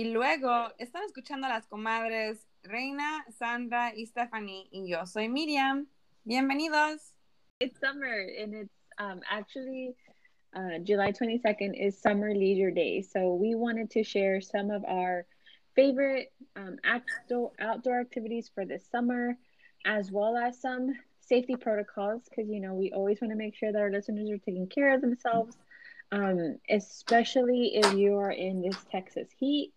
Y 0.00 0.04
luego 0.04 0.72
están 0.78 1.02
escuchando 1.04 1.46
a 1.46 1.50
las 1.50 1.66
comadres 1.66 2.48
Reina, 2.62 3.22
Sandra 3.38 3.92
y 3.94 4.06
Stephanie. 4.06 4.66
Y 4.72 4.88
yo 4.88 5.04
soy 5.04 5.28
Miriam. 5.28 5.88
Bienvenidos. 6.24 7.12
It's 7.60 7.78
summer 7.80 8.26
and 8.40 8.54
it's 8.54 8.72
um, 8.96 9.20
actually 9.30 9.94
uh, 10.56 10.78
July 10.84 11.12
22nd 11.12 11.78
is 11.78 12.00
Summer 12.00 12.32
Leisure 12.34 12.70
Day. 12.70 13.02
So 13.02 13.34
we 13.34 13.54
wanted 13.54 13.90
to 13.90 14.02
share 14.02 14.40
some 14.40 14.70
of 14.70 14.86
our 14.86 15.26
favorite 15.76 16.32
um, 16.56 16.78
outdoor, 16.82 17.52
outdoor 17.60 18.00
activities 18.00 18.50
for 18.54 18.64
this 18.64 18.86
summer, 18.90 19.36
as 19.84 20.10
well 20.10 20.34
as 20.34 20.58
some 20.58 20.94
safety 21.20 21.56
protocols, 21.56 22.22
because, 22.24 22.50
you 22.50 22.60
know, 22.60 22.72
we 22.72 22.90
always 22.92 23.20
want 23.20 23.32
to 23.32 23.36
make 23.36 23.54
sure 23.54 23.70
that 23.70 23.78
our 23.78 23.90
listeners 23.90 24.30
are 24.30 24.38
taking 24.38 24.66
care 24.66 24.94
of 24.94 25.02
themselves, 25.02 25.58
um, 26.10 26.56
especially 26.70 27.72
if 27.74 27.92
you 27.92 28.16
are 28.16 28.32
in 28.32 28.62
this 28.62 28.78
Texas 28.90 29.28
heat. 29.38 29.74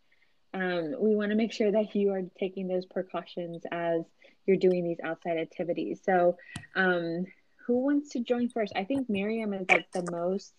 Um, 0.54 0.96
we 1.00 1.16
want 1.16 1.32
to 1.32 1.36
make 1.36 1.52
sure 1.52 1.72
that 1.72 1.96
you 1.96 2.12
are 2.12 2.22
taking 2.40 2.68
those 2.68 2.86
precautions 2.86 3.64
as 3.72 4.02
you're 4.46 4.58
doing 4.58 4.84
these 4.84 5.00
outside 5.04 5.38
activities. 5.38 6.02
So, 6.06 6.38
um, 6.76 7.26
who 7.66 7.86
wants 7.86 8.10
to 8.12 8.20
join 8.20 8.50
first? 8.50 8.74
I 8.76 8.84
think 8.84 9.10
Miriam 9.10 9.54
is 9.54 9.66
like 9.70 9.92
the 9.92 10.10
most 10.12 10.54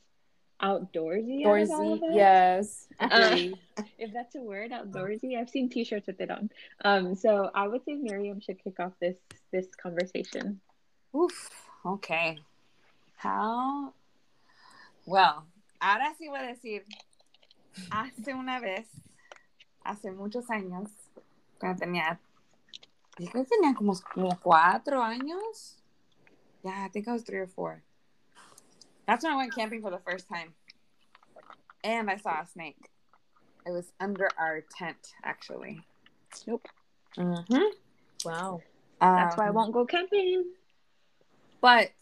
outdoorsy. 0.63 1.45
Outdoorsy, 1.45 2.01
yes. 2.13 2.87
Uh, 2.99 3.37
if 3.99 4.13
that's 4.13 4.35
a 4.35 4.41
word, 4.41 4.71
outdoorsy. 4.71 5.39
I've 5.39 5.51
seen 5.51 5.69
T-shirts 5.69 6.07
with 6.07 6.21
it 6.21 6.31
on. 6.31 6.51
Um, 6.85 7.15
so 7.15 7.51
I 7.55 7.69
would 7.69 7.85
say 7.85 7.95
Miriam 7.95 8.41
should 8.41 8.63
kick 8.63 8.81
off 8.81 8.93
this 9.01 9.19
this 9.53 9.67
conversation. 9.81 10.61
Oof. 11.15 11.51
Okay. 11.85 12.39
How? 13.17 13.93
Well, 15.07 15.45
ahora 15.81 16.15
sí 16.19 16.29
voy 16.29 16.41
a 16.41 16.55
decir. 16.55 16.85
Hace 17.91 18.33
una 18.33 18.61
vez, 18.61 18.87
hace 19.85 20.11
muchos 20.11 20.51
años, 20.51 20.89
cuando 21.59 21.79
tenía, 21.85 22.19
yo 23.19 23.27
creo 23.29 23.45
que 23.45 23.51
tenía 23.57 23.75
como, 23.75 23.95
como 24.13 24.39
cuatro 24.43 25.03
años. 25.03 25.75
Yeah, 26.63 26.85
I 26.85 26.89
think 26.89 27.07
I 27.09 27.13
was 27.13 27.23
three 27.23 27.39
or 27.39 27.47
four. 27.47 27.83
That's 29.07 29.23
when 29.23 29.35
I 29.35 29.37
went 29.37 29.55
camping 29.55 29.83
for 29.83 29.91
the 29.91 29.99
first 29.99 30.29
time. 30.29 30.55
And 31.83 32.11
I 32.11 32.17
saw 32.17 32.41
a 32.41 32.47
snake. 32.47 32.91
It 33.67 33.71
was 33.73 33.93
under 34.01 34.29
our 34.39 34.63
tent, 34.63 35.13
actually. 35.23 35.83
Nope. 36.47 36.67
Mm-hmm. 37.19 37.63
Wow. 38.25 38.63
That's 39.01 39.37
why 39.37 39.47
I 39.47 39.49
Um, 39.49 39.55
won't 39.55 39.73
go 39.73 39.85
camping. 39.85 40.45
But 41.61 41.93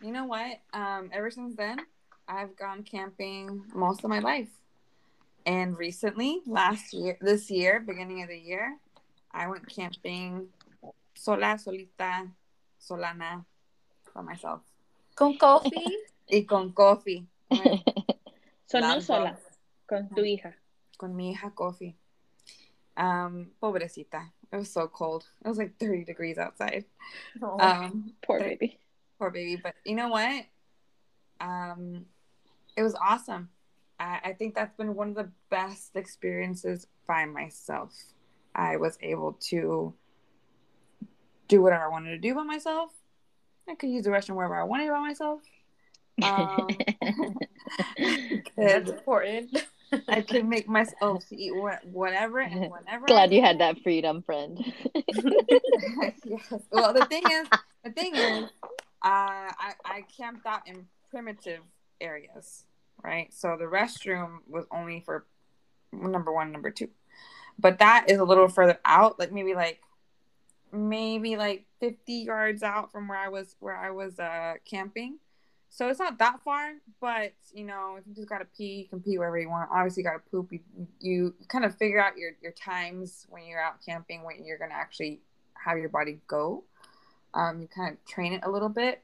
you 0.00 0.10
know 0.10 0.24
what? 0.24 0.60
Um, 0.72 1.10
ever 1.12 1.30
since 1.30 1.54
then, 1.56 1.78
I've 2.26 2.56
gone 2.56 2.82
camping 2.82 3.64
most 3.74 4.02
of 4.02 4.10
my 4.10 4.18
life. 4.18 4.48
And 5.44 5.76
recently, 5.76 6.40
last 6.46 6.92
year, 6.92 7.16
this 7.20 7.50
year, 7.50 7.80
beginning 7.80 8.22
of 8.22 8.28
the 8.28 8.38
year, 8.38 8.76
I 9.32 9.48
went 9.48 9.68
camping 9.68 10.48
sola, 11.14 11.58
solita, 11.58 12.28
solana, 12.80 13.44
by 14.14 14.22
myself. 14.22 14.60
Con 15.14 15.36
coffee. 15.36 15.98
Y 16.30 16.44
con 16.48 16.72
coffee. 16.72 17.26
So 18.66 18.78
no 18.80 19.00
sola, 19.00 19.36
con 19.86 20.08
tu 20.16 20.22
hija. 20.22 20.54
Con 20.96 21.14
mi 21.14 21.34
hija 21.34 21.54
coffee. 21.54 21.94
Um, 22.96 23.50
pobrecita. 23.62 24.30
It 24.50 24.56
was 24.56 24.72
so 24.72 24.88
cold. 24.88 25.26
It 25.44 25.48
was 25.48 25.58
like 25.58 25.78
30 25.78 26.04
degrees 26.04 26.38
outside. 26.38 26.86
Oh. 27.42 27.58
Um, 27.60 28.14
Poor 28.22 28.38
baby. 28.40 28.78
poor 29.18 29.30
baby. 29.30 29.56
But 29.62 29.74
you 29.84 29.94
know 29.94 30.08
what? 30.08 30.46
Um, 31.38 32.06
it 32.74 32.82
was 32.82 32.94
awesome. 32.94 33.50
I, 34.02 34.20
I 34.24 34.32
think 34.32 34.54
that's 34.54 34.76
been 34.76 34.94
one 34.94 35.10
of 35.10 35.14
the 35.14 35.30
best 35.48 35.94
experiences 35.94 36.86
by 37.06 37.24
myself. 37.24 37.94
I 38.54 38.76
was 38.76 38.98
able 39.00 39.34
to 39.50 39.94
do 41.48 41.62
whatever 41.62 41.84
I 41.84 41.88
wanted 41.88 42.10
to 42.10 42.18
do 42.18 42.34
by 42.34 42.42
myself. 42.42 42.90
I 43.68 43.76
could 43.76 43.90
use 43.90 44.04
the 44.04 44.10
restroom 44.10 44.34
wherever 44.34 44.56
I 44.56 44.64
wanted 44.64 44.88
by 44.90 45.00
myself. 45.00 45.40
Um, 46.22 46.68
That's 48.56 48.90
important. 48.90 49.64
I 50.08 50.20
could 50.20 50.46
make 50.46 50.68
myself 50.78 51.24
eat 51.30 51.56
what, 51.56 51.84
whatever 51.86 52.40
and 52.40 52.70
whenever. 52.70 53.06
Glad 53.06 53.32
you 53.32 53.40
had 53.40 53.58
that 53.60 53.80
freedom, 53.82 54.22
friend. 54.22 54.62
yes. 55.08 56.52
Well, 56.70 56.92
the 56.92 57.06
thing 57.06 57.22
is, 57.30 57.48
the 57.82 57.90
thing 57.92 58.14
is, 58.14 58.44
uh, 59.02 59.48
I 59.56 59.72
I 59.86 60.04
camped 60.14 60.44
out 60.46 60.68
in 60.68 60.86
primitive 61.10 61.62
areas, 61.98 62.66
right? 63.02 63.32
So 63.32 63.56
the 63.58 63.64
restroom 63.64 64.38
was 64.48 64.64
only 64.70 65.00
for 65.00 65.26
number 65.92 66.32
one, 66.32 66.52
number 66.52 66.70
two, 66.70 66.88
but 67.58 67.78
that 67.78 68.06
is 68.08 68.18
a 68.18 68.24
little 68.24 68.48
further 68.48 68.78
out, 68.84 69.18
like 69.18 69.32
maybe 69.32 69.54
like 69.54 69.80
maybe 70.72 71.36
like 71.36 71.66
fifty 71.80 72.24
yards 72.26 72.62
out 72.62 72.90
from 72.90 73.08
where 73.08 73.18
I 73.18 73.28
was 73.28 73.56
where 73.60 73.76
I 73.76 73.90
was 73.90 74.18
uh 74.18 74.54
camping. 74.64 75.18
So 75.68 75.88
it's 75.88 75.98
not 75.98 76.18
that 76.18 76.42
far, 76.44 76.72
but 77.00 77.32
you 77.54 77.64
know, 77.64 77.96
if 77.98 78.06
you 78.06 78.14
just 78.14 78.28
gotta 78.28 78.44
pee, 78.56 78.82
you 78.82 78.88
can 78.88 79.00
pee 79.00 79.16
wherever 79.16 79.38
you 79.38 79.48
want. 79.48 79.70
Obviously, 79.72 80.02
you 80.02 80.08
gotta 80.08 80.22
poop. 80.30 80.52
You, 80.52 80.60
you 81.00 81.34
kind 81.48 81.64
of 81.64 81.76
figure 81.76 81.98
out 81.98 82.18
your 82.18 82.32
your 82.42 82.52
times 82.52 83.26
when 83.30 83.46
you're 83.46 83.60
out 83.60 83.84
camping, 83.84 84.22
when 84.22 84.44
you're 84.44 84.58
gonna 84.58 84.74
actually 84.74 85.20
have 85.54 85.78
your 85.78 85.88
body 85.88 86.20
go. 86.26 86.64
Um, 87.34 87.62
you 87.62 87.68
kind 87.68 87.92
of 87.92 88.04
train 88.04 88.34
it 88.34 88.40
a 88.44 88.50
little 88.50 88.68
bit. 88.68 89.02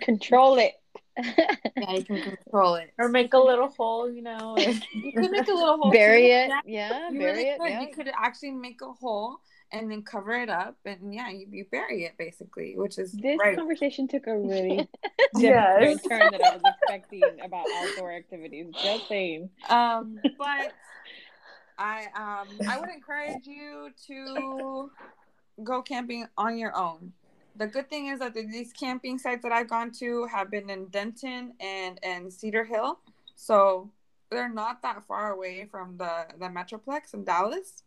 Control 0.00 0.58
it. 0.58 0.74
Yeah, 1.18 1.92
you 1.92 2.04
can 2.04 2.20
control 2.22 2.74
it. 2.76 2.92
or 2.98 3.08
make 3.08 3.34
a 3.34 3.38
little 3.38 3.68
hole, 3.68 4.10
you 4.10 4.22
know. 4.22 4.56
You 4.94 5.12
can 5.12 5.30
make 5.30 5.48
a 5.48 5.52
little 5.52 5.76
hole. 5.82 5.90
bury 5.90 6.30
it. 6.30 6.48
Yeah, 6.48 6.60
Yeah, 6.64 7.10
you 7.10 7.18
bury 7.18 7.32
really 7.32 7.48
it. 7.48 7.60
could. 7.60 7.68
Yeah. 7.70 7.80
You 7.82 7.88
could 7.94 8.08
actually 8.16 8.52
make 8.52 8.80
a 8.82 8.92
hole 8.92 9.38
and 9.72 9.90
then 9.90 10.02
cover 10.02 10.32
it 10.32 10.50
up, 10.50 10.76
and 10.84 11.14
yeah, 11.14 11.30
you, 11.30 11.46
you 11.50 11.64
bury 11.70 12.04
it 12.04 12.12
basically, 12.18 12.74
which 12.76 12.98
is 12.98 13.12
This 13.12 13.38
right. 13.40 13.56
conversation 13.56 14.06
took 14.06 14.26
a 14.26 14.38
really 14.38 14.86
Yes. 15.38 15.78
different 15.80 16.04
turn 16.08 16.30
that 16.32 16.42
I 16.42 16.54
was 16.56 16.62
expecting 16.66 17.40
about 17.42 17.66
outdoor 17.74 18.12
activities. 18.12 18.66
Just 18.82 19.08
saying. 19.08 19.48
um, 19.70 20.20
but 20.38 20.72
I 21.78 22.04
um 22.14 22.48
I 22.68 22.78
would 22.78 22.90
encourage 22.90 23.46
you 23.46 23.90
to 24.08 24.90
go 25.64 25.80
camping 25.82 26.26
on 26.36 26.58
your 26.58 26.76
own. 26.76 27.12
The 27.56 27.66
good 27.66 27.90
thing 27.90 28.06
is 28.06 28.18
that 28.20 28.34
these 28.34 28.72
camping 28.72 29.18
sites 29.18 29.42
that 29.42 29.52
I've 29.52 29.68
gone 29.68 29.90
to 29.98 30.26
have 30.26 30.50
been 30.50 30.70
in 30.70 30.86
Denton 30.86 31.52
and 31.60 31.98
and 32.02 32.32
Cedar 32.32 32.64
Hill, 32.64 32.98
so 33.34 33.90
they're 34.30 34.48
not 34.48 34.80
that 34.82 35.06
far 35.06 35.32
away 35.32 35.66
from 35.70 35.96
the 35.98 36.26
the 36.38 36.46
Metroplex 36.46 37.14
in 37.14 37.24
Dallas. 37.24 37.82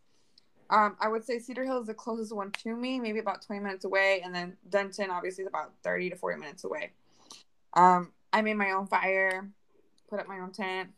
Um, 0.68 0.96
I 1.00 1.08
would 1.08 1.24
say 1.24 1.38
Cedar 1.38 1.64
Hill 1.64 1.80
is 1.80 1.86
the 1.86 1.94
closest 1.94 2.34
one 2.34 2.50
to 2.62 2.74
me, 2.74 2.98
maybe 2.98 3.20
about 3.20 3.42
20 3.42 3.62
minutes 3.62 3.84
away, 3.84 4.20
and 4.24 4.34
then 4.34 4.56
Denton 4.68 5.10
obviously 5.10 5.44
is 5.44 5.48
about 5.48 5.72
30 5.84 6.10
to 6.10 6.16
40 6.16 6.40
minutes 6.40 6.64
away. 6.64 6.90
Um, 7.74 8.10
I 8.32 8.42
made 8.42 8.54
my 8.54 8.72
own 8.72 8.86
fire, 8.88 9.48
put 10.10 10.18
up 10.18 10.26
my 10.26 10.40
own 10.40 10.50
tent, 10.50 10.90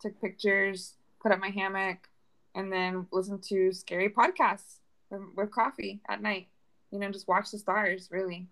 took 0.00 0.18
pictures, 0.20 0.94
put 1.20 1.30
up 1.30 1.40
my 1.40 1.50
hammock, 1.50 2.08
and 2.54 2.72
then 2.72 3.06
listened 3.12 3.42
to 3.44 3.72
scary 3.72 4.08
podcasts 4.08 4.78
with, 5.10 5.20
with 5.36 5.50
coffee 5.50 6.00
at 6.08 6.22
night. 6.22 6.48
You 6.92 6.98
know, 6.98 7.10
just 7.10 7.28
watch 7.28 7.50
the 7.50 7.58
stars, 7.58 8.08
really. 8.10 8.46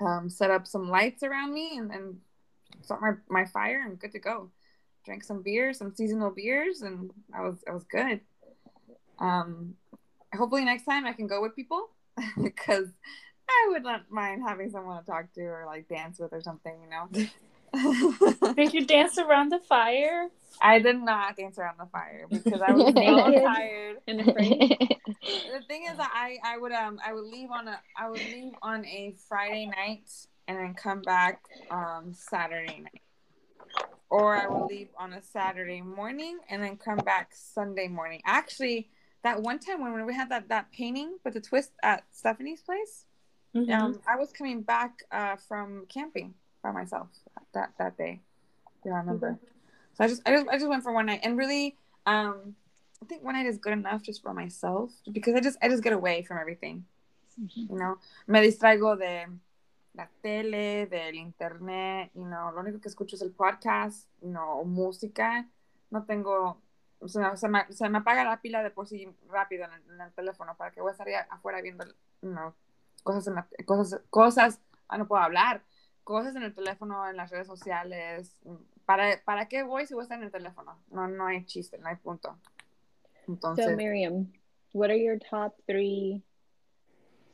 Um, 0.00 0.28
set 0.28 0.50
up 0.50 0.66
some 0.66 0.90
lights 0.90 1.22
around 1.22 1.54
me 1.54 1.78
and 1.78 1.90
then 1.90 2.18
start 2.82 3.00
my, 3.00 3.12
my 3.28 3.44
fire 3.46 3.84
and 3.86 3.98
good 3.98 4.12
to 4.12 4.18
go. 4.18 4.50
Drank 5.04 5.22
some 5.22 5.42
beers, 5.42 5.78
some 5.78 5.94
seasonal 5.94 6.30
beers, 6.30 6.82
and 6.82 7.10
I 7.32 7.42
was 7.42 7.58
I 7.68 7.72
was 7.72 7.84
good. 7.84 8.20
Um, 9.18 9.74
hopefully 10.34 10.64
next 10.64 10.84
time 10.84 11.06
I 11.06 11.12
can 11.12 11.26
go 11.26 11.40
with 11.40 11.54
people 11.54 11.90
because 12.42 12.88
I 13.48 13.68
would 13.70 13.82
not 13.82 14.10
mind 14.10 14.42
having 14.46 14.70
someone 14.70 14.98
to 14.98 15.06
talk 15.06 15.32
to 15.34 15.42
or 15.42 15.64
like 15.66 15.88
dance 15.88 16.18
with 16.18 16.32
or 16.32 16.40
something, 16.40 16.74
you 16.82 16.90
know. 16.90 17.26
Did 18.56 18.72
you 18.74 18.86
dance 18.86 19.18
around 19.18 19.50
the 19.50 19.58
fire? 19.60 20.28
I 20.62 20.78
did 20.78 20.96
not 21.00 21.36
dance 21.36 21.58
around 21.58 21.78
the 21.78 21.86
fire 21.86 22.26
because 22.30 22.60
I 22.60 22.72
was 22.72 22.94
so 22.94 23.44
tired. 23.44 23.96
And 24.06 24.20
afraid. 24.20 24.88
The 25.26 25.60
thing 25.68 25.84
is 25.90 25.96
that 25.96 26.10
I, 26.12 26.38
I 26.44 26.58
would 26.58 26.72
um 26.72 26.98
I 27.04 27.12
would 27.12 27.24
leave 27.24 27.50
on 27.50 27.68
a 27.68 27.80
I 27.96 28.10
would 28.10 28.24
leave 28.24 28.52
on 28.62 28.84
a 28.84 29.14
Friday 29.28 29.66
night 29.66 30.10
and 30.48 30.58
then 30.58 30.74
come 30.74 31.00
back 31.02 31.40
um 31.70 32.12
Saturday 32.12 32.80
night. 32.80 33.02
Or 34.10 34.36
I 34.36 34.46
would 34.46 34.68
leave 34.68 34.88
on 34.98 35.12
a 35.14 35.22
Saturday 35.22 35.80
morning 35.80 36.38
and 36.48 36.62
then 36.62 36.76
come 36.76 36.98
back 36.98 37.30
Sunday 37.34 37.88
morning. 37.88 38.20
Actually, 38.26 38.88
that 39.22 39.40
one 39.42 39.58
time 39.58 39.80
when 39.80 40.04
we 40.06 40.14
had 40.14 40.28
that, 40.30 40.48
that 40.50 40.70
painting 40.72 41.16
with 41.24 41.34
the 41.34 41.40
twist 41.40 41.72
at 41.82 42.04
Stephanie's 42.12 42.60
place, 42.62 43.06
Mm-hmm. 43.56 43.70
um, 43.72 44.00
I 44.08 44.16
was 44.16 44.32
coming 44.32 44.62
back 44.62 45.04
uh, 45.12 45.36
from 45.36 45.86
camping 45.88 46.34
by 46.64 46.72
myself 46.72 47.08
that 47.52 47.70
that 47.78 47.96
day. 47.96 48.20
Yeah, 48.84 48.94
I 48.94 48.98
remember. 48.98 49.38
So 49.94 50.04
I 50.04 50.08
just 50.08 50.22
I 50.26 50.30
just 50.32 50.48
I 50.48 50.54
just 50.58 50.68
went 50.68 50.82
for 50.82 50.92
one 50.92 51.06
night 51.06 51.20
and 51.22 51.36
really 51.38 51.76
um 52.06 52.56
I 53.02 53.06
think 53.06 53.22
one 53.22 53.34
night 53.34 53.46
is 53.46 53.58
good 53.58 53.74
enough 53.74 54.02
just 54.02 54.22
for 54.22 54.32
myself 54.32 54.90
because 55.12 55.34
I 55.34 55.40
just 55.40 55.58
I 55.62 55.68
just 55.68 55.84
get 55.84 55.92
away 55.92 56.24
from 56.24 56.38
everything. 56.38 56.84
You 57.54 57.76
know, 57.76 57.98
me 58.26 58.40
distraigo 58.40 58.96
de 58.96 59.26
la 59.94 60.06
tele, 60.22 60.86
del 60.86 61.14
internet, 61.16 62.10
you 62.14 62.24
know, 62.24 62.50
lo 62.54 62.60
único 62.62 62.80
que 62.80 62.88
escucho 62.88 63.16
es 63.16 63.22
el 63.22 63.32
podcast, 63.32 64.08
you 64.22 64.30
know, 64.30 64.64
música. 64.64 65.44
No 65.90 66.04
tengo 66.04 66.58
se 67.06 67.18
me, 67.18 67.36
se, 67.36 67.48
me, 67.48 67.60
se 67.70 67.88
me 67.88 67.98
apaga 67.98 68.24
la 68.24 68.40
pila 68.40 68.62
de 68.62 68.70
por 68.70 68.86
sí 68.86 69.08
rápido 69.28 69.64
en 69.64 69.72
el, 69.72 69.94
en 69.94 70.00
el 70.00 70.12
teléfono 70.12 70.56
para 70.56 70.70
que 70.70 70.80
voy 70.80 70.90
a 70.90 70.92
estar 70.92 71.06
afuera 71.30 71.60
viendo 71.60 71.84
no, 72.22 72.54
cosas, 73.02 73.26
en 73.26 73.34
la- 73.34 73.48
cosas, 73.66 74.00
cosas, 74.10 74.60
ah, 74.88 74.96
no 74.96 75.06
puedo 75.06 75.22
hablar, 75.22 75.62
cosas 76.04 76.36
en 76.36 76.42
el 76.42 76.54
teléfono, 76.54 77.08
en 77.08 77.16
las 77.16 77.30
redes 77.30 77.46
sociales. 77.46 78.30
¿Para, 78.86 79.20
¿Para 79.24 79.48
qué 79.48 79.62
voy 79.62 79.86
si 79.86 79.94
voy 79.94 80.02
a 80.02 80.04
estar 80.04 80.18
en 80.18 80.24
el 80.24 80.30
teléfono? 80.30 80.78
No, 80.90 81.08
no 81.08 81.26
hay 81.26 81.44
chiste, 81.44 81.78
no 81.78 81.88
hay 81.88 81.96
punto. 81.96 82.36
Entonces, 83.26 83.64
So, 83.64 83.76
Miriam, 83.76 84.30
what 84.72 84.90
are 84.90 84.96
your 84.98 85.18
top 85.18 85.54
three 85.66 86.22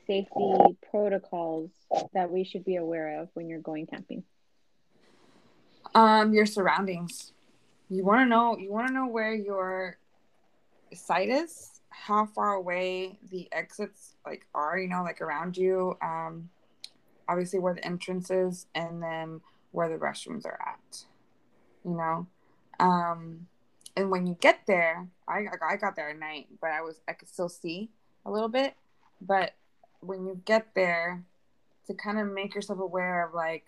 safety 0.06 0.78
protocols 0.90 1.70
that 2.14 2.30
we 2.30 2.44
should 2.44 2.64
be 2.64 2.76
aware 2.76 3.20
of 3.20 3.28
when 3.34 3.48
you're 3.48 3.60
going 3.62 3.86
camping? 3.86 4.24
um, 5.94 6.32
your 6.32 6.46
surroundings. 6.46 7.32
You 7.88 8.04
want 8.04 8.20
to 8.20 8.26
know. 8.26 8.56
You 8.56 8.70
want 8.70 8.86
to 8.86 8.92
know 8.92 9.08
where 9.08 9.34
your 9.34 9.96
site 10.94 11.28
is, 11.28 11.80
how 11.88 12.26
far 12.26 12.54
away 12.54 13.18
the 13.30 13.48
exits 13.50 14.14
like 14.24 14.46
are. 14.54 14.78
You 14.78 14.86
know, 14.88 15.02
like 15.02 15.20
around 15.20 15.56
you. 15.56 15.96
Um, 16.00 16.48
obviously 17.30 17.58
where 17.58 17.74
the 17.74 17.84
entrance 17.84 18.30
is, 18.30 18.66
and 18.74 19.02
then 19.02 19.40
where 19.72 19.88
the 19.88 19.96
restrooms 19.96 20.44
are 20.44 20.58
at. 20.66 21.04
You 21.84 21.92
know, 21.92 22.26
um, 22.78 23.46
and 23.96 24.10
when 24.10 24.26
you 24.26 24.36
get 24.40 24.60
there, 24.66 25.08
I 25.28 25.46
I 25.62 25.76
got 25.76 25.96
there 25.96 26.10
at 26.10 26.18
night, 26.18 26.48
but 26.60 26.70
I 26.70 26.82
was 26.82 27.00
I 27.08 27.12
could 27.12 27.28
still 27.28 27.48
see 27.48 27.90
a 28.26 28.30
little 28.30 28.48
bit. 28.48 28.74
But 29.20 29.54
when 30.00 30.26
you 30.26 30.40
get 30.44 30.74
there, 30.74 31.24
to 31.90 31.94
kind 31.94 32.18
of 32.18 32.32
make 32.32 32.54
yourself 32.54 32.78
aware 32.78 33.26
of 33.26 33.34
like 33.34 33.64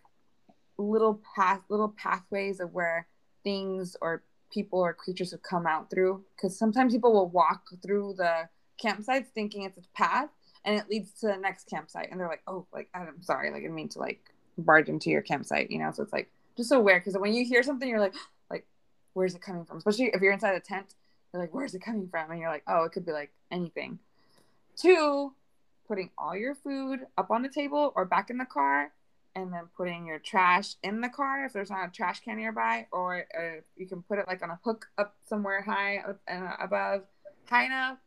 little 0.78 1.20
path 1.36 1.60
little 1.68 1.88
pathways 1.88 2.60
of 2.60 2.72
where 2.72 3.06
things 3.42 3.96
or 4.00 4.22
people 4.52 4.78
or 4.78 4.92
creatures 4.92 5.32
have 5.32 5.42
come 5.42 5.66
out 5.66 5.90
through 5.90 6.22
because 6.36 6.56
sometimes 6.56 6.92
people 6.92 7.12
will 7.12 7.28
walk 7.28 7.64
through 7.82 8.14
the 8.16 8.48
campsites 8.82 9.26
thinking 9.34 9.62
it's 9.62 9.78
a 9.78 9.82
path 9.94 10.28
and 10.64 10.76
it 10.76 10.88
leads 10.88 11.12
to 11.20 11.26
the 11.26 11.36
next 11.36 11.68
campsite. 11.68 12.08
And 12.10 12.20
they're 12.20 12.28
like 12.28 12.42
oh 12.46 12.66
like 12.72 12.88
i'm 12.94 13.22
sorry 13.22 13.50
like 13.50 13.64
i 13.64 13.68
mean 13.68 13.88
to 13.90 13.98
like 13.98 14.20
barge 14.58 14.88
into 14.88 15.10
your 15.10 15.22
campsite 15.22 15.70
you 15.70 15.78
know? 15.78 15.90
So 15.92 16.02
it's 16.02 16.12
like 16.12 16.30
just 16.56 16.68
so 16.68 16.80
weird 16.80 17.02
because 17.02 17.18
when 17.18 17.34
you 17.34 17.44
hear 17.44 17.62
something 17.62 17.88
you're 17.88 18.00
like 18.00 18.14
like 18.50 18.66
where's 19.14 19.34
it 19.34 19.42
coming 19.42 19.64
from? 19.64 19.78
Especially 19.78 20.06
if 20.06 20.20
you're 20.20 20.32
inside 20.32 20.54
a 20.54 20.60
tent 20.60 20.94
you're 21.32 21.42
like 21.42 21.54
where's 21.54 21.74
it 21.74 21.82
coming 21.82 22.08
from? 22.08 22.30
And 22.30 22.40
you're 22.40 22.50
like 22.50 22.64
oh 22.66 22.84
it 22.84 22.92
could 22.92 23.06
be 23.06 23.12
like 23.12 23.32
anything. 23.50 23.98
Two 24.76 25.32
putting 25.86 26.10
all 26.16 26.36
your 26.36 26.54
food 26.54 27.00
up 27.18 27.30
on 27.30 27.42
the 27.42 27.48
table 27.48 27.92
or 27.96 28.04
back 28.04 28.30
in 28.30 28.38
the 28.38 28.44
car 28.46 28.92
and 29.34 29.52
then 29.52 29.62
putting 29.76 30.06
your 30.06 30.18
trash 30.18 30.74
in 30.82 31.00
the 31.00 31.08
car 31.08 31.44
if 31.44 31.52
there's 31.52 31.70
not 31.70 31.88
a 31.88 31.90
trash 31.90 32.20
can 32.20 32.36
nearby, 32.36 32.86
or 32.92 33.24
uh, 33.38 33.60
you 33.76 33.86
can 33.86 34.02
put 34.02 34.18
it 34.18 34.26
like 34.26 34.42
on 34.42 34.50
a 34.50 34.58
hook 34.64 34.86
up 34.98 35.16
somewhere 35.24 35.62
high 35.62 36.02
and 36.26 36.48
above, 36.60 37.02
high 37.48 37.64
enough, 37.64 37.98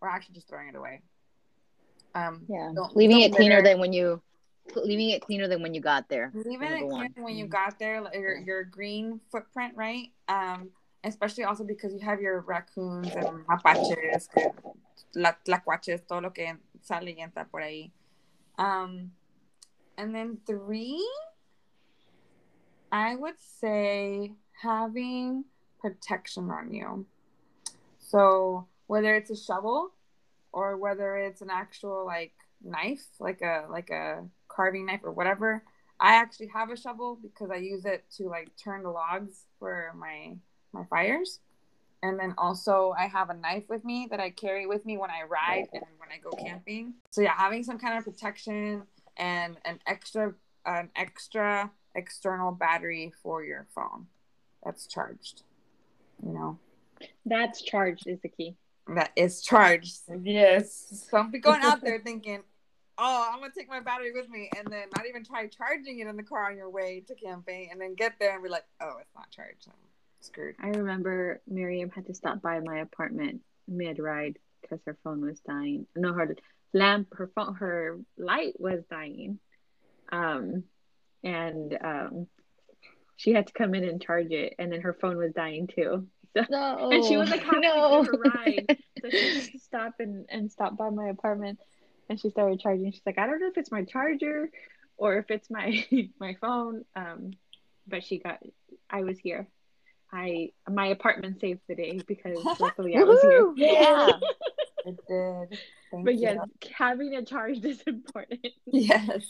or 0.00 0.08
actually 0.08 0.34
just 0.34 0.48
throwing 0.48 0.68
it 0.68 0.74
away. 0.74 1.02
Um, 2.16 2.46
Yeah, 2.48 2.72
don't- 2.74 2.96
leaving 2.96 3.18
don't 3.20 3.26
it 3.32 3.36
cleaner 3.36 3.56
litter. 3.56 3.68
than 3.68 3.78
when 3.80 3.92
you 3.92 4.22
leaving 4.74 5.10
it 5.10 5.20
cleaner 5.22 5.46
than 5.48 5.62
when 5.62 5.74
you 5.74 5.80
got 5.80 6.08
there. 6.08 6.32
leaving 6.34 6.72
it 6.72 6.86
one. 6.86 7.12
clean 7.12 7.24
when 7.24 7.36
you 7.36 7.46
got 7.46 7.78
there, 7.78 8.00
like 8.00 8.14
your 8.14 8.36
your 8.38 8.64
green 8.64 9.20
footprint, 9.30 9.76
right? 9.76 10.10
Um, 10.28 10.70
especially 11.04 11.44
also 11.44 11.62
because 11.64 11.92
you 11.92 12.00
have 12.00 12.20
your 12.20 12.40
raccoons 12.40 13.14
and 13.14 13.46
mapaches, 13.46 14.28
que- 14.32 14.50
la, 15.14 15.32
tlacuaches, 15.44 16.06
todo 16.08 16.20
lo 16.22 16.30
que 16.30 16.56
sale 16.82 17.14
y 17.14 17.20
entra 17.22 17.44
por 17.48 17.60
ahí. 17.60 17.92
Um, 18.58 19.12
and 19.98 20.14
then 20.14 20.38
three, 20.46 21.06
I 22.90 23.14
would 23.16 23.38
say 23.38 24.32
having 24.62 25.44
protection 25.80 26.50
on 26.50 26.72
you. 26.72 27.06
So 27.98 28.66
whether 28.86 29.14
it's 29.14 29.30
a 29.30 29.36
shovel 29.36 29.92
or 30.56 30.78
whether 30.78 31.18
it's 31.18 31.42
an 31.42 31.50
actual 31.50 32.06
like 32.06 32.32
knife, 32.64 33.04
like 33.20 33.42
a 33.42 33.66
like 33.70 33.90
a 33.90 34.24
carving 34.48 34.86
knife 34.86 35.00
or 35.04 35.12
whatever, 35.12 35.62
I 36.00 36.14
actually 36.14 36.46
have 36.46 36.70
a 36.70 36.76
shovel 36.78 37.18
because 37.22 37.50
I 37.50 37.56
use 37.56 37.84
it 37.84 38.04
to 38.16 38.28
like 38.28 38.48
turn 38.56 38.82
the 38.82 38.88
logs 38.88 39.44
for 39.58 39.92
my 39.94 40.34
my 40.72 40.84
fires. 40.88 41.40
And 42.02 42.18
then 42.18 42.34
also 42.38 42.94
I 42.98 43.06
have 43.06 43.28
a 43.28 43.34
knife 43.34 43.64
with 43.68 43.84
me 43.84 44.08
that 44.10 44.18
I 44.18 44.30
carry 44.30 44.66
with 44.66 44.86
me 44.86 44.96
when 44.96 45.10
I 45.10 45.24
ride 45.28 45.68
and 45.74 45.84
when 45.98 46.08
I 46.10 46.18
go 46.22 46.30
camping. 46.30 46.94
So 47.10 47.20
yeah, 47.20 47.34
having 47.36 47.62
some 47.62 47.78
kind 47.78 47.98
of 47.98 48.04
protection 48.04 48.82
and 49.18 49.58
an 49.66 49.78
extra 49.86 50.32
an 50.64 50.88
extra 50.96 51.70
external 51.94 52.50
battery 52.50 53.12
for 53.22 53.44
your 53.44 53.66
phone 53.74 54.06
that's 54.64 54.86
charged. 54.86 55.42
You 56.24 56.32
know, 56.32 56.58
That's 57.26 57.60
charged 57.60 58.06
is 58.06 58.20
the 58.22 58.30
key. 58.30 58.56
That 58.94 59.10
is 59.16 59.42
charged. 59.42 59.98
Yes. 60.22 61.08
Don't 61.10 61.32
be 61.32 61.38
going 61.38 61.62
out 61.62 61.82
there 61.82 61.98
thinking, 62.04 62.42
oh, 62.98 63.30
I'm 63.32 63.40
gonna 63.40 63.52
take 63.56 63.68
my 63.68 63.80
battery 63.80 64.12
with 64.12 64.28
me, 64.28 64.50
and 64.56 64.66
then 64.70 64.88
not 64.96 65.06
even 65.06 65.24
try 65.24 65.46
charging 65.46 65.98
it 66.00 66.06
in 66.06 66.16
the 66.16 66.22
car 66.22 66.50
on 66.50 66.56
your 66.56 66.70
way 66.70 67.02
to 67.08 67.14
camping, 67.14 67.68
and 67.70 67.80
then 67.80 67.94
get 67.94 68.14
there 68.18 68.34
and 68.34 68.42
be 68.42 68.48
like, 68.48 68.64
oh, 68.80 68.96
it's 69.00 69.14
not 69.14 69.30
charged. 69.30 69.66
I'm 69.68 69.74
screwed. 70.20 70.56
I 70.60 70.68
remember 70.68 71.40
Miriam 71.46 71.90
had 71.90 72.06
to 72.06 72.14
stop 72.14 72.42
by 72.42 72.60
my 72.60 72.78
apartment 72.78 73.40
mid 73.68 73.98
ride 73.98 74.38
because 74.62 74.80
her 74.86 74.96
phone 75.04 75.20
was 75.20 75.40
dying. 75.40 75.86
No, 75.94 76.12
her 76.12 76.36
lamp, 76.72 77.08
her 77.16 77.30
phone, 77.34 77.54
her 77.56 77.98
light 78.16 78.54
was 78.58 78.84
dying. 78.90 79.38
Um, 80.10 80.64
and 81.24 81.76
um, 81.82 82.26
she 83.16 83.32
had 83.32 83.46
to 83.48 83.52
come 83.52 83.74
in 83.74 83.84
and 83.84 84.00
charge 84.00 84.30
it, 84.30 84.54
and 84.58 84.72
then 84.72 84.82
her 84.82 84.92
phone 84.92 85.16
was 85.16 85.32
dying 85.32 85.66
too. 85.66 86.06
No, 86.50 86.90
and 86.92 87.04
she 87.04 87.16
was 87.16 87.30
like 87.30 87.42
halfway 87.42 87.60
no. 87.60 88.04
through 88.04 88.18
her 88.24 88.30
ride, 88.30 88.78
so 89.02 89.10
she 89.10 89.34
had 89.34 89.52
to 89.52 89.58
stop 89.58 89.94
and 90.00 90.26
and 90.28 90.50
stop 90.50 90.76
by 90.76 90.90
my 90.90 91.08
apartment, 91.08 91.58
and 92.08 92.20
she 92.20 92.30
started 92.30 92.60
charging. 92.60 92.90
She's 92.92 93.02
like, 93.06 93.18
I 93.18 93.26
don't 93.26 93.40
know 93.40 93.48
if 93.48 93.56
it's 93.58 93.70
my 93.72 93.84
charger 93.84 94.50
or 94.96 95.16
if 95.18 95.30
it's 95.30 95.50
my 95.50 95.84
my 96.20 96.34
phone. 96.40 96.84
Um, 96.94 97.32
but 97.86 98.04
she 98.04 98.18
got. 98.18 98.38
I 98.88 99.02
was 99.02 99.18
here. 99.18 99.48
I 100.12 100.52
my 100.68 100.86
apartment 100.86 101.40
saved 101.40 101.60
the 101.68 101.74
day 101.74 102.00
because 102.06 102.38
luckily 102.60 102.96
I 102.96 103.02
was 103.02 103.20
here. 103.22 103.52
Yeah. 103.56 104.10
It 104.86 104.96
did. 105.08 105.58
Thank 105.90 106.04
But 106.04 106.14
you. 106.14 106.20
yes, 106.20 106.38
having 106.72 107.14
a 107.16 107.24
charge 107.24 107.64
is 107.64 107.82
important. 107.86 108.46
Yes. 108.66 109.24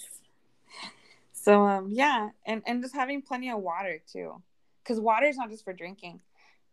So 1.32 1.64
um 1.64 1.88
yeah, 1.90 2.30
and 2.44 2.62
and 2.66 2.82
just 2.82 2.94
having 2.94 3.22
plenty 3.22 3.50
of 3.50 3.60
water 3.60 4.02
too, 4.12 4.42
because 4.82 5.00
water 5.00 5.26
is 5.26 5.38
not 5.38 5.48
just 5.48 5.64
for 5.64 5.72
drinking. 5.72 6.20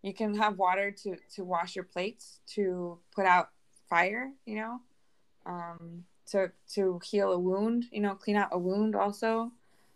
You 0.04 0.14
can 0.14 0.36
have 0.36 0.60
water 0.60 0.92
to 0.92 1.16
to 1.36 1.44
wash 1.44 1.76
your 1.76 1.86
plates, 1.86 2.42
to 2.56 3.00
put 3.16 3.26
out 3.26 3.50
fire, 3.90 4.32
you 4.46 4.56
know, 4.56 4.82
um, 5.46 6.04
to 6.28 6.52
to 6.76 7.00
heal 7.04 7.32
a 7.32 7.40
wound, 7.40 7.86
you 7.92 8.02
know, 8.02 8.14
clean 8.14 8.36
out 8.36 8.50
a 8.52 8.60
wound 8.60 8.96
also. 8.96 9.52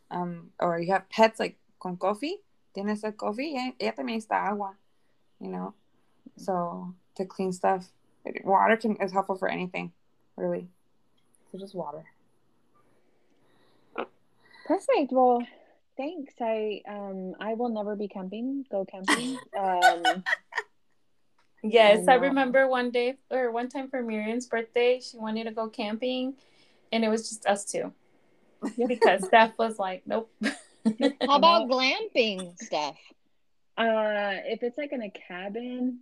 Um, 0.09 0.51
or 0.59 0.79
you 0.79 0.93
have 0.93 1.09
pets 1.09 1.39
like 1.39 1.57
con 1.79 1.97
coffee, 1.97 2.37
tienes 2.73 3.03
el 3.03 3.11
coffee, 3.11 3.73
ella 3.79 3.91
también 3.91 4.17
está 4.17 4.47
agua, 4.47 4.75
you 5.39 5.49
know. 5.49 5.73
So 6.37 6.93
to 7.15 7.25
clean 7.25 7.51
stuff, 7.51 7.89
water 8.43 8.77
can 8.77 8.95
is 9.01 9.11
helpful 9.11 9.35
for 9.35 9.49
anything, 9.49 9.91
really. 10.37 10.69
So 11.51 11.57
just 11.57 11.75
water. 11.75 12.05
Perfect. 14.65 15.11
Well, 15.11 15.45
thanks. 15.97 16.33
I 16.39 16.81
um 16.87 17.33
I 17.39 17.55
will 17.55 17.69
never 17.69 17.95
be 17.95 18.07
camping. 18.07 18.65
Go 18.71 18.85
camping. 18.85 19.37
Um, 19.57 20.23
Yes, 21.63 22.07
I 22.07 22.13
I 22.13 22.15
remember 22.15 22.67
one 22.67 22.91
day 22.91 23.17
or 23.31 23.51
one 23.51 23.67
time 23.67 23.89
for 23.89 24.01
Miriam's 24.01 24.45
birthday, 24.45 24.99
she 24.99 25.17
wanted 25.17 25.45
to 25.45 25.51
go 25.51 25.67
camping, 25.67 26.35
and 26.91 27.03
it 27.03 27.09
was 27.09 27.29
just 27.29 27.45
us 27.47 27.65
two 27.65 27.91
because 28.87 29.25
Steph 29.25 29.57
was 29.57 29.79
like, 29.79 30.03
"Nope." 30.05 30.31
How 30.41 31.35
about 31.35 31.67
glamping 31.67 32.55
stuff? 32.61 32.95
uh, 33.77 34.41
if 34.45 34.63
it's 34.63 34.77
like 34.77 34.91
in 34.91 35.01
a 35.01 35.09
cabin 35.09 35.99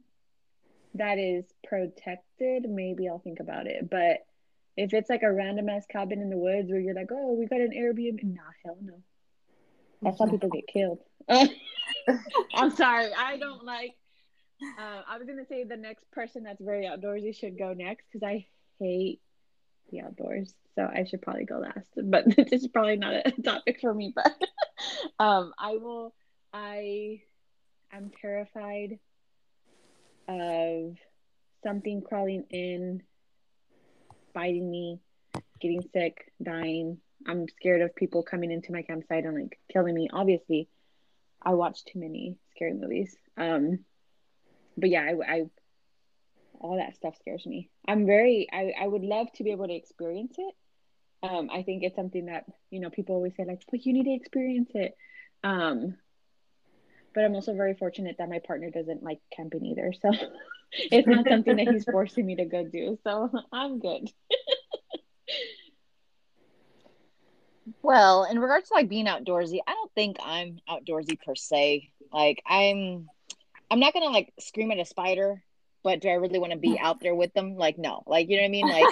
that 0.94 1.18
is 1.18 1.46
protected, 1.64 2.70
maybe 2.70 3.08
I'll 3.08 3.20
think 3.20 3.40
about 3.40 3.68
it. 3.68 3.90
But 3.90 4.25
if 4.78 4.94
it's 4.94 5.10
like 5.10 5.24
a 5.24 5.32
random 5.32 5.70
ass 5.70 5.86
cabin 5.90 6.22
in 6.22 6.30
the 6.30 6.38
woods 6.38 6.70
where 6.70 6.80
you're 6.80 6.94
like, 6.94 7.10
oh, 7.12 7.34
we 7.34 7.48
got 7.48 7.62
an 7.62 7.72
Airbnb, 7.72 8.24
nah, 8.24 8.42
hell 8.64 8.78
no. 8.82 9.02
That's 10.02 10.20
how 10.20 10.28
people 10.28 10.50
get 10.50 10.68
killed. 10.68 11.00
I'm 11.30 12.72
sorry, 12.72 13.12
I 13.18 13.38
don't 13.38 13.64
like. 13.64 13.96
Uh, 14.80 15.02
I 15.08 15.18
was 15.18 15.28
gonna 15.28 15.46
say 15.46 15.64
the 15.64 15.78
next 15.78 16.10
person 16.12 16.44
that's 16.44 16.62
very 16.62 16.86
outdoorsy 16.86 17.36
should 17.36 17.58
go 17.58 17.74
next 17.74 18.06
because 18.12 18.25
I 18.25 18.46
hate 18.80 19.20
the 19.92 20.02
outdoors. 20.02 20.54
So 20.75 20.84
I 20.84 21.06
should 21.06 21.22
probably 21.22 21.46
go 21.46 21.60
last. 21.60 21.90
But 21.96 22.25
this 22.36 22.64
is 22.64 22.68
probably 22.68 22.98
not 22.98 23.14
a 23.14 23.32
topic 23.42 23.80
for 23.82 23.94
me. 23.94 24.14
But 24.16 24.34
um, 25.20 25.54
I 25.58 25.78
will. 25.78 26.14
I 26.54 27.22
am 27.92 28.12
terrified 28.22 29.00
of 30.28 30.96
something 31.64 32.02
crawling 32.02 32.46
in, 32.50 33.04
biting 34.34 34.70
me, 34.70 35.00
getting 35.60 35.84
sick, 35.94 36.32
dying. 36.42 37.00
I'm 37.27 37.48
scared 37.48 37.81
of 37.81 37.95
people 37.95 38.24
coming 38.24 38.51
into 38.51 38.72
my 38.72 38.81
campsite 38.81 39.25
and 39.25 39.36
like 39.36 39.60
killing 39.72 39.95
me. 39.95 40.10
Obviously, 40.12 40.69
I 41.41 41.53
watch 41.53 41.86
too 41.86 42.00
many 42.00 42.38
scary 42.51 42.74
movies. 42.74 43.15
Um, 43.38 43.79
but 44.77 44.89
yeah, 44.89 45.01
I, 45.01 45.34
I 45.34 45.45
all 46.60 46.77
that 46.77 46.95
stuff 46.95 47.15
scares 47.19 47.45
me. 47.45 47.69
I'm 47.88 48.05
very 48.05 48.48
I, 48.51 48.74
I 48.79 48.88
would 48.88 49.03
love 49.03 49.27
to 49.36 49.43
be 49.43 49.51
able 49.51 49.67
to 49.67 49.75
experience 49.75 50.36
it. 50.38 50.55
Um, 51.24 51.50
I 51.51 51.63
think 51.63 51.84
it's 51.84 51.95
something 51.95 52.25
that 52.25 52.45
you 52.69 52.79
know 52.79 52.89
people 52.89 53.15
always 53.15 53.36
say 53.36 53.45
like, 53.45 53.62
but 53.69 53.86
you 53.86 53.93
need 53.93 54.05
to 54.05 54.13
experience 54.13 54.72
it. 54.74 54.95
Um, 55.43 55.98
but 57.13 57.24
I'm 57.24 57.36
also 57.36 57.55
very 57.55 57.75
fortunate 57.75 58.17
that 58.17 58.29
my 58.29 58.39
partner 58.39 58.69
doesn't 58.69 59.03
like 59.03 59.19
camping 59.36 59.65
either, 59.65 59.93
so 60.01 60.12
it's 60.72 61.07
not 61.07 61.27
something 61.27 61.55
that 61.55 61.67
he's 61.67 61.86
forcing 61.91 62.25
me 62.25 62.36
to 62.36 62.45
go 62.45 62.65
do. 62.65 62.98
So 63.03 63.29
I'm 63.51 63.79
good. 63.79 64.10
Well, 67.81 68.25
in 68.25 68.39
regards 68.39 68.69
to 68.69 68.75
like 68.75 68.89
being 68.89 69.07
outdoorsy, 69.07 69.60
I 69.65 69.74
don't 69.74 69.91
think 69.93 70.17
I'm 70.24 70.60
outdoorsy 70.69 71.19
per 71.22 71.36
se. 71.36 71.89
Like 72.13 72.41
I'm 72.48 73.10
I'm 73.72 73.79
not 73.79 73.93
gonna 73.93 74.10
like 74.10 74.34
scream 74.39 74.72
at 74.72 74.79
a 74.79 74.86
spider, 74.86 75.43
but 75.84 76.01
do 76.01 76.10
I 76.10 76.13
really 76.13 76.39
want 76.39 76.51
to 76.51 76.60
be 76.60 76.77
out 76.79 77.00
there 77.00 77.15
with 77.15 77.34
them? 77.34 77.57
Like 77.57 77.77
no. 77.77 78.03
Like 78.05 78.29
you 78.29 78.38
know 78.38 78.43
what 78.43 78.48
I 78.48 78.51
mean? 78.51 78.67
Like 78.67 78.88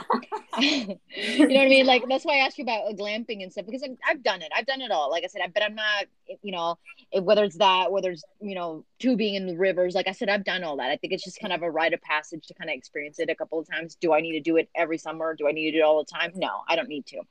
you 0.59 1.47
know 1.47 1.55
what 1.55 1.65
I 1.65 1.69
mean? 1.69 1.85
Like 1.85 2.03
that's 2.09 2.25
why 2.25 2.35
I 2.35 2.45
asked 2.45 2.57
you 2.57 2.63
about 2.63 2.87
uh, 2.87 2.93
glamping 2.93 3.43
and 3.43 3.51
stuff 3.51 3.65
because 3.65 3.83
I've, 3.83 3.97
I've 4.07 4.23
done 4.23 4.41
it. 4.41 4.51
I've 4.55 4.65
done 4.65 4.81
it 4.81 4.91
all. 4.91 5.11
Like 5.11 5.23
I 5.23 5.27
said, 5.27 5.41
I, 5.43 5.47
but 5.47 5.63
I'm 5.63 5.75
not 5.75 6.05
you 6.41 6.51
know 6.51 6.77
whether 7.21 7.43
it's 7.43 7.57
that 7.57 7.91
whether 7.91 8.11
it's 8.11 8.23
you 8.41 8.55
know 8.55 8.85
tubing 8.97 9.35
in 9.35 9.45
the 9.45 9.55
rivers. 9.55 9.93
Like 9.93 10.07
I 10.07 10.13
said, 10.13 10.29
I've 10.29 10.45
done 10.45 10.63
all 10.63 10.77
that. 10.77 10.89
I 10.89 10.97
think 10.97 11.13
it's 11.13 11.23
just 11.23 11.39
kind 11.39 11.53
of 11.53 11.61
a 11.61 11.69
rite 11.69 11.93
of 11.93 12.01
passage 12.01 12.47
to 12.47 12.55
kind 12.55 12.71
of 12.71 12.75
experience 12.75 13.19
it 13.19 13.29
a 13.29 13.35
couple 13.35 13.59
of 13.59 13.69
times. 13.69 13.95
Do 13.95 14.13
I 14.13 14.21
need 14.21 14.33
to 14.33 14.41
do 14.41 14.57
it 14.57 14.69
every 14.75 14.97
summer? 14.97 15.35
Do 15.35 15.47
I 15.47 15.51
need 15.51 15.71
to 15.71 15.77
do 15.77 15.79
it 15.79 15.85
all 15.85 16.03
the 16.03 16.11
time? 16.11 16.31
No, 16.35 16.61
I 16.67 16.75
don't 16.75 16.89
need 16.89 17.05
to. 17.07 17.21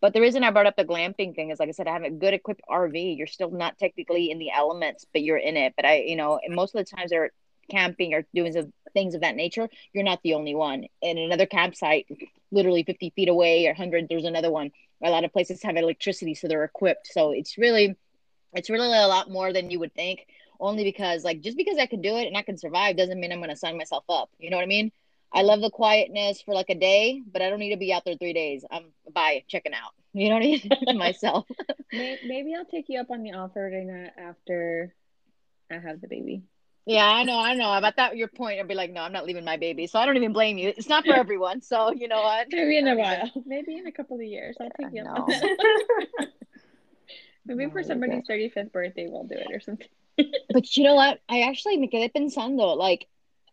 But 0.00 0.14
the 0.14 0.20
reason 0.20 0.42
I 0.42 0.50
brought 0.50 0.66
up 0.66 0.76
the 0.76 0.84
glamping 0.84 1.34
thing 1.34 1.50
is, 1.50 1.60
like 1.60 1.68
I 1.68 1.72
said, 1.72 1.86
I 1.86 1.92
have 1.92 2.04
a 2.04 2.10
good 2.10 2.32
equipped 2.32 2.62
RV. 2.68 3.18
You're 3.18 3.26
still 3.26 3.50
not 3.50 3.78
technically 3.78 4.30
in 4.30 4.38
the 4.38 4.50
elements, 4.50 5.06
but 5.12 5.22
you're 5.22 5.36
in 5.36 5.56
it. 5.56 5.74
But 5.76 5.84
I, 5.84 5.96
you 6.00 6.16
know, 6.16 6.40
most 6.48 6.74
of 6.74 6.84
the 6.84 6.96
times 6.96 7.10
they're 7.10 7.32
camping 7.70 8.14
or 8.14 8.26
doing 8.34 8.52
some 8.52 8.72
things 8.92 9.14
of 9.14 9.20
that 9.20 9.36
nature. 9.36 9.68
You're 9.92 10.04
not 10.04 10.22
the 10.22 10.34
only 10.34 10.54
one. 10.54 10.86
In 11.02 11.18
another 11.18 11.46
campsite, 11.46 12.06
literally 12.50 12.82
50 12.82 13.10
feet 13.10 13.28
away 13.28 13.66
or 13.66 13.70
100, 13.70 14.08
there's 14.08 14.24
another 14.24 14.50
one. 14.50 14.70
A 15.02 15.10
lot 15.10 15.24
of 15.24 15.32
places 15.32 15.62
have 15.62 15.76
electricity, 15.76 16.34
so 16.34 16.48
they're 16.48 16.64
equipped. 16.64 17.06
So 17.06 17.30
it's 17.30 17.58
really, 17.58 17.96
it's 18.54 18.70
really 18.70 18.86
a 18.86 19.06
lot 19.06 19.30
more 19.30 19.52
than 19.52 19.70
you 19.70 19.78
would 19.80 19.94
think. 19.94 20.26
Only 20.58 20.84
because, 20.84 21.24
like, 21.24 21.40
just 21.40 21.56
because 21.56 21.78
I 21.78 21.86
can 21.86 22.02
do 22.02 22.16
it 22.16 22.26
and 22.26 22.36
I 22.36 22.42
can 22.42 22.58
survive 22.58 22.96
doesn't 22.96 23.18
mean 23.18 23.32
I'm 23.32 23.38
going 23.38 23.48
to 23.48 23.56
sign 23.56 23.78
myself 23.78 24.04
up. 24.10 24.28
You 24.38 24.50
know 24.50 24.58
what 24.58 24.64
I 24.64 24.66
mean? 24.66 24.92
I 25.32 25.42
love 25.42 25.60
the 25.60 25.70
quietness 25.70 26.42
for 26.42 26.54
like 26.54 26.70
a 26.70 26.74
day, 26.74 27.22
but 27.30 27.40
I 27.42 27.50
don't 27.50 27.60
need 27.60 27.70
to 27.70 27.78
be 27.78 27.92
out 27.92 28.04
there 28.04 28.16
three 28.16 28.32
days. 28.32 28.64
I'm 28.70 28.86
by 29.12 29.44
checking 29.48 29.74
out. 29.74 29.92
You 30.12 30.28
know 30.28 30.34
what 30.34 30.42
I 30.42 30.46
mean? 30.46 30.70
Myself. 30.98 31.46
maybe, 31.92 32.52
I'll 32.56 32.64
take 32.64 32.86
you 32.88 32.98
up 32.98 33.12
on 33.12 33.22
the 33.22 33.34
offer 33.34 33.70
Dana, 33.70 34.10
after 34.18 34.92
I 35.70 35.74
have 35.78 36.00
the 36.00 36.08
baby. 36.08 36.42
Yeah, 36.84 37.06
I 37.06 37.22
know, 37.22 37.38
I 37.38 37.54
know. 37.54 37.72
About 37.72 37.94
that, 37.94 38.16
your 38.16 38.26
point, 38.26 38.58
I'd 38.58 38.66
be 38.66 38.74
like, 38.74 38.90
no, 38.90 39.02
I'm 39.02 39.12
not 39.12 39.24
leaving 39.24 39.44
my 39.44 39.56
baby. 39.56 39.86
So 39.86 40.00
I 40.00 40.06
don't 40.06 40.16
even 40.16 40.32
blame 40.32 40.58
you. 40.58 40.70
It's 40.76 40.88
not 40.88 41.06
for 41.06 41.14
everyone. 41.14 41.62
So 41.62 41.92
you 41.92 42.08
know 42.08 42.22
what? 42.22 42.48
Maybe 42.50 42.78
in 42.78 42.88
a 42.88 42.96
while. 42.96 43.30
Maybe 43.46 43.76
in 43.76 43.86
a 43.86 43.92
couple 43.92 44.16
of 44.16 44.24
years. 44.24 44.56
I'll 44.60 44.68
take 44.70 44.94
you 44.94 45.04
up. 45.04 45.28
Maybe 47.46 47.66
no, 47.66 47.70
for 47.70 47.84
somebody's 47.84 48.24
35th 48.28 48.72
birthday, 48.72 49.06
we'll 49.08 49.24
do 49.24 49.36
it 49.36 49.46
or 49.52 49.60
something. 49.60 49.86
but 50.52 50.76
you 50.76 50.82
know 50.82 50.96
what? 50.96 51.20
I 51.28 51.42
actually 51.42 51.76
me 51.76 51.88
quedé 51.88 52.12
pensando, 52.12 52.76
like, 52.76 53.06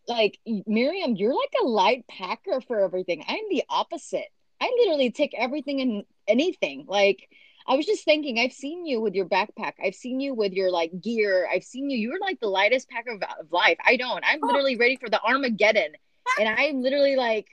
like 0.08 0.40
Miriam, 0.66 1.16
you're 1.16 1.36
like 1.36 1.54
a 1.62 1.66
light 1.66 2.06
packer 2.08 2.62
for 2.62 2.80
everything. 2.80 3.24
I'm 3.28 3.44
the 3.50 3.64
opposite. 3.70 4.28
I 4.60 4.72
literally 4.80 5.12
take 5.12 5.34
everything 5.38 5.82
and 5.82 6.04
anything. 6.28 6.86
Like 6.88 7.30
I 7.68 7.76
was 7.76 7.86
just 7.86 8.06
thinking, 8.06 8.40
I've 8.40 8.54
seen 8.54 8.86
you 8.86 9.02
with 9.02 9.14
your 9.14 9.26
backpack. 9.26 9.74
I've 9.84 9.96
seen 9.96 10.22
you 10.22 10.34
with 10.34 10.54
your 10.54 10.72
like 10.72 11.02
gear. 11.02 11.48
I've 11.52 11.64
seen 11.64 11.90
you. 11.90 11.98
You're 11.98 12.20
like 12.20 12.40
the 12.40 12.48
lightest 12.48 12.90
packer 12.90 13.12
of, 13.12 13.22
of 13.22 13.52
life. 13.52 13.78
I 13.86 13.98
don't. 13.98 14.24
I'm 14.26 14.40
literally 14.42 14.78
ready 14.78 14.96
for 14.96 15.10
the 15.10 15.22
Armageddon, 15.22 15.92
and 16.40 16.48
I'm 16.48 16.82
literally 16.82 17.18
like, 17.18 17.48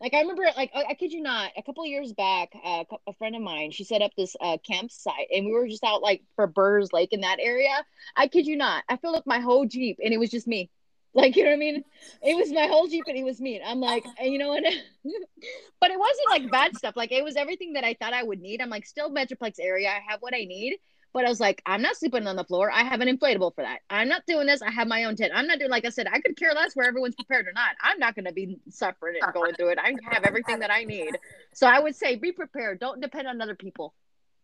like 0.00 0.14
I 0.14 0.20
remember, 0.20 0.42
like 0.56 0.72
I, 0.74 0.86
I 0.90 0.94
kid 0.94 1.12
you 1.12 1.22
not, 1.22 1.52
a 1.56 1.62
couple 1.62 1.86
years 1.86 2.12
back, 2.12 2.50
uh, 2.64 2.84
a 3.06 3.12
friend 3.14 3.36
of 3.36 3.42
mine, 3.42 3.70
she 3.70 3.84
set 3.84 4.02
up 4.02 4.10
this 4.16 4.34
uh, 4.40 4.58
campsite, 4.66 5.28
and 5.32 5.46
we 5.46 5.52
were 5.52 5.68
just 5.68 5.84
out 5.84 6.02
like 6.02 6.22
for 6.34 6.48
Burrs 6.48 6.92
Lake 6.92 7.12
in 7.12 7.20
that 7.20 7.38
area. 7.40 7.84
I 8.16 8.26
kid 8.26 8.46
you 8.46 8.56
not, 8.56 8.82
I 8.88 8.96
filled 8.96 9.16
up 9.16 9.26
my 9.26 9.38
whole 9.38 9.64
jeep, 9.64 9.98
and 10.02 10.12
it 10.12 10.18
was 10.18 10.30
just 10.30 10.48
me. 10.48 10.70
Like, 11.16 11.34
you 11.34 11.44
know 11.44 11.50
what 11.50 11.56
I 11.56 11.58
mean? 11.58 11.82
It 12.22 12.36
was 12.36 12.52
my 12.52 12.66
whole 12.66 12.86
Jeep 12.88 13.04
and 13.08 13.16
it 13.16 13.24
was 13.24 13.40
me. 13.40 13.60
I'm 13.64 13.80
like, 13.80 14.04
you 14.22 14.36
know 14.36 14.48
what? 14.48 14.62
but 15.80 15.90
it 15.90 15.98
wasn't 15.98 16.28
like 16.30 16.50
bad 16.50 16.76
stuff. 16.76 16.94
Like, 16.94 17.10
it 17.10 17.24
was 17.24 17.36
everything 17.36 17.72
that 17.72 17.84
I 17.84 17.94
thought 17.94 18.12
I 18.12 18.22
would 18.22 18.40
need. 18.40 18.60
I'm 18.60 18.68
like, 18.68 18.84
still 18.84 19.10
Metroplex 19.10 19.54
area. 19.58 19.88
I 19.88 20.00
have 20.10 20.20
what 20.20 20.34
I 20.34 20.44
need. 20.44 20.76
But 21.14 21.24
I 21.24 21.30
was 21.30 21.40
like, 21.40 21.62
I'm 21.64 21.80
not 21.80 21.96
sleeping 21.96 22.26
on 22.26 22.36
the 22.36 22.44
floor. 22.44 22.70
I 22.70 22.82
have 22.82 23.00
an 23.00 23.08
inflatable 23.08 23.54
for 23.54 23.62
that. 23.62 23.78
I'm 23.88 24.08
not 24.08 24.26
doing 24.26 24.46
this. 24.46 24.60
I 24.60 24.70
have 24.70 24.86
my 24.86 25.04
own 25.04 25.16
tent. 25.16 25.32
I'm 25.34 25.46
not 25.46 25.58
doing, 25.58 25.70
like 25.70 25.86
I 25.86 25.88
said, 25.88 26.06
I 26.12 26.20
could 26.20 26.36
care 26.36 26.52
less 26.52 26.76
where 26.76 26.86
everyone's 26.86 27.14
prepared 27.14 27.46
or 27.46 27.54
not. 27.54 27.70
I'm 27.80 27.98
not 27.98 28.14
going 28.14 28.26
to 28.26 28.34
be 28.34 28.58
suffering 28.68 29.16
and 29.22 29.32
going 29.32 29.54
through 29.54 29.70
it. 29.70 29.78
I 29.78 29.94
have 30.12 30.24
everything 30.24 30.58
that 30.58 30.70
I 30.70 30.84
need. 30.84 31.16
So 31.54 31.66
I 31.66 31.80
would 31.80 31.96
say 31.96 32.16
be 32.16 32.32
prepared. 32.32 32.78
Don't 32.78 33.00
depend 33.00 33.26
on 33.26 33.40
other 33.40 33.54
people. 33.54 33.94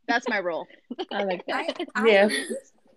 That's 0.08 0.26
my 0.26 0.38
rule. 0.38 0.66
I 1.12 1.24
like 1.24 1.44
that. 1.46 1.86
I, 1.94 2.00
I, 2.00 2.06
yeah. 2.06 2.28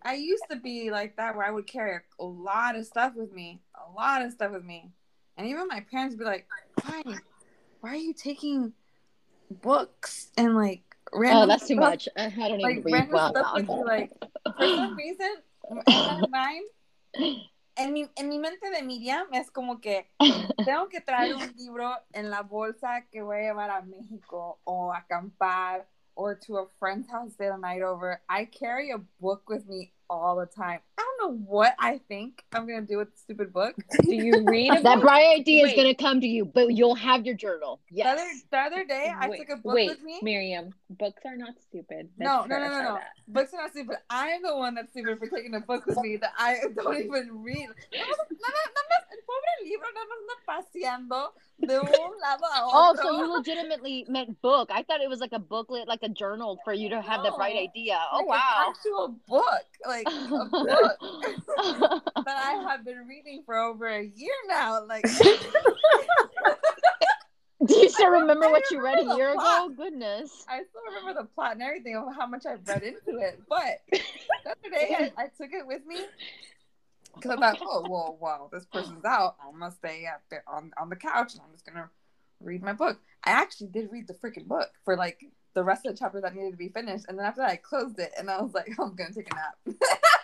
I 0.05 0.13
used 0.13 0.43
to 0.51 0.57
be 0.57 0.91
like 0.91 1.17
that 1.17 1.35
where 1.35 1.45
I 1.45 1.49
would 1.49 1.65
carry 1.65 1.99
a 2.19 2.23
lot 2.23 2.75
of 2.75 2.85
stuff 2.85 3.13
with 3.15 3.33
me, 3.33 3.59
a 3.73 3.91
lot 3.91 4.21
of 4.21 4.31
stuff 4.31 4.51
with 4.51 4.63
me, 4.63 4.91
and 5.35 5.47
even 5.47 5.67
my 5.67 5.79
parents 5.79 6.13
would 6.13 6.19
be 6.19 6.25
like, 6.25 6.47
"Why, 6.83 7.01
why 7.81 7.89
are 7.89 7.95
you 7.95 8.13
taking 8.13 8.73
books 9.49 10.29
and 10.37 10.55
like 10.55 10.83
random?" 11.11 11.43
Oh, 11.43 11.47
that's 11.47 11.67
too 11.67 11.75
much. 11.75 12.07
I 12.15 12.29
don't 12.29 12.61
like, 12.61 12.77
even 12.77 12.93
read 12.93 13.11
well. 13.11 13.31
Stuff 13.31 13.53
would 13.55 13.67
be 13.67 13.73
like, 13.73 14.11
for 14.57 14.67
some 14.67 14.95
reason, 14.95 15.37
in 15.71 15.81
my 15.87 16.27
mind, 16.29 16.67
en 17.77 17.91
mi, 17.91 18.07
en 18.15 18.29
mi 18.29 18.37
mente 18.37 18.69
de 18.71 18.83
Miriam 18.83 19.25
es 19.33 19.49
como 19.49 19.77
que 19.77 20.05
tengo 20.63 20.87
que 20.87 21.01
traer 21.01 21.33
un 21.33 21.51
libro 21.57 21.95
en 22.13 22.29
la 22.29 22.43
bolsa 22.43 23.05
que 23.11 23.23
voy 23.23 23.37
a 23.37 23.53
llevar 23.53 23.71
a 23.71 23.81
México 23.81 24.59
o 24.65 24.93
acampar 24.93 25.87
or 26.15 26.35
to 26.35 26.57
a 26.57 26.67
friend's 26.79 27.09
house 27.09 27.33
the 27.37 27.57
night 27.57 27.81
over. 27.81 28.21
I 28.29 28.45
carry 28.45 28.91
a 28.91 28.99
book 29.19 29.49
with 29.49 29.67
me 29.67 29.91
all 30.09 30.35
the 30.35 30.45
time. 30.45 30.79
I 30.97 31.01
don't 31.01 31.31
know 31.31 31.43
what 31.45 31.75
I 31.79 31.99
think 32.07 32.43
I'm 32.53 32.67
gonna 32.67 32.81
do 32.81 32.97
with 32.97 33.11
the 33.11 33.17
stupid 33.17 33.51
book. 33.51 33.75
Do 34.01 34.15
you 34.15 34.43
read 34.47 34.71
that 34.83 35.01
bright 35.01 35.39
idea 35.39 35.63
wait. 35.63 35.71
is 35.71 35.75
gonna 35.75 35.95
come 35.95 36.21
to 36.21 36.27
you, 36.27 36.45
but 36.45 36.73
you'll 36.73 36.95
have 36.95 37.25
your 37.25 37.35
journal. 37.35 37.81
Yes. 37.89 38.17
The 38.51 38.57
other, 38.57 38.71
the 38.71 38.77
other 38.77 38.85
day, 38.85 39.13
I 39.17 39.29
wait, 39.29 39.39
took 39.39 39.49
a 39.49 39.61
book 39.61 39.73
wait, 39.73 39.89
with 39.89 40.01
me. 40.03 40.19
Miriam, 40.21 40.73
books 40.89 41.21
are 41.25 41.35
not 41.35 41.55
stupid. 41.67 42.09
No, 42.17 42.45
no, 42.45 42.59
no, 42.59 42.69
no, 42.69 42.81
no. 42.81 42.99
Books 43.27 43.53
are 43.53 43.61
not 43.61 43.71
stupid. 43.71 43.97
I'm 44.09 44.41
the 44.41 44.55
one 44.55 44.75
that's 44.75 44.91
stupid 44.91 45.19
for 45.19 45.27
taking 45.27 45.53
a 45.55 45.59
book 45.59 45.85
with 45.85 45.97
me 45.97 46.17
that 46.17 46.31
I 46.37 46.59
don't 46.75 46.97
even 46.97 47.43
read. 47.43 47.69
pobre 49.25 49.69
libro 49.69 49.87
nada 49.93 50.15
más 50.27 50.39
paseando 50.45 51.33
de 51.57 51.79
un 51.79 51.85
lado 52.21 52.45
a 52.53 52.65
otro. 52.65 52.71
Oh, 52.73 52.95
so 52.95 53.17
you 53.17 53.33
legitimately 53.33 54.05
meant 54.07 54.39
book. 54.41 54.69
I 54.71 54.83
thought 54.83 55.01
it 55.01 55.09
was 55.09 55.19
like 55.19 55.33
a 55.33 55.39
booklet, 55.39 55.87
like 55.87 56.03
a 56.03 56.09
journal 56.09 56.59
for 56.63 56.73
you 56.73 56.89
to 56.89 57.01
have 57.01 57.23
no, 57.23 57.31
the 57.31 57.37
bright 57.37 57.55
idea. 57.55 57.99
Oh 58.11 58.17
like 58.17 58.27
wow. 58.27 58.63
An 58.65 58.69
actual 58.69 59.15
book. 59.27 59.65
Like 59.85 60.07
a 60.07 60.45
book 60.49 60.84
that 60.87 62.01
I 62.27 62.65
have 62.69 62.85
been 62.85 63.05
reading 63.07 63.43
for 63.45 63.57
over 63.57 63.87
a 63.87 64.03
year 64.03 64.33
now. 64.47 64.85
Like 64.85 65.03
Do 67.65 67.75
you 67.75 67.89
still 67.89 68.09
remember 68.09 68.49
what 68.49 68.69
you 68.71 68.83
read 68.83 68.99
a 68.99 69.15
year 69.15 69.33
ago? 69.33 69.71
Goodness. 69.75 70.45
I 70.47 70.61
still 70.69 70.81
remember 70.87 71.21
the 71.21 71.27
plot 71.27 71.53
and 71.53 71.61
everything 71.61 71.95
of 71.95 72.13
how 72.15 72.27
much 72.27 72.45
I've 72.45 72.67
read 72.67 72.83
into 72.83 73.19
it. 73.19 73.41
But 73.49 73.81
the 73.91 74.51
other 74.51 74.69
day 74.71 74.95
I, 75.17 75.23
I 75.23 75.27
took 75.37 75.51
it 75.53 75.65
with 75.65 75.85
me 75.85 75.97
because 77.15 77.31
I 77.31 77.35
thought, 77.35 77.59
oh 77.61 77.85
well, 77.89 78.17
while 78.19 78.49
this 78.51 78.65
person's 78.65 79.05
out, 79.05 79.35
I'm 79.45 79.59
gonna 79.59 79.71
stay 79.71 80.05
at 80.05 80.21
the, 80.29 80.37
on 80.47 80.71
on 80.77 80.89
the 80.89 80.95
couch 80.95 81.33
and 81.33 81.41
I'm 81.41 81.51
just 81.51 81.65
gonna 81.65 81.89
read 82.39 82.61
my 82.61 82.73
book. 82.73 82.99
I 83.23 83.31
actually 83.31 83.67
did 83.67 83.91
read 83.91 84.07
the 84.07 84.13
freaking 84.13 84.47
book 84.47 84.69
for 84.83 84.95
like 84.95 85.19
the 85.53 85.63
rest 85.63 85.85
of 85.85 85.93
the 85.93 85.97
chapters 85.97 86.21
that 86.23 86.35
needed 86.35 86.51
to 86.51 86.57
be 86.57 86.69
finished, 86.69 87.05
and 87.07 87.17
then 87.17 87.25
after 87.25 87.41
that, 87.41 87.49
I 87.49 87.55
closed 87.55 87.99
it 87.99 88.11
and 88.17 88.29
I 88.29 88.41
was 88.41 88.53
like, 88.53 88.69
I'm 88.79 88.95
gonna 88.95 89.13
take 89.13 89.31
a 89.31 89.35
nap. 89.35 89.77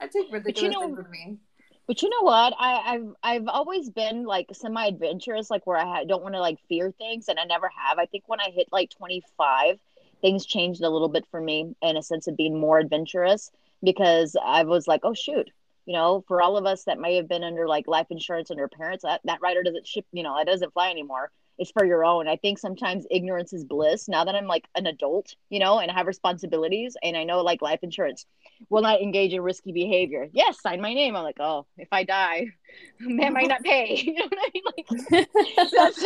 I 0.00 0.06
take 0.06 0.32
ridiculous 0.32 0.62
you 0.62 0.70
know, 0.70 0.80
things 0.80 0.98
with 0.98 1.10
me. 1.10 1.38
But 1.86 2.02
you 2.02 2.10
know 2.10 2.22
what? 2.22 2.54
I, 2.58 2.94
I've 2.94 3.14
I've 3.22 3.48
always 3.48 3.88
been 3.90 4.24
like 4.24 4.48
semi 4.52 4.86
adventurous, 4.86 5.50
like 5.50 5.66
where 5.66 5.78
I 5.78 6.04
don't 6.04 6.22
want 6.22 6.34
to 6.34 6.40
like 6.40 6.58
fear 6.68 6.92
things, 6.92 7.28
and 7.28 7.38
I 7.38 7.44
never 7.44 7.70
have. 7.74 7.98
I 7.98 8.06
think 8.06 8.24
when 8.26 8.40
I 8.40 8.50
hit 8.50 8.68
like 8.70 8.90
25, 8.90 9.78
things 10.20 10.46
changed 10.46 10.82
a 10.82 10.90
little 10.90 11.08
bit 11.08 11.24
for 11.30 11.40
me 11.40 11.74
in 11.82 11.96
a 11.96 12.02
sense 12.02 12.26
of 12.26 12.36
being 12.36 12.58
more 12.58 12.78
adventurous 12.78 13.50
because 13.82 14.36
I 14.42 14.64
was 14.64 14.86
like, 14.86 15.00
oh 15.04 15.14
shoot, 15.14 15.50
you 15.86 15.94
know, 15.94 16.22
for 16.28 16.42
all 16.42 16.58
of 16.58 16.66
us 16.66 16.84
that 16.84 17.00
may 17.00 17.16
have 17.16 17.28
been 17.28 17.42
under 17.42 17.66
like 17.66 17.86
life 17.86 18.08
insurance 18.10 18.50
under 18.50 18.68
parents, 18.68 19.04
that, 19.04 19.22
that 19.24 19.40
rider 19.40 19.62
doesn't 19.62 19.86
ship, 19.86 20.04
you 20.12 20.22
know, 20.22 20.38
it 20.38 20.44
doesn't 20.44 20.74
fly 20.74 20.90
anymore. 20.90 21.30
It's 21.58 21.70
for 21.72 21.84
your 21.84 22.04
own. 22.04 22.28
I 22.28 22.36
think 22.36 22.58
sometimes 22.58 23.06
ignorance 23.10 23.52
is 23.52 23.64
bliss. 23.64 24.08
Now 24.08 24.24
that 24.24 24.34
I'm 24.34 24.46
like 24.46 24.68
an 24.76 24.86
adult, 24.86 25.34
you 25.50 25.58
know, 25.58 25.78
and 25.80 25.90
I 25.90 25.94
have 25.94 26.06
responsibilities, 26.06 26.96
and 27.02 27.16
I 27.16 27.24
know 27.24 27.40
like 27.42 27.62
life 27.62 27.80
insurance 27.82 28.26
will 28.70 28.82
not 28.82 29.00
engage 29.00 29.32
in 29.32 29.40
risky 29.42 29.72
behavior. 29.72 30.28
Yes, 30.32 30.60
sign 30.60 30.80
my 30.80 30.94
name. 30.94 31.16
I'm 31.16 31.24
like, 31.24 31.40
oh, 31.40 31.66
if 31.76 31.88
I 31.92 32.04
die, 32.04 32.46
man 33.00 33.32
might 33.32 33.48
not 33.48 33.62
pay. 33.62 33.96
You 34.08 34.14
know 34.14 34.28
what 34.28 34.38
I 34.38 34.50
mean? 34.54 34.64
Like 35.10 35.28
that's 35.72 36.04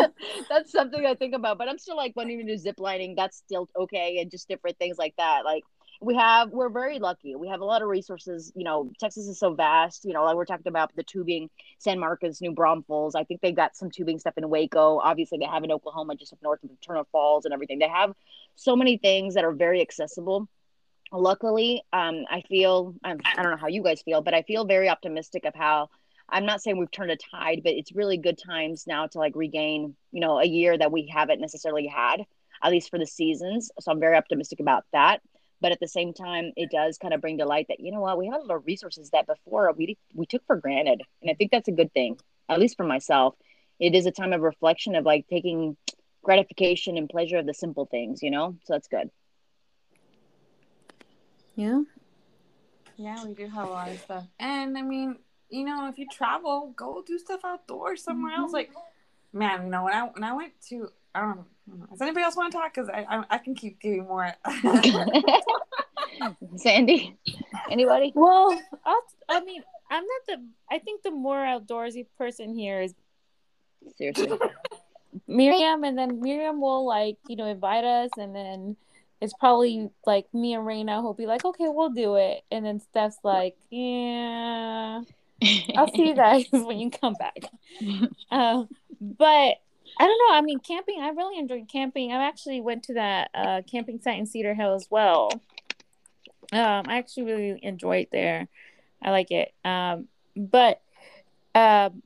that's 0.49 0.73
something 0.73 1.05
I 1.07 1.15
think 1.15 1.35
about. 1.35 1.59
But 1.59 1.69
I'm 1.69 1.79
still 1.79 1.97
like 1.97 2.15
wanting 2.17 2.39
to 2.39 2.45
do 2.45 2.57
zip 2.59 2.77
lining. 2.79 3.15
That's 3.15 3.37
still 3.37 3.69
okay, 3.77 4.19
and 4.21 4.31
just 4.31 4.49
different 4.49 4.79
things 4.79 4.99
like 4.99 5.15
that. 5.19 5.45
Like 5.45 5.65
we 6.03 6.17
have 6.17 6.51
we're 6.51 6.69
very 6.69 6.99
lucky. 6.99 7.37
We 7.37 7.49
have 7.49 7.61
a 7.61 7.65
lot 7.65 7.83
of 7.83 7.89
resources. 7.89 8.53
You 8.55 8.65
know, 8.65 8.91
Texas 8.99 9.27
is 9.27 9.39
so 9.39 9.55
vast. 9.55 10.05
You 10.05 10.13
know, 10.13 10.25
like 10.25 10.37
we're 10.37 10.45
talking 10.45 10.69
about 10.69 10.95
the 10.97 11.03
tubing, 11.03 11.49
San 11.79 11.99
Marcos, 11.99 12.41
New 12.41 12.53
Braunfels. 12.53 13.15
I 13.15 13.25
think 13.25 13.41
they've 13.41 13.55
got 13.55 13.77
some 13.77 13.91
tubing 13.91 14.19
stuff 14.19 14.35
in 14.37 14.49
Waco. 14.49 14.99
Obviously, 14.99 15.39
they 15.39 15.47
have 15.47 15.65
in 15.65 15.73
Oklahoma, 15.73 16.17
just 16.17 16.33
up 16.33 16.41
north 16.43 16.63
of 16.65 16.71
Turner 16.81 17.05
Falls 17.13 17.45
and 17.45 17.55
everything. 17.55 17.79
They 17.79 17.89
have 17.89 18.15
so 18.57 18.75
many 18.75 18.99
things 18.99 19.35
that 19.35 19.45
are 19.45 19.53
very 19.53 19.81
accessible. 19.81 20.49
Luckily, 21.13 21.83
um, 21.93 22.25
I 22.31 22.43
feel 22.49 22.95
I'm, 23.05 23.21
I 23.25 23.43
don't 23.43 23.53
know 23.53 23.59
how 23.59 23.69
you 23.69 23.83
guys 23.83 24.03
feel, 24.03 24.23
but 24.23 24.35
I 24.35 24.43
feel 24.43 24.65
very 24.65 24.89
optimistic 24.89 25.45
of 25.45 25.55
how 25.55 25.91
I'm 26.29 26.47
not 26.47 26.63
saying 26.63 26.79
we've 26.79 26.91
turned 26.91 27.11
a 27.11 27.17
tide, 27.17 27.61
but 27.63 27.75
it's 27.75 27.93
really 27.93 28.17
good 28.17 28.39
times 28.39 28.87
now 28.87 29.07
to 29.09 29.19
like 29.19 29.37
regain, 29.37 29.95
you 30.11 30.21
know, 30.21 30.41
a 30.41 30.47
year 30.47 30.77
that 30.77 30.91
we 30.91 31.11
haven't 31.13 31.41
necessarily 31.41 31.87
had, 31.87 32.25
at 32.63 32.71
least 32.71 32.91
for 32.91 32.99
the 32.99 33.07
seasons. 33.07 33.71
So 33.79 33.93
I'm 33.93 34.01
very 34.01 34.17
optimistic 34.17 34.61
about 34.61 34.85
that. 34.93 35.21
But 35.63 35.73
at 35.73 35.81
the 35.81 35.89
same 35.89 36.13
time, 36.13 36.53
it 36.57 36.71
does 36.71 36.99
kind 36.99 37.15
of 37.15 37.21
bring 37.21 37.39
to 37.39 37.47
light 37.47 37.67
that 37.69 37.81
you 37.81 37.93
know 37.93 38.01
what 38.01 38.19
we 38.19 38.27
have 38.27 38.43
a 38.43 38.45
lot 38.45 38.57
of 38.57 38.67
resources 38.67 39.11
that 39.11 39.27
before 39.27 39.73
we 39.73 39.97
we 40.13 40.27
took 40.27 40.45
for 40.47 40.57
granted, 40.57 41.03
and 41.23 41.31
I 41.31 41.35
think 41.35 41.53
that's 41.53 41.69
a 41.69 41.73
good 41.73 41.95
thing, 41.95 42.19
at 42.49 42.59
least 42.59 42.77
for 42.77 42.85
myself. 42.85 43.35
It 43.79 43.95
is 43.95 44.05
a 44.07 44.11
time 44.11 44.33
of 44.33 44.43
reflection 44.43 44.95
of 44.97 45.07
like 45.07 45.27
taking 45.29 45.77
gratification 46.23 46.99
and 46.99 47.09
pleasure 47.09 47.39
of 47.39 47.47
the 47.47 47.55
simple 47.55 47.87
things, 47.87 48.23
you 48.23 48.31
know. 48.31 48.57
So 48.65 48.75
that's 48.75 48.89
good. 48.89 49.11
Yeah. 51.55 51.83
Yeah, 52.97 53.25
we 53.25 53.35
do 53.35 53.47
have 53.47 53.69
a 53.69 53.71
lot 53.71 53.91
of 53.91 53.99
stuff. 54.01 54.25
And 54.39 54.77
I 54.77 54.83
mean, 54.83 55.17
you 55.49 55.65
know, 55.65 55.89
if 55.89 55.99
you 55.99 56.07
travel, 56.11 56.73
go 56.77 57.03
do 57.07 57.19
stuff 57.19 57.41
outdoors 57.45 58.03
somewhere 58.03 58.35
else. 58.35 58.49
Mm-hmm. 58.49 58.55
Like, 58.55 58.73
man, 59.33 59.65
you 59.65 59.71
know, 59.71 59.85
when 59.85 59.95
I 59.95 60.03
when 60.05 60.25
I 60.25 60.35
went 60.35 60.53
to, 60.69 60.89
I 61.15 61.21
don't 61.21 61.37
know, 61.37 61.47
does 61.91 62.01
anybody 62.01 62.25
else 62.25 62.37
want 62.37 62.53
to 62.53 62.59
talk? 62.59 62.75
Because 62.75 62.89
I, 62.89 63.05
I 63.09 63.25
I 63.31 63.39
can 63.39 63.55
keep 63.55 63.81
giving 63.81 64.05
more. 64.05 64.33
Sandy, 66.57 67.17
anybody? 67.71 68.13
Well, 68.15 68.61
I'll, 68.85 69.03
I 69.29 69.45
mean, 69.45 69.63
I'm 69.91 70.05
not 70.05 70.21
the. 70.27 70.45
I 70.71 70.79
think 70.79 71.03
the 71.03 71.11
more 71.11 71.39
outdoorsy 71.39 72.07
person 72.19 72.55
here 72.55 72.81
is 72.81 72.95
Seriously. 73.97 74.39
Miriam, 75.29 75.85
and 75.85 75.97
then 75.97 76.21
Miriam 76.21 76.61
will 76.61 76.87
like 76.87 77.19
you 77.29 77.37
know 77.37 77.47
invite 77.47 77.85
us, 77.85 78.11
and 78.17 78.35
then 78.35 78.77
it's 79.21 79.35
probably 79.35 79.91
like 80.07 80.33
me 80.33 80.55
and 80.55 80.67
Reina 80.67 81.01
who'll 81.01 81.15
be 81.15 81.27
like, 81.27 81.45
okay, 81.45 81.69
we'll 81.69 81.91
do 81.91 82.17
it, 82.17 82.43
and 82.51 82.65
then 82.65 82.81
Steph's 82.81 83.19
like, 83.23 83.57
yeah, 83.71 85.03
I'll 85.77 85.93
see 85.93 86.09
you 86.09 86.15
guys 86.15 86.47
when 86.51 86.79
you 86.79 86.91
come 86.91 87.15
back. 87.15 87.45
Um, 88.31 88.69
but 89.01 89.57
I 89.99 90.07
don't 90.07 90.19
know. 90.29 90.35
I 90.35 90.41
mean, 90.41 90.59
camping. 90.59 91.01
I 91.01 91.11
really 91.11 91.39
enjoyed 91.39 91.69
camping. 91.69 92.13
I 92.13 92.25
actually 92.27 92.61
went 92.61 92.85
to 92.85 92.95
that 92.95 93.31
uh, 93.35 93.63
camping 93.71 94.01
site 94.01 94.19
in 94.19 94.27
Cedar 94.27 94.55
Hill 94.55 94.75
as 94.75 94.87
well. 94.91 95.31
Um, 96.53 96.85
I 96.87 96.99
actually 96.99 97.25
really 97.25 97.61
enjoyed 97.63 98.09
there. 98.13 98.49
I 99.03 99.11
like 99.11 99.31
it. 99.31 99.53
Um, 99.65 100.09
but 100.37 100.81
um, 101.55 102.03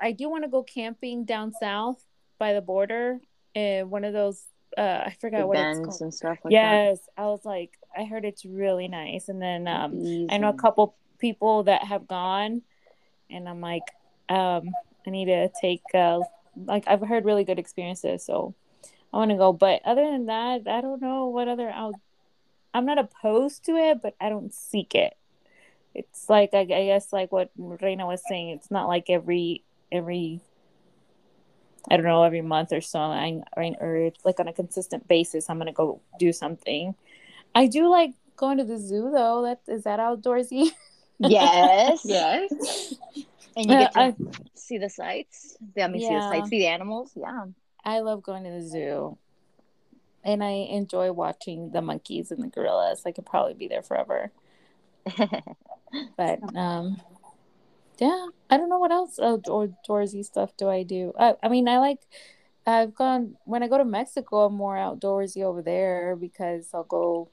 I 0.00 0.12
do 0.12 0.28
want 0.28 0.44
to 0.44 0.50
go 0.50 0.62
camping 0.62 1.24
down 1.24 1.52
south 1.52 2.02
by 2.38 2.52
the 2.52 2.60
border. 2.60 3.20
And 3.54 3.90
one 3.90 4.04
of 4.04 4.12
those, 4.12 4.42
uh, 4.76 5.02
I 5.06 5.16
forgot 5.20 5.40
The 5.40 5.46
what 5.46 5.58
it's 5.58 5.78
called. 5.80 6.00
and 6.00 6.14
stuff 6.14 6.38
like 6.44 6.52
yes, 6.52 6.98
I 7.16 7.22
was 7.22 7.44
like, 7.44 7.78
I 7.96 8.04
heard 8.04 8.24
it's 8.24 8.44
really 8.44 8.88
nice. 8.88 9.28
And 9.28 9.40
then 9.40 9.64
that. 9.64 9.84
um, 9.84 10.26
I 10.30 10.38
know 10.38 10.50
a 10.50 10.54
couple 10.54 10.94
people 11.18 11.64
that 11.64 11.84
have 11.84 12.06
gone, 12.06 12.62
and 13.30 13.48
I'm 13.48 13.60
like, 13.60 13.82
um, 14.28 14.70
I 15.06 15.10
need 15.10 15.26
to 15.26 15.50
take 15.60 15.82
uh, 15.94 16.20
like 16.66 16.84
I've 16.86 17.00
heard 17.00 17.24
really 17.24 17.44
good 17.44 17.58
experiences, 17.58 18.24
so 18.24 18.54
I 19.12 19.18
want 19.18 19.30
to 19.30 19.36
go. 19.36 19.52
But 19.52 19.82
other 19.84 20.04
than 20.04 20.26
that, 20.26 20.62
I 20.66 20.80
don't 20.80 21.00
know 21.00 21.26
what 21.26 21.48
other 21.48 21.68
out. 21.70 21.94
I'm 22.74 22.86
not 22.86 22.98
opposed 22.98 23.64
to 23.66 23.72
it, 23.76 24.02
but 24.02 24.14
I 24.20 24.28
don't 24.28 24.52
seek 24.52 24.94
it. 24.94 25.16
It's 25.94 26.28
like 26.28 26.50
I, 26.52 26.60
I 26.60 26.64
guess 26.64 27.12
like 27.12 27.32
what 27.32 27.50
Reina 27.56 28.06
was 28.06 28.22
saying. 28.28 28.50
It's 28.50 28.70
not 28.70 28.88
like 28.88 29.08
every 29.08 29.64
every 29.90 30.40
I 31.90 31.96
don't 31.96 32.04
know 32.04 32.22
every 32.22 32.42
month 32.42 32.72
or 32.72 32.80
so. 32.80 33.00
I 33.00 33.42
or, 33.56 33.64
or 33.80 34.10
like 34.24 34.40
on 34.40 34.48
a 34.48 34.52
consistent 34.52 35.08
basis. 35.08 35.48
I'm 35.48 35.58
gonna 35.58 35.72
go 35.72 36.00
do 36.18 36.32
something. 36.32 36.94
I 37.54 37.66
do 37.66 37.88
like 37.88 38.12
going 38.36 38.58
to 38.58 38.64
the 38.64 38.78
zoo 38.78 39.10
though. 39.12 39.42
That 39.42 39.60
is 39.72 39.84
that 39.84 40.00
outdoorsy. 40.00 40.70
Yes. 41.20 42.02
Yes. 42.04 42.94
And 43.58 43.68
you 43.70 43.76
get 43.76 43.92
to 43.92 44.00
I, 44.00 44.14
see 44.54 44.78
the 44.78 44.88
sights. 44.88 45.56
I 45.80 45.88
mean, 45.88 46.00
see 46.00 46.14
the 46.14 46.22
Yeah. 46.22 46.28
sights, 46.28 46.48
see 46.50 46.58
the 46.60 46.68
animals. 46.68 47.10
Yeah. 47.16 47.46
I 47.84 48.00
love 48.00 48.22
going 48.22 48.44
to 48.44 48.50
the 48.50 48.62
zoo. 48.62 49.18
And 50.24 50.44
I 50.44 50.50
enjoy 50.50 51.12
watching 51.12 51.70
the 51.72 51.82
monkeys 51.82 52.30
and 52.30 52.42
the 52.42 52.48
gorillas. 52.48 53.02
I 53.04 53.12
could 53.12 53.26
probably 53.26 53.54
be 53.54 53.68
there 53.68 53.82
forever. 53.82 54.30
But 56.16 56.40
um 56.56 57.00
yeah, 57.98 58.26
I 58.50 58.56
don't 58.56 58.68
know 58.68 58.78
what 58.78 58.92
else 58.92 59.18
outdoorsy 59.18 60.24
stuff 60.24 60.56
do 60.56 60.68
I 60.68 60.82
do. 60.84 61.12
I, 61.18 61.34
I 61.42 61.48
mean, 61.48 61.68
I 61.68 61.78
like 61.78 62.00
I've 62.66 62.94
gone 62.94 63.36
when 63.44 63.62
I 63.62 63.68
go 63.68 63.78
to 63.78 63.84
Mexico, 63.84 64.46
I'm 64.46 64.54
more 64.54 64.76
outdoorsy 64.76 65.42
over 65.42 65.62
there 65.62 66.16
because 66.16 66.68
I'll 66.74 66.84
go 66.84 67.28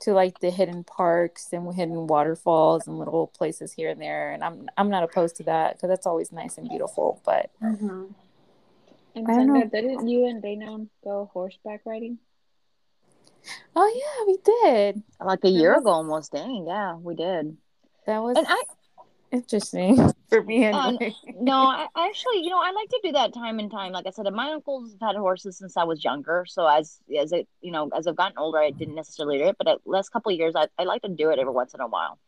to 0.00 0.12
like 0.12 0.40
the 0.40 0.50
hidden 0.50 0.84
parks 0.84 1.52
and 1.52 1.74
hidden 1.74 2.06
waterfalls 2.06 2.86
and 2.86 2.98
little 2.98 3.28
places 3.28 3.72
here 3.72 3.88
and 3.90 4.00
there, 4.00 4.32
and 4.32 4.44
I'm 4.44 4.68
I'm 4.76 4.90
not 4.90 5.02
opposed 5.04 5.36
to 5.36 5.42
that 5.44 5.74
because 5.76 5.88
that's 5.88 6.06
always 6.06 6.32
nice 6.32 6.58
and 6.58 6.68
beautiful. 6.68 7.20
But 7.24 7.50
Mhm. 7.62 8.12
And 9.14 9.30
I 9.30 9.34
Sandra, 9.34 9.66
didn't 9.66 10.06
you 10.08 10.26
and 10.26 10.42
Dana 10.42 10.86
go 11.02 11.30
horseback 11.32 11.80
riding? 11.86 12.18
oh 13.74 13.92
yeah, 13.94 14.24
we 14.26 14.38
did. 14.44 15.02
Like 15.24 15.44
a 15.44 15.48
year 15.48 15.72
was- 15.72 15.80
ago 15.82 15.90
almost. 15.90 16.32
Dang. 16.32 16.66
Yeah, 16.66 16.96
we 16.96 17.14
did. 17.14 17.56
That 18.06 18.22
was 18.22 18.36
And 18.36 18.46
I, 18.48 18.62
interesting 19.32 20.12
for 20.28 20.42
me 20.42 20.64
Um, 20.66 20.98
no, 21.38 21.54
I 21.54 21.86
I 21.94 22.06
actually, 22.08 22.42
you 22.42 22.50
know, 22.50 22.60
I 22.60 22.70
like 22.70 22.88
to 22.90 23.00
do 23.02 23.12
that 23.12 23.34
time 23.34 23.58
and 23.58 23.70
time. 23.70 23.92
Like 23.92 24.06
I 24.06 24.10
said, 24.10 24.26
my 24.32 24.50
uncles 24.50 24.92
have 25.00 25.08
had 25.08 25.16
horses 25.16 25.58
since 25.58 25.76
I 25.76 25.84
was 25.84 26.04
younger. 26.04 26.44
So 26.48 26.66
as 26.66 26.98
as 27.18 27.32
it, 27.32 27.48
you 27.60 27.72
know, 27.72 27.90
as 27.96 28.06
I've 28.06 28.16
gotten 28.16 28.38
older, 28.38 28.58
I 28.58 28.70
didn't 28.70 28.94
necessarily 28.94 29.38
do 29.38 29.44
it, 29.44 29.56
but 29.58 29.64
the 29.64 29.90
last 29.90 30.10
couple 30.10 30.32
of 30.32 30.38
years, 30.38 30.54
I, 30.56 30.68
I 30.78 30.84
like 30.84 31.02
to 31.02 31.08
do 31.08 31.30
it 31.30 31.38
every 31.38 31.52
once 31.52 31.74
in 31.74 31.80
a 31.80 31.86
while. 31.86 32.18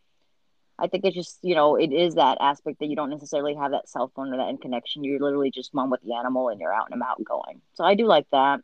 I 0.78 0.86
think 0.86 1.04
it's 1.04 1.16
just, 1.16 1.38
you 1.42 1.56
know, 1.56 1.74
it 1.74 1.92
is 1.92 2.14
that 2.14 2.38
aspect 2.40 2.78
that 2.78 2.86
you 2.86 2.94
don't 2.94 3.10
necessarily 3.10 3.54
have 3.54 3.72
that 3.72 3.88
cell 3.88 4.12
phone 4.14 4.32
or 4.32 4.36
that 4.36 4.48
in 4.48 4.58
connection. 4.58 5.02
You're 5.02 5.18
literally 5.18 5.50
just 5.50 5.74
one 5.74 5.90
with 5.90 6.00
the 6.02 6.14
animal 6.14 6.50
and 6.50 6.60
you're 6.60 6.72
out 6.72 6.86
and 6.90 7.00
about 7.00 7.22
going. 7.24 7.60
So 7.74 7.82
I 7.84 7.96
do 7.96 8.06
like 8.06 8.26
that. 8.30 8.60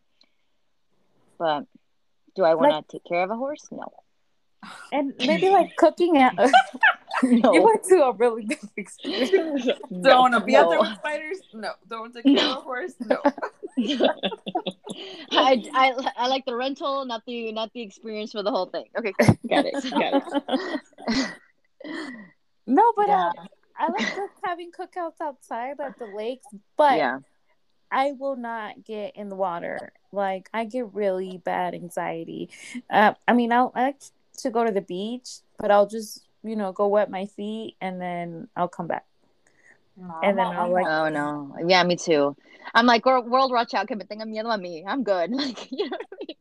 But 1.38 1.64
do 2.36 2.44
I 2.44 2.54
want 2.54 2.88
to 2.88 2.92
take 2.92 3.04
care 3.04 3.24
of 3.24 3.30
a 3.30 3.36
horse? 3.36 3.66
No. 3.72 3.92
And 4.92 5.12
maybe 5.18 5.48
like 5.48 5.74
cooking 5.76 6.18
at 6.18 6.34
No. 7.22 7.52
you 7.54 7.62
went 7.62 7.84
to 7.84 8.02
a 8.02 8.12
really 8.12 8.44
good 8.44 8.58
experience. 8.76 9.66
Don't 10.02 10.18
want 10.18 10.34
to 10.34 10.40
be 10.40 10.56
out 10.56 10.68
there 10.70 10.80
with 10.80 10.94
spiders? 10.98 11.38
No. 11.54 11.70
Don't 11.88 12.00
want 12.00 12.14
to 12.14 12.22
take 12.22 12.36
care 12.38 12.50
of 12.50 12.56
a 12.58 12.60
horse? 12.60 12.94
No. 13.00 13.18
I, 15.32 15.62
I 15.74 16.12
I 16.16 16.26
like 16.28 16.44
the 16.44 16.54
rental, 16.56 17.04
not 17.04 17.22
the 17.26 17.52
not 17.52 17.72
the 17.72 17.82
experience 17.82 18.32
for 18.32 18.42
the 18.42 18.50
whole 18.50 18.66
thing. 18.66 18.86
Okay, 18.96 19.12
Got 19.48 19.66
it. 19.66 19.90
Got 19.90 20.22
it. 21.16 21.30
No, 22.66 22.92
but 22.96 23.08
Yeah. 23.08 23.28
uh, 23.38 23.44
I 23.78 23.86
like 23.88 24.14
cook- 24.14 24.30
having 24.42 24.70
cookouts 24.72 25.20
outside 25.20 25.80
at 25.80 25.98
the 25.98 26.06
lakes, 26.06 26.46
but 26.76 26.96
yeah, 26.96 27.18
I 27.90 28.12
will 28.12 28.36
not 28.36 28.84
get 28.84 29.16
in 29.16 29.28
the 29.28 29.36
water. 29.36 29.92
Like 30.12 30.48
I 30.54 30.64
get 30.64 30.94
really 30.94 31.38
bad 31.44 31.74
anxiety. 31.74 32.50
Uh, 32.88 33.14
I 33.26 33.32
mean, 33.32 33.52
I'll, 33.52 33.72
I 33.74 33.82
like 33.82 33.96
to 34.38 34.50
go 34.50 34.64
to 34.64 34.72
the 34.72 34.80
beach, 34.82 35.38
but 35.58 35.70
I'll 35.70 35.86
just 35.86 36.26
you 36.42 36.56
know 36.56 36.72
go 36.72 36.88
wet 36.88 37.10
my 37.10 37.26
feet 37.26 37.76
and 37.80 38.00
then 38.00 38.48
I'll 38.56 38.68
come 38.68 38.86
back. 38.86 39.04
No, 39.96 40.12
And 40.22 40.36
then 40.38 40.46
I'm 40.46 40.56
I'll, 40.58 40.72
like- 40.72 40.86
oh 40.86 41.08
no, 41.08 41.56
yeah, 41.66 41.82
me 41.84 41.96
too. 41.96 42.36
I'm 42.74 42.86
like 42.86 43.04
world, 43.06 43.28
world 43.30 43.52
watch 43.52 43.74
out, 43.74 43.86
but 43.88 44.08
tengan 44.08 44.28
miedo 44.32 44.52
a 44.52 44.58
mí. 44.58 44.82
I'm 44.86 45.02
good. 45.04 45.30
Like 45.34 45.70
you 45.70 45.88
know 45.90 45.96
what 45.96 46.08
I 46.12 46.16
mean? 46.26 46.36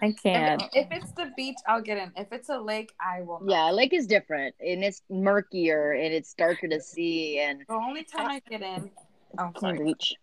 I 0.00 0.12
can't. 0.12 0.62
If, 0.72 0.86
if 0.86 1.02
it's 1.02 1.12
the 1.12 1.30
beach, 1.36 1.58
I'll 1.66 1.82
get 1.82 1.98
in. 1.98 2.12
If 2.16 2.32
it's 2.32 2.48
a 2.48 2.58
lake, 2.58 2.92
I 2.98 3.20
will 3.20 3.40
not. 3.40 3.50
Yeah, 3.50 3.70
lake 3.70 3.92
is 3.92 4.06
different, 4.06 4.54
and 4.60 4.82
it's 4.82 5.02
murkier, 5.10 5.92
and 5.92 6.14
it's 6.14 6.32
darker 6.34 6.68
to 6.68 6.80
see, 6.80 7.38
and 7.40 7.64
The 7.68 7.74
only 7.74 8.04
time 8.04 8.30
I 8.30 8.40
get 8.48 8.62
in, 8.62 8.90
oh, 9.38 9.50
sorry. 9.60 9.84
beach. 9.84 10.14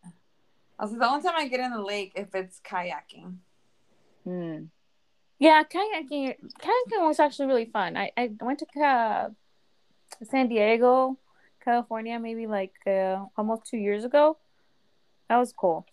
I 0.79 0.83
was 0.83 0.93
the 0.93 1.07
only 1.07 1.21
time 1.21 1.35
I 1.37 1.47
get 1.47 1.59
in 1.59 1.71
the 1.71 1.81
lake 1.81 2.13
if 2.15 2.33
it's 2.33 2.59
kayaking. 2.65 3.35
Hmm. 4.23 4.63
Yeah, 5.39 5.63
kayaking. 5.63 6.35
Kayaking 6.61 7.07
was 7.07 7.19
actually 7.19 7.47
really 7.47 7.65
fun. 7.65 7.97
I, 7.97 8.11
I 8.17 8.31
went 8.41 8.59
to 8.59 8.81
uh, 8.81 9.29
San 10.23 10.47
Diego, 10.47 11.17
California, 11.63 12.19
maybe 12.19 12.47
like 12.47 12.73
uh, 12.87 13.25
almost 13.37 13.65
two 13.65 13.77
years 13.77 14.03
ago. 14.05 14.37
That 15.29 15.37
was 15.37 15.51
cool. 15.51 15.85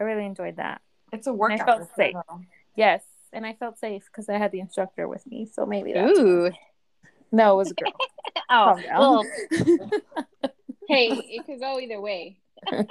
I 0.00 0.04
really 0.04 0.24
enjoyed 0.24 0.56
that. 0.56 0.80
It's 1.12 1.26
a 1.26 1.32
workout. 1.32 1.66
felt 1.66 1.78
for 1.80 1.84
sure, 1.86 1.94
safe. 1.96 2.14
though. 2.28 2.40
Yes, 2.76 3.02
and 3.32 3.44
I 3.44 3.52
felt 3.54 3.78
safe 3.78 4.04
because 4.06 4.28
I 4.28 4.38
had 4.38 4.52
the 4.52 4.60
instructor 4.60 5.08
with 5.08 5.26
me. 5.26 5.46
So 5.52 5.66
maybe 5.66 5.92
that's 5.92 6.18
Ooh. 6.18 6.50
no, 7.32 7.54
it 7.54 7.56
was 7.56 7.70
a 7.70 7.74
girl. 7.74 7.92
Oh, 8.50 8.72
Calm 8.76 8.82
down. 8.82 8.98
well, 9.00 9.24
Hey, 10.88 11.08
it 11.10 11.44
could 11.44 11.60
go 11.60 11.78
either 11.78 12.00
way. 12.00 12.38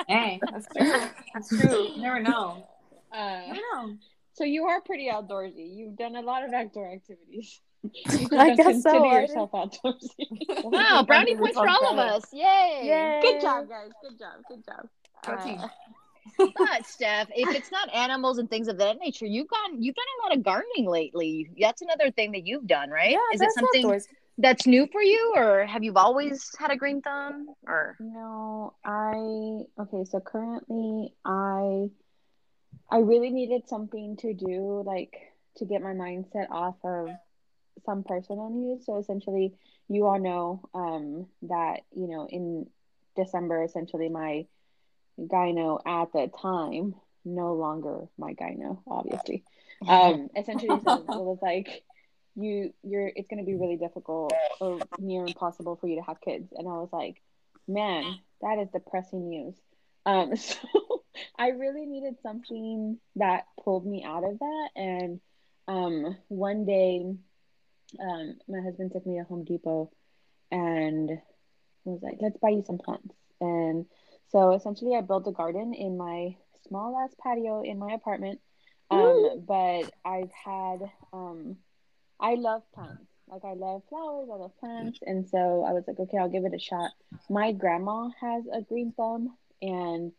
Hey, 0.08 0.40
that's 0.52 0.68
true. 0.76 1.02
That's 1.34 1.50
true. 1.50 1.88
You 1.96 2.02
never 2.02 2.20
know. 2.20 2.68
Uh, 3.12 3.42
You 3.48 3.54
never 3.54 3.62
know. 3.88 3.98
So 4.38 4.44
you 4.44 4.66
are 4.66 4.82
pretty 4.82 5.10
outdoorsy. 5.10 5.76
You've 5.76 5.96
done 5.98 6.16
a 6.16 6.22
lot 6.22 6.44
of 6.44 6.54
outdoor 6.54 6.92
activities. 6.94 7.60
I 8.08 8.56
don't 8.56 8.56
guess 8.56 8.84
so. 8.84 8.92
consider 8.92 9.06
I 9.06 9.22
yourself 9.22 9.52
outdoorsy. 9.52 10.64
Wow, 10.64 11.04
brownie 11.08 11.36
points 11.36 11.58
for 11.58 11.68
all 11.68 11.92
of 11.92 11.98
us. 11.98 12.24
Yay. 12.32 12.82
Yay. 12.84 13.20
Good 13.24 13.42
job, 13.42 13.68
guys. 13.68 13.90
Good 14.02 14.20
job. 14.20 14.44
Good 14.48 14.64
job. 14.64 14.88
Go 15.26 15.34
Uh. 15.34 15.68
But 16.38 16.86
Steph, 16.86 17.30
if 17.36 17.56
it's 17.56 17.72
not 17.72 17.92
animals 17.96 18.38
and 18.38 18.48
things 18.48 18.68
of 18.68 18.78
that 18.78 19.00
nature, 19.00 19.26
you've 19.26 19.48
gone 19.48 19.82
you've 19.82 19.96
done 19.96 20.06
a 20.20 20.28
lot 20.28 20.38
of 20.38 20.44
gardening 20.44 20.88
lately. 20.88 21.50
That's 21.60 21.82
another 21.82 22.12
thing 22.12 22.34
that 22.34 22.46
you've 22.46 22.68
done, 22.68 22.90
right? 22.92 23.12
Yeah, 23.12 23.18
Is 23.34 23.42
it 23.42 23.46
that's 23.46 23.56
something 23.56 23.86
outdoors. 23.86 24.08
that's 24.38 24.68
new 24.68 24.88
for 24.92 25.02
you 25.02 25.34
or 25.36 25.66
have 25.66 25.84
you 25.84 25.94
always 25.96 26.52
had 26.60 26.70
a 26.70 26.76
green 26.76 27.02
thumb 27.02 27.48
or 27.66 27.96
No, 28.00 28.74
I 28.86 29.82
okay, 29.82 30.04
so 30.06 30.20
currently 30.20 31.14
I 31.26 31.90
I 32.90 33.00
really 33.00 33.30
needed 33.30 33.68
something 33.68 34.18
to 34.18 34.34
do 34.34 34.84
like 34.86 35.16
to 35.58 35.66
get 35.66 35.82
my 35.82 35.94
mindset 35.94 36.50
off 36.50 36.76
of 36.84 37.10
some 37.86 38.04
personal 38.04 38.50
news. 38.50 38.86
So 38.86 38.98
essentially 38.98 39.54
you 39.90 40.06
all 40.06 40.20
know 40.20 40.70
um 40.74 41.28
that, 41.44 41.82
you 41.96 42.08
know, 42.08 42.28
in 42.30 42.68
December 43.16 43.64
essentially 43.64 44.10
my 44.10 44.46
gyno 45.20 45.80
at 45.86 46.12
the 46.14 46.30
time, 46.42 46.96
no 47.26 47.54
longer 47.54 48.08
my 48.18 48.34
gyno, 48.34 48.80
obviously. 48.88 49.44
Um 49.88 50.30
essentially 50.36 50.80
said, 50.84 51.02
it 51.02 51.08
was 51.08 51.38
like 51.40 51.84
you 52.38 52.74
you're 52.84 53.12
it's 53.16 53.28
going 53.28 53.40
to 53.40 53.46
be 53.46 53.56
really 53.56 53.76
difficult 53.76 54.32
or 54.62 54.80
near 55.00 55.26
impossible 55.26 55.76
for 55.76 55.88
you 55.88 55.96
to 55.96 56.04
have 56.04 56.22
kids 56.22 56.54
and 56.56 56.68
i 56.68 56.72
was 56.72 56.90
like 56.94 57.22
man 57.68 58.20
that 58.42 58.60
is 58.60 58.70
depressing 58.70 59.30
news 59.30 59.56
um 60.06 60.36
so 60.36 60.58
i 61.38 61.50
really 61.50 61.86
needed 61.86 62.16
something 62.22 62.98
that 63.16 63.46
pulled 63.64 63.86
me 63.86 64.04
out 64.04 64.24
of 64.24 64.40
that. 64.40 64.70
And 64.76 65.20
um 65.68 66.18
one 66.28 66.66
day 66.66 67.16
um 68.00 68.36
my 68.48 68.62
husband 68.62 68.92
took 68.92 69.06
me 69.06 69.18
to 69.18 69.24
home 69.24 69.44
depot 69.46 69.92
and 70.52 71.10
was 71.86 72.02
like 72.02 72.18
let's 72.22 72.38
buy 72.38 72.50
you 72.50 72.64
some 72.66 72.78
plants. 72.78 73.16
And 73.40 73.86
so 74.30 74.52
essentially 74.54 74.96
i 74.96 75.02
built 75.02 75.28
a 75.28 75.32
garden 75.32 75.74
in 75.74 75.98
my 75.98 76.36
small 76.68 76.98
ass 77.04 77.16
patio 77.22 77.62
in 77.64 77.80
my 77.80 77.94
apartment. 77.94 78.40
Um 78.90 79.46
but 79.48 79.92
i've 80.06 80.32
had 80.32 80.80
um 81.14 81.58
I 82.20 82.36
love 82.36 82.64
plants. 82.74 83.06
Like 83.28 83.44
I 83.46 83.54
love 83.54 83.84
flowers, 83.90 84.30
I 84.32 84.36
love 84.36 84.58
plants, 84.60 85.00
and 85.02 85.28
so 85.28 85.64
I 85.64 85.74
was 85.74 85.84
like, 85.88 86.00
okay, 86.00 86.18
I'll 86.18 86.30
give 86.30 86.46
it 86.46 86.54
a 86.54 86.60
shot. 86.60 86.92
My 87.30 87.52
grandma 87.52 88.10
has 88.22 88.46
a 88.52 88.62
green 88.62 88.94
thumb, 88.96 89.36
and 89.62 90.14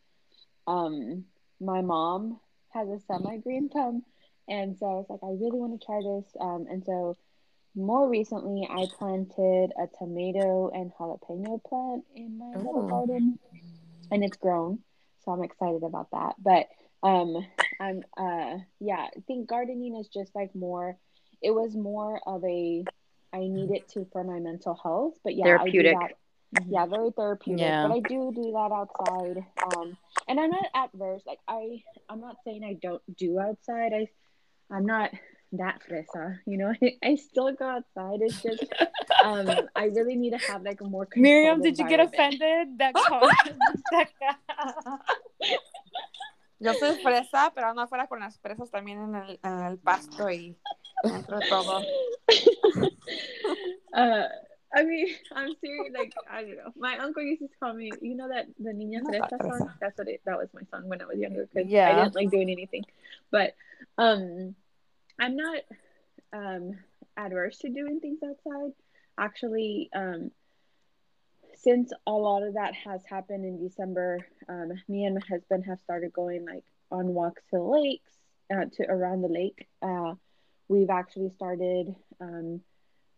um, 0.68 1.24
my 1.61 1.81
mom 1.81 2.38
has 2.70 2.88
a 2.88 3.00
semi 3.07 3.38
green 3.38 3.68
thumb, 3.68 4.04
and 4.48 4.76
so 4.78 4.87
I 4.87 4.94
was 4.94 5.07
like, 5.09 5.20
I 5.22 5.33
really 5.33 5.59
want 5.59 5.81
to 5.81 5.85
try 5.87 6.00
this. 6.00 6.37
Um, 6.40 6.66
and 6.70 6.85
so 6.85 7.16
more 7.74 8.09
recently, 8.09 8.68
I 8.70 8.87
planted 8.98 9.72
a 9.76 9.87
tomato 9.98 10.70
and 10.70 10.92
jalapeno 10.98 11.62
plant 11.64 12.04
in 12.14 12.38
my 12.38 12.57
little 12.57 12.87
garden, 12.88 13.38
and 14.11 14.24
it's 14.24 14.37
grown. 14.37 14.81
So 15.24 15.33
I'm 15.33 15.42
excited 15.42 15.83
about 15.83 16.11
that. 16.12 16.35
But 16.38 16.68
um, 17.02 17.46
I'm 17.81 18.02
uh, 18.16 18.59
yeah, 18.81 19.07
I 19.16 19.20
think 19.26 19.48
gardening 19.48 19.96
is 19.96 20.09
just 20.09 20.35
like 20.35 20.54
more 20.54 20.96
it 21.42 21.50
was 21.50 21.74
more 21.74 22.20
of 22.26 22.44
a 22.44 22.85
I 23.33 23.40
need 23.40 23.70
it 23.70 23.88
to 23.90 24.07
for 24.12 24.24
my 24.24 24.38
mental 24.40 24.78
health. 24.83 25.14
But 25.22 25.35
yeah, 25.35 25.44
Therapeutic. 25.44 25.96
I 25.96 25.98
do 26.00 26.09
that. 26.09 26.18
Yeah, 26.66 26.87
very 26.87 27.11
therapeutic. 27.11 27.61
Yeah. 27.61 27.87
But 27.87 27.94
I 27.94 28.00
do 28.00 28.32
do 28.34 28.52
that 28.52 28.72
outside. 28.72 29.44
Um, 29.76 29.96
and 30.26 30.40
I'm 30.40 30.50
not 30.50 30.64
adverse. 30.74 31.22
Like 31.26 31.40
I, 31.46 31.82
I'm 32.08 32.20
not 32.20 32.37
saying 32.44 32.64
I 32.64 32.74
don't 32.80 33.02
do 33.16 33.38
outside. 33.38 33.92
I, 33.92 34.08
I'm 34.70 34.87
not 34.87 35.11
that 35.52 35.80
fresa. 35.88 36.38
You 36.46 36.58
know, 36.58 36.72
I, 36.82 36.96
I 37.04 37.16
still 37.16 37.52
go 37.52 37.66
outside. 37.66 38.20
It's 38.22 38.42
just, 38.42 38.64
um, 39.24 39.50
I 39.76 39.84
really 39.87 40.16
need 40.16 40.30
to 40.30 40.38
have 40.38 40.62
like 40.62 40.80
a 40.80 40.84
more. 40.84 41.06
Miriam, 41.16 41.61
did 41.61 41.78
you 41.78 41.87
get 41.87 42.00
offended? 42.00 42.78
That 42.78 42.94
comment. 43.08 43.58
Yo 46.61 46.72
soy 46.74 47.00
fresa, 47.02 47.52
pero 47.54 47.68
ando 47.68 47.82
afuera 47.82 48.08
con 48.08 48.18
las 48.20 48.38
fresas 48.40 48.70
también 48.70 49.00
en 49.00 49.14
el, 49.14 49.38
en 49.44 49.61
el 49.66 49.78
pasto 49.78 50.28
y 50.28 50.56
dentro 51.04 51.38
de 51.38 51.48
todo. 51.48 51.80
uh, 53.94 53.94
I 53.94 54.08
mean, 54.08 54.28
I'm 55.38 55.55
serious. 55.61 55.94
Like 55.96 56.14
I 56.31 56.42
don't 56.42 56.57
know. 56.57 56.72
My 56.77 56.98
uncle 56.98 57.22
used 57.22 57.42
to 57.42 57.48
call 57.61 57.72
me. 57.72 57.92
You 58.01 58.16
know 58.16 58.29
that 58.29 58.46
the 58.59 58.70
Niña 58.70 59.03
Fresa 59.03 59.38
song. 59.40 59.70
That's 59.81 59.96
what 59.98 60.09
it. 60.09 60.20
That 60.27 60.38
was 60.38 60.48
my 60.53 60.62
song 60.70 60.88
when 60.88 61.01
I 61.01 61.07
was 61.07 61.18
younger 61.18 61.48
because 61.53 61.70
I 61.72 61.94
didn't 61.94 62.14
like 62.14 62.31
doing 62.31 62.51
anything. 62.51 62.85
But 63.31 63.55
um, 63.96 64.55
I'm 65.18 65.37
not 65.37 65.62
um 66.33 66.72
adverse 67.16 67.59
to 67.59 67.68
doing 67.68 68.01
things 68.01 68.18
outside. 68.22 68.72
Actually, 69.18 69.90
um, 69.94 70.31
since 71.57 71.92
a 72.07 72.12
lot 72.12 72.42
of 72.42 72.55
that 72.55 72.74
has 72.74 73.05
happened 73.05 73.44
in 73.44 73.59
December, 73.59 74.27
um, 74.48 74.72
me 74.88 75.05
and 75.05 75.14
my 75.14 75.20
husband 75.29 75.64
have 75.66 75.81
started 75.81 76.12
going 76.12 76.44
like 76.46 76.64
on 76.90 77.14
walks 77.14 77.42
to 77.51 77.59
the 77.59 77.62
lakes, 77.62 78.12
uh, 78.53 78.64
to 78.72 78.85
around 78.90 79.22
the 79.22 79.29
lake. 79.29 79.68
Uh, 79.83 80.14
we've 80.68 80.90
actually 80.90 81.31
started 81.31 81.94
um, 82.20 82.61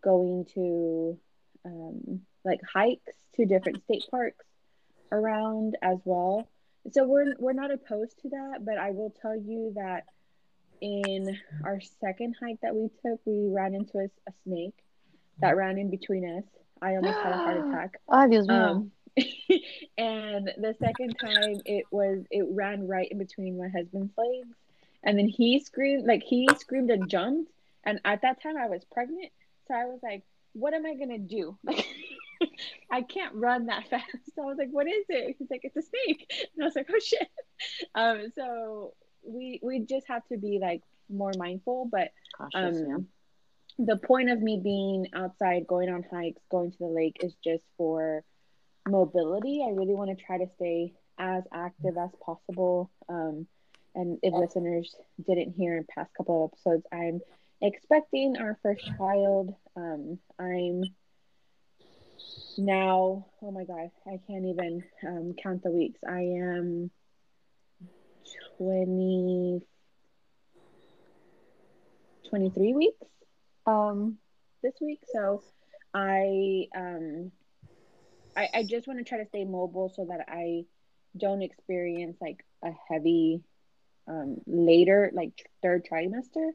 going 0.02 0.46
to 0.54 1.18
um, 1.64 2.20
like 2.44 2.60
hikes 2.62 3.12
to 3.36 3.46
different 3.46 3.82
state 3.84 4.04
parks 4.10 4.44
around 5.12 5.76
as 5.82 5.98
well. 6.04 6.48
So 6.92 7.04
we're 7.06 7.34
we're 7.38 7.52
not 7.52 7.70
opposed 7.70 8.20
to 8.22 8.30
that, 8.30 8.64
but 8.64 8.78
I 8.78 8.90
will 8.90 9.14
tell 9.20 9.36
you 9.36 9.72
that 9.76 10.04
in 10.80 11.38
our 11.64 11.80
second 12.00 12.36
hike 12.40 12.60
that 12.62 12.74
we 12.74 12.88
took, 13.04 13.20
we 13.26 13.48
ran 13.48 13.74
into 13.74 13.98
a, 13.98 14.04
a 14.04 14.32
snake 14.44 14.74
that 15.40 15.56
ran 15.56 15.78
in 15.78 15.90
between 15.90 16.38
us. 16.38 16.44
I 16.80 16.96
almost 16.96 17.18
had 17.18 17.32
a 17.32 17.36
heart 17.36 17.56
attack. 17.68 18.00
Oh, 18.08 18.28
Dios. 18.28 18.48
Um, 18.48 18.92
and 19.98 20.50
the 20.56 20.74
second 20.80 21.14
time 21.18 21.60
it 21.66 21.84
was 21.90 22.24
it 22.30 22.46
ran 22.48 22.86
right 22.86 23.08
in 23.10 23.18
between 23.18 23.58
my 23.58 23.68
husband's 23.68 24.12
legs, 24.16 24.56
and 25.02 25.18
then 25.18 25.28
he 25.28 25.60
screamed 25.60 26.06
like 26.06 26.22
he 26.22 26.48
screamed 26.58 26.90
and 26.90 27.08
jumped. 27.08 27.50
And 27.84 28.00
at 28.04 28.22
that 28.22 28.42
time 28.42 28.56
I 28.56 28.68
was 28.68 28.84
pregnant, 28.92 29.32
so 29.66 29.74
I 29.74 29.86
was 29.86 30.00
like, 30.02 30.22
"What 30.52 30.74
am 30.74 30.86
I 30.86 30.94
gonna 30.94 31.18
do?" 31.18 31.58
Like, 32.40 32.56
I 32.90 33.02
can't 33.02 33.34
run 33.34 33.66
that 33.66 33.86
fast. 33.90 34.06
So 34.34 34.42
I 34.42 34.46
was 34.46 34.56
like, 34.56 34.70
"What 34.70 34.86
is 34.86 35.04
it?" 35.08 35.36
He's 35.38 35.50
like, 35.50 35.60
"It's 35.64 35.76
a 35.76 35.82
snake," 35.82 36.30
and 36.54 36.62
I 36.62 36.66
was 36.66 36.74
like, 36.76 36.88
"Oh 36.90 36.98
shit." 36.98 37.28
Um, 37.94 38.32
so 38.34 38.94
we 39.22 39.60
we 39.62 39.80
just 39.80 40.08
have 40.08 40.26
to 40.28 40.38
be 40.38 40.58
like 40.60 40.82
more 41.10 41.32
mindful, 41.36 41.88
but 41.90 42.12
Cautious, 42.36 42.78
yeah. 42.86 42.94
um, 42.94 43.08
the 43.78 43.96
point 43.96 44.30
of 44.30 44.40
me 44.40 44.60
being 44.62 45.08
outside, 45.14 45.66
going 45.66 45.90
on 45.90 46.04
hikes, 46.10 46.42
going 46.50 46.70
to 46.72 46.78
the 46.78 46.86
lake 46.86 47.18
is 47.20 47.34
just 47.42 47.64
for 47.76 48.24
mobility. 48.88 49.64
I 49.66 49.72
really 49.72 49.94
want 49.94 50.16
to 50.16 50.24
try 50.24 50.38
to 50.38 50.46
stay 50.56 50.94
as 51.18 51.44
active 51.52 51.96
as 51.98 52.10
possible. 52.24 52.90
Um, 53.08 53.46
and 53.94 54.18
if 54.22 54.32
listeners 54.32 54.94
didn't 55.26 55.52
hear 55.52 55.76
in 55.76 55.84
past 55.94 56.10
couple 56.16 56.44
of 56.44 56.50
episodes, 56.52 56.86
I'm 56.92 57.20
expecting 57.60 58.36
our 58.38 58.58
first 58.62 58.84
child. 58.98 59.54
Um, 59.76 60.18
I'm 60.38 60.82
now, 62.58 63.26
oh 63.42 63.50
my 63.50 63.64
God, 63.64 63.90
I 64.06 64.18
can't 64.26 64.46
even 64.46 64.84
um, 65.06 65.34
count 65.42 65.62
the 65.62 65.70
weeks. 65.70 66.00
I 66.06 66.20
am 66.20 66.90
20, 68.58 69.62
23 72.28 72.74
weeks 72.74 73.06
um, 73.66 74.18
this 74.62 74.74
week. 74.80 75.00
So 75.12 75.42
I, 75.94 76.66
um, 76.76 77.32
I, 78.36 78.48
I 78.54 78.62
just 78.62 78.86
want 78.86 78.98
to 78.98 79.04
try 79.04 79.18
to 79.18 79.26
stay 79.26 79.44
mobile 79.44 79.92
so 79.94 80.06
that 80.06 80.26
I 80.28 80.64
don't 81.16 81.42
experience 81.42 82.16
like 82.20 82.44
a 82.62 82.70
heavy 82.88 83.42
um, 84.06 84.38
later, 84.46 85.10
like 85.12 85.48
third 85.62 85.86
trimester. 85.90 86.50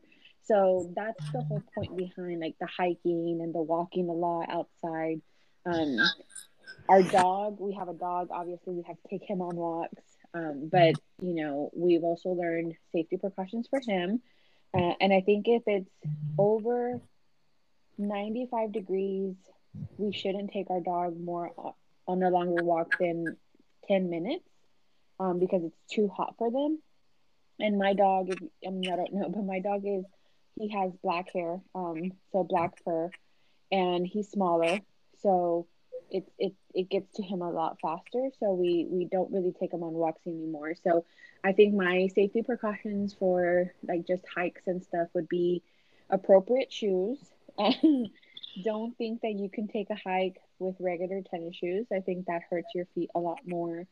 So 0.45 0.91
that's 0.95 1.31
the 1.31 1.41
whole 1.41 1.63
point 1.73 1.97
behind 1.97 2.39
like 2.39 2.55
the 2.59 2.67
hiking 2.67 3.39
and 3.41 3.53
the 3.53 3.61
walking 3.61 4.09
a 4.09 4.13
lot 4.13 4.47
outside. 4.49 5.21
Um, 5.65 5.97
our 6.87 7.01
dog, 7.01 7.59
we 7.59 7.73
have 7.73 7.89
a 7.89 7.93
dog. 7.93 8.29
Obviously, 8.31 8.73
we 8.73 8.83
have 8.87 8.97
to 9.01 9.07
take 9.09 9.27
him 9.27 9.41
on 9.41 9.55
walks. 9.55 10.03
Um, 10.33 10.69
but 10.71 10.95
you 11.21 11.33
know, 11.33 11.71
we've 11.75 12.03
also 12.03 12.29
learned 12.29 12.75
safety 12.91 13.17
precautions 13.17 13.67
for 13.69 13.79
him. 13.79 14.21
Uh, 14.73 14.93
and 14.99 15.13
I 15.13 15.21
think 15.21 15.47
if 15.47 15.63
it's 15.67 15.89
over 16.37 16.99
95 17.97 18.73
degrees, 18.73 19.35
we 19.97 20.13
shouldn't 20.13 20.51
take 20.51 20.69
our 20.69 20.81
dog 20.81 21.19
more 21.19 21.51
on 22.07 22.23
a 22.23 22.29
longer 22.29 22.63
walk 22.63 22.97
than 22.99 23.37
10 23.87 24.09
minutes 24.09 24.43
um, 25.19 25.39
because 25.39 25.63
it's 25.63 25.93
too 25.93 26.09
hot 26.09 26.35
for 26.37 26.51
them. 26.51 26.79
And 27.59 27.77
my 27.77 27.93
dog, 27.93 28.31
I 28.65 28.69
mean, 28.69 28.91
I 28.91 28.97
don't 28.97 29.13
know, 29.13 29.29
but 29.29 29.45
my 29.45 29.59
dog 29.59 29.83
is, 29.85 30.03
he 30.55 30.69
has 30.69 30.91
black 31.03 31.31
hair, 31.33 31.59
um, 31.73 32.11
so 32.31 32.43
black 32.43 32.81
fur, 32.83 33.09
and 33.71 34.05
he's 34.07 34.29
smaller. 34.29 34.79
So 35.21 35.67
it 36.11 36.31
it 36.37 36.53
it 36.73 36.89
gets 36.89 37.13
to 37.15 37.23
him 37.23 37.41
a 37.41 37.49
lot 37.49 37.77
faster. 37.81 38.29
So 38.39 38.53
we 38.53 38.87
we 38.89 39.05
don't 39.05 39.31
really 39.31 39.53
take 39.59 39.73
him 39.73 39.83
on 39.83 39.93
walks 39.93 40.21
anymore. 40.25 40.75
So 40.83 41.05
I 41.43 41.53
think 41.53 41.73
my 41.73 42.07
safety 42.13 42.41
precautions 42.41 43.13
for 43.13 43.71
like 43.87 44.07
just 44.07 44.23
hikes 44.33 44.63
and 44.67 44.83
stuff 44.83 45.07
would 45.13 45.29
be 45.29 45.63
appropriate 46.09 46.71
shoes. 46.71 47.19
Don't 48.63 48.97
think 48.97 49.21
that 49.21 49.33
you 49.33 49.49
can 49.49 49.67
take 49.67 49.89
a 49.89 49.95
hike 49.95 50.37
with 50.59 50.75
regular 50.79 51.21
tennis 51.21 51.55
shoes. 51.55 51.87
I 51.93 51.99
think 51.99 52.27
that 52.27 52.43
hurts 52.49 52.69
your 52.73 52.85
feet 52.95 53.09
a 53.13 53.19
lot 53.19 53.39
more. 53.45 53.85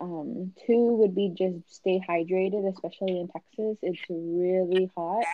Um, 0.00 0.52
two 0.66 0.96
would 0.96 1.14
be 1.14 1.34
just 1.36 1.74
stay 1.74 2.00
hydrated, 2.08 2.68
especially 2.72 3.20
in 3.20 3.28
Texas. 3.28 3.78
It's 3.82 4.00
really 4.08 4.90
hot, 4.96 5.24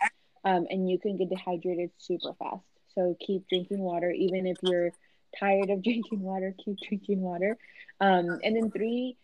um, 0.45 0.67
and 0.69 0.89
you 0.89 0.99
can 0.99 1.17
get 1.17 1.29
dehydrated 1.29 1.89
super 1.97 2.33
fast. 2.33 2.63
So 2.93 3.17
keep 3.19 3.47
drinking 3.49 3.79
water, 3.79 4.11
even 4.11 4.45
if 4.45 4.57
you're 4.61 4.91
tired 5.37 5.69
of 5.69 5.83
drinking 5.83 6.21
water. 6.21 6.53
Keep 6.63 6.77
drinking 6.87 7.21
water. 7.21 7.57
Um, 7.99 8.39
and 8.43 8.55
then 8.55 8.71
three, 8.71 9.17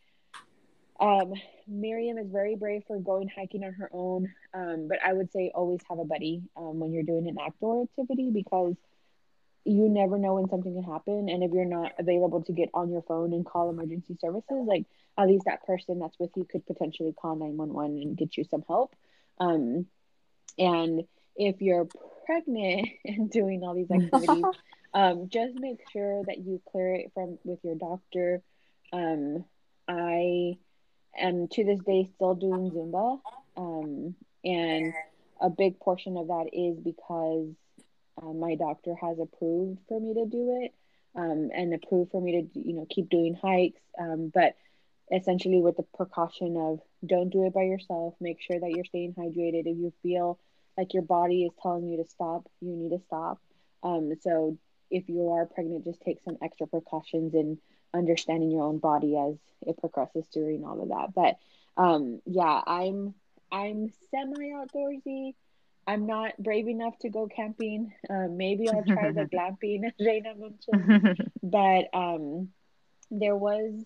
um, 0.99 1.33
Miriam 1.67 2.17
is 2.17 2.29
very 2.29 2.55
brave 2.55 2.83
for 2.87 2.99
going 2.99 3.29
hiking 3.29 3.63
on 3.63 3.73
her 3.73 3.89
own. 3.93 4.33
Um, 4.53 4.87
but 4.89 4.97
I 5.05 5.13
would 5.13 5.31
say 5.31 5.51
always 5.53 5.79
have 5.89 5.99
a 5.99 6.05
buddy 6.05 6.41
um, 6.57 6.79
when 6.79 6.91
you're 6.91 7.03
doing 7.03 7.27
an 7.27 7.37
outdoor 7.39 7.83
activity 7.83 8.31
because 8.31 8.75
you 9.63 9.89
never 9.89 10.17
know 10.17 10.35
when 10.35 10.49
something 10.49 10.73
can 10.73 10.83
happen. 10.83 11.29
And 11.29 11.43
if 11.43 11.51
you're 11.51 11.65
not 11.65 11.93
available 11.99 12.43
to 12.43 12.51
get 12.51 12.69
on 12.73 12.91
your 12.91 13.03
phone 13.03 13.31
and 13.31 13.45
call 13.45 13.69
emergency 13.69 14.17
services, 14.19 14.65
like 14.65 14.85
at 15.17 15.27
least 15.27 15.45
that 15.45 15.65
person 15.65 15.99
that's 15.99 16.17
with 16.19 16.31
you 16.35 16.45
could 16.49 16.65
potentially 16.65 17.13
call 17.13 17.35
911 17.35 18.01
and 18.01 18.17
get 18.17 18.37
you 18.37 18.43
some 18.43 18.63
help. 18.67 18.95
Um, 19.39 19.85
and 20.57 21.03
if 21.35 21.61
you're 21.61 21.87
pregnant 22.25 22.89
and 23.05 23.29
doing 23.29 23.63
all 23.63 23.73
these 23.73 23.91
activities, 23.91 24.45
um, 24.93 25.29
just 25.29 25.55
make 25.55 25.79
sure 25.91 26.23
that 26.25 26.39
you 26.39 26.61
clear 26.71 26.95
it 26.95 27.11
from 27.13 27.37
with 27.43 27.59
your 27.63 27.75
doctor. 27.75 28.41
Um, 28.93 29.45
I 29.87 30.57
am 31.17 31.47
to 31.49 31.63
this 31.63 31.79
day 31.85 32.09
still 32.15 32.35
doing 32.35 32.71
Zumba. 32.71 33.19
Um, 33.57 34.15
and 34.43 34.93
a 35.39 35.49
big 35.49 35.79
portion 35.79 36.17
of 36.17 36.27
that 36.27 36.49
is 36.53 36.77
because 36.79 37.49
uh, 38.21 38.33
my 38.33 38.55
doctor 38.55 38.95
has 38.95 39.17
approved 39.19 39.79
for 39.87 39.99
me 39.99 40.13
to 40.13 40.25
do 40.25 40.61
it 40.63 40.73
um, 41.15 41.49
and 41.53 41.73
approved 41.73 42.11
for 42.11 42.21
me 42.21 42.41
to 42.53 42.59
you 42.59 42.73
know 42.73 42.87
keep 42.89 43.09
doing 43.09 43.37
hikes 43.41 43.81
um, 43.99 44.31
but 44.33 44.55
essentially 45.11 45.61
with 45.61 45.77
the 45.77 45.85
precaution 45.95 46.57
of 46.57 46.79
don't 47.05 47.29
do 47.29 47.45
it 47.45 47.53
by 47.53 47.63
yourself. 47.63 48.15
Make 48.19 48.41
sure 48.41 48.59
that 48.59 48.71
you're 48.71 48.85
staying 48.85 49.13
hydrated. 49.13 49.65
If 49.65 49.77
you 49.77 49.93
feel 50.01 50.39
like 50.77 50.93
your 50.93 51.03
body 51.03 51.43
is 51.43 51.51
telling 51.61 51.87
you 51.87 51.97
to 51.97 52.09
stop 52.09 52.47
you 52.61 52.75
need 52.75 52.89
to 52.89 53.03
stop. 53.05 53.39
Um, 53.83 54.13
so 54.21 54.57
if 54.89 55.07
you 55.09 55.31
are 55.31 55.45
pregnant 55.45 55.85
just 55.85 56.01
take 56.01 56.19
some 56.23 56.37
extra 56.41 56.67
precautions 56.67 57.33
in 57.33 57.57
understanding 57.93 58.51
your 58.51 58.63
own 58.63 58.77
body 58.77 59.17
as 59.17 59.35
it 59.67 59.77
progresses 59.77 60.25
during 60.33 60.63
all 60.63 60.81
of 60.81 60.89
that. 60.89 61.13
But 61.13 61.37
um, 61.81 62.21
yeah 62.25 62.61
i'm 62.65 63.13
i'm 63.51 63.91
semi 64.11 64.51
outdoorsy. 64.51 65.33
I'm 65.87 66.05
not 66.05 66.37
brave 66.37 66.67
enough 66.67 66.97
to 66.99 67.09
go 67.09 67.27
camping. 67.27 67.91
Uh, 68.09 68.27
maybe 68.29 68.69
I'll 68.69 68.83
try 68.83 69.11
the 69.11 69.21
glamping, 69.33 69.91
Reina 69.99 70.35
mentioned. 70.35 71.31
but 71.43 71.89
um, 71.93 72.49
there 73.09 73.35
was 73.35 73.83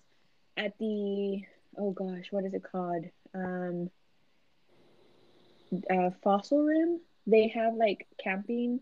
at 0.56 0.78
the 0.78 1.42
oh 1.78 1.90
gosh, 1.90 2.26
what 2.30 2.44
is 2.44 2.54
it 2.54 2.62
called? 2.62 3.04
Um, 3.34 3.90
uh, 5.90 6.10
Fossil 6.22 6.62
Rim. 6.62 7.00
They 7.26 7.48
have 7.48 7.74
like 7.74 8.06
camping 8.22 8.80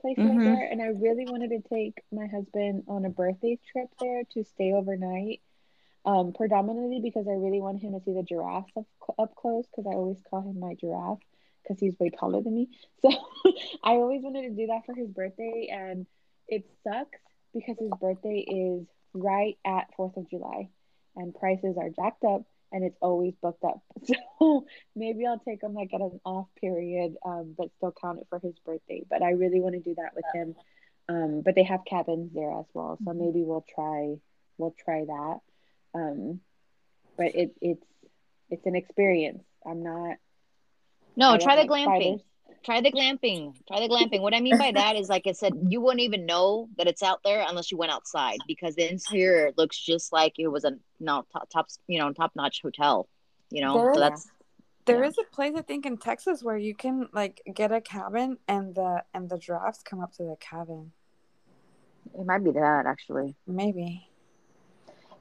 places 0.00 0.24
mm-hmm. 0.24 0.44
there, 0.44 0.68
and 0.70 0.82
I 0.82 0.86
really 0.86 1.26
wanted 1.26 1.50
to 1.50 1.68
take 1.68 2.02
my 2.10 2.26
husband 2.26 2.84
on 2.88 3.04
a 3.04 3.10
birthday 3.10 3.58
trip 3.70 3.88
there 4.00 4.22
to 4.34 4.44
stay 4.44 4.72
overnight. 4.72 5.40
Um, 6.04 6.32
predominantly 6.32 6.98
because 7.00 7.28
I 7.28 7.34
really 7.34 7.60
want 7.60 7.80
him 7.80 7.92
to 7.92 8.04
see 8.04 8.12
the 8.12 8.24
giraffes 8.24 8.72
up, 8.76 8.86
up 9.20 9.36
close 9.36 9.64
because 9.66 9.88
I 9.88 9.94
always 9.94 10.20
call 10.28 10.40
him 10.42 10.58
my 10.58 10.74
giraffe 10.74 11.20
because 11.62 11.78
he's 11.78 11.96
way 12.00 12.10
taller 12.10 12.42
than 12.42 12.54
me. 12.54 12.68
So 13.02 13.10
I 13.84 13.92
always 13.92 14.22
wanted 14.22 14.42
to 14.42 14.50
do 14.50 14.66
that 14.66 14.84
for 14.84 14.94
his 14.94 15.08
birthday, 15.08 15.68
and 15.72 16.06
it 16.48 16.64
sucks 16.82 17.20
because 17.54 17.76
his 17.78 17.90
birthday 18.00 18.38
is 18.38 18.86
right 19.14 19.58
at 19.64 19.94
Fourth 19.96 20.16
of 20.16 20.28
July, 20.28 20.70
and 21.16 21.34
prices 21.34 21.76
are 21.78 21.90
jacked 21.90 22.24
up, 22.24 22.42
and 22.70 22.84
it's 22.84 22.96
always 23.00 23.34
booked 23.42 23.64
up. 23.64 23.80
So 24.38 24.66
maybe 24.96 25.24
I'll 25.24 25.38
take 25.38 25.62
him 25.62 25.74
like 25.74 25.94
at 25.94 26.00
an 26.00 26.20
off 26.24 26.48
period, 26.60 27.14
um, 27.24 27.54
but 27.56 27.68
still 27.76 27.94
count 28.00 28.18
it 28.18 28.26
for 28.28 28.40
his 28.40 28.54
birthday. 28.66 29.04
But 29.08 29.22
I 29.22 29.30
really 29.30 29.60
want 29.60 29.74
to 29.74 29.80
do 29.80 29.94
that 29.94 30.14
with 30.16 30.24
him. 30.34 30.56
Um, 31.08 31.42
but 31.44 31.54
they 31.54 31.62
have 31.62 31.84
cabins 31.84 32.32
there 32.34 32.50
as 32.58 32.66
well, 32.74 32.98
so 32.98 33.10
mm-hmm. 33.10 33.20
maybe 33.20 33.42
we'll 33.42 33.64
try 33.74 34.16
we'll 34.58 34.74
try 34.84 35.04
that. 35.04 35.38
Um, 35.94 36.40
but 37.16 37.34
it 37.34 37.54
it's 37.60 37.86
it's 38.50 38.66
an 38.66 38.74
experience. 38.74 39.44
I'm 39.64 39.82
not 39.82 40.16
no, 41.16 41.36
try 41.38 41.56
the 41.56 41.68
glamping. 41.68 42.22
Try 42.64 42.80
the 42.80 42.92
glamping. 42.92 43.54
Try 43.66 43.80
the 43.80 43.88
glamping. 43.88 44.20
What 44.20 44.34
I 44.34 44.40
mean 44.40 44.56
by 44.58 44.72
that 44.74 44.96
is, 44.96 45.08
like 45.08 45.26
I 45.26 45.32
said, 45.32 45.52
you 45.68 45.80
wouldn't 45.80 46.00
even 46.00 46.26
know 46.26 46.68
that 46.78 46.86
it's 46.86 47.02
out 47.02 47.20
there 47.24 47.44
unless 47.48 47.70
you 47.70 47.78
went 47.78 47.92
outside 47.92 48.38
because 48.46 48.74
the 48.76 48.90
interior 48.90 49.52
looks 49.56 49.78
just 49.78 50.12
like 50.12 50.38
it 50.38 50.48
was 50.48 50.64
a 50.64 50.72
no 51.00 51.24
top, 51.32 51.48
top 51.50 51.68
you 51.86 51.98
know 51.98 52.12
top 52.12 52.32
notch 52.34 52.62
hotel. 52.62 53.08
You 53.50 53.62
know, 53.62 53.74
there, 53.74 53.94
so 53.94 54.00
that's 54.00 54.30
there 54.84 55.04
is 55.04 55.16
a 55.18 55.24
place 55.34 55.52
I 55.56 55.62
think 55.62 55.86
in 55.86 55.96
Texas 55.96 56.42
where 56.42 56.56
you 56.56 56.74
can 56.74 57.08
like 57.12 57.42
get 57.54 57.72
a 57.72 57.80
cabin 57.80 58.38
and 58.48 58.74
the 58.74 59.02
and 59.14 59.28
the 59.28 59.38
drafts 59.38 59.82
come 59.82 60.00
up 60.00 60.12
to 60.14 60.24
the 60.24 60.36
cabin. 60.40 60.92
It 62.18 62.26
might 62.26 62.44
be 62.44 62.52
that 62.52 62.86
actually. 62.86 63.36
Maybe. 63.46 64.08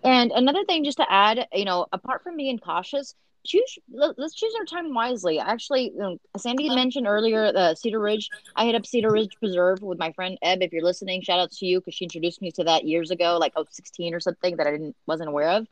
And 0.04 0.32
another 0.32 0.64
thing, 0.66 0.84
just 0.84 0.98
to 0.98 1.06
add, 1.12 1.48
you 1.54 1.66
know, 1.66 1.86
apart 1.94 2.24
from 2.24 2.36
being 2.36 2.58
cautious, 2.58 3.16
choose 3.46 3.80
let's 3.92 4.36
choose 4.36 4.54
our 4.60 4.66
time 4.66 4.94
wisely. 4.94 5.40
Actually 5.40 5.92
you 5.96 6.20
sandy 6.38 6.70
mentioned 6.70 7.08
earlier 7.08 7.52
the 7.52 7.76
cedar 7.76 8.00
ridge. 8.00 8.30
I 8.56 8.66
hit 8.66 8.76
up 8.76 8.86
cedar 8.86 9.12
ridge 9.12 9.36
preserve 9.40 9.82
with 9.82 10.00
my 10.00 10.12
friend 10.14 10.38
eb. 10.42 10.62
If 10.62 10.72
you're 10.72 10.84
listening 10.84 11.22
shout 11.22 11.40
out 11.40 11.52
to 11.54 11.66
you 11.66 11.80
because 11.80 11.96
she 11.96 12.06
introduced 12.06 12.42
me 12.42 12.52
to 12.52 12.64
that 12.66 12.86
years 12.86 13.12
ago 13.12 13.38
like 13.40 13.54
oh 13.56 13.66
16 13.70 14.14
or 14.14 14.20
something 14.20 14.58
that 14.58 14.68
i 14.68 14.72
didn't 14.72 14.96
wasn't 15.06 15.30
aware 15.30 15.50
of. 15.50 15.68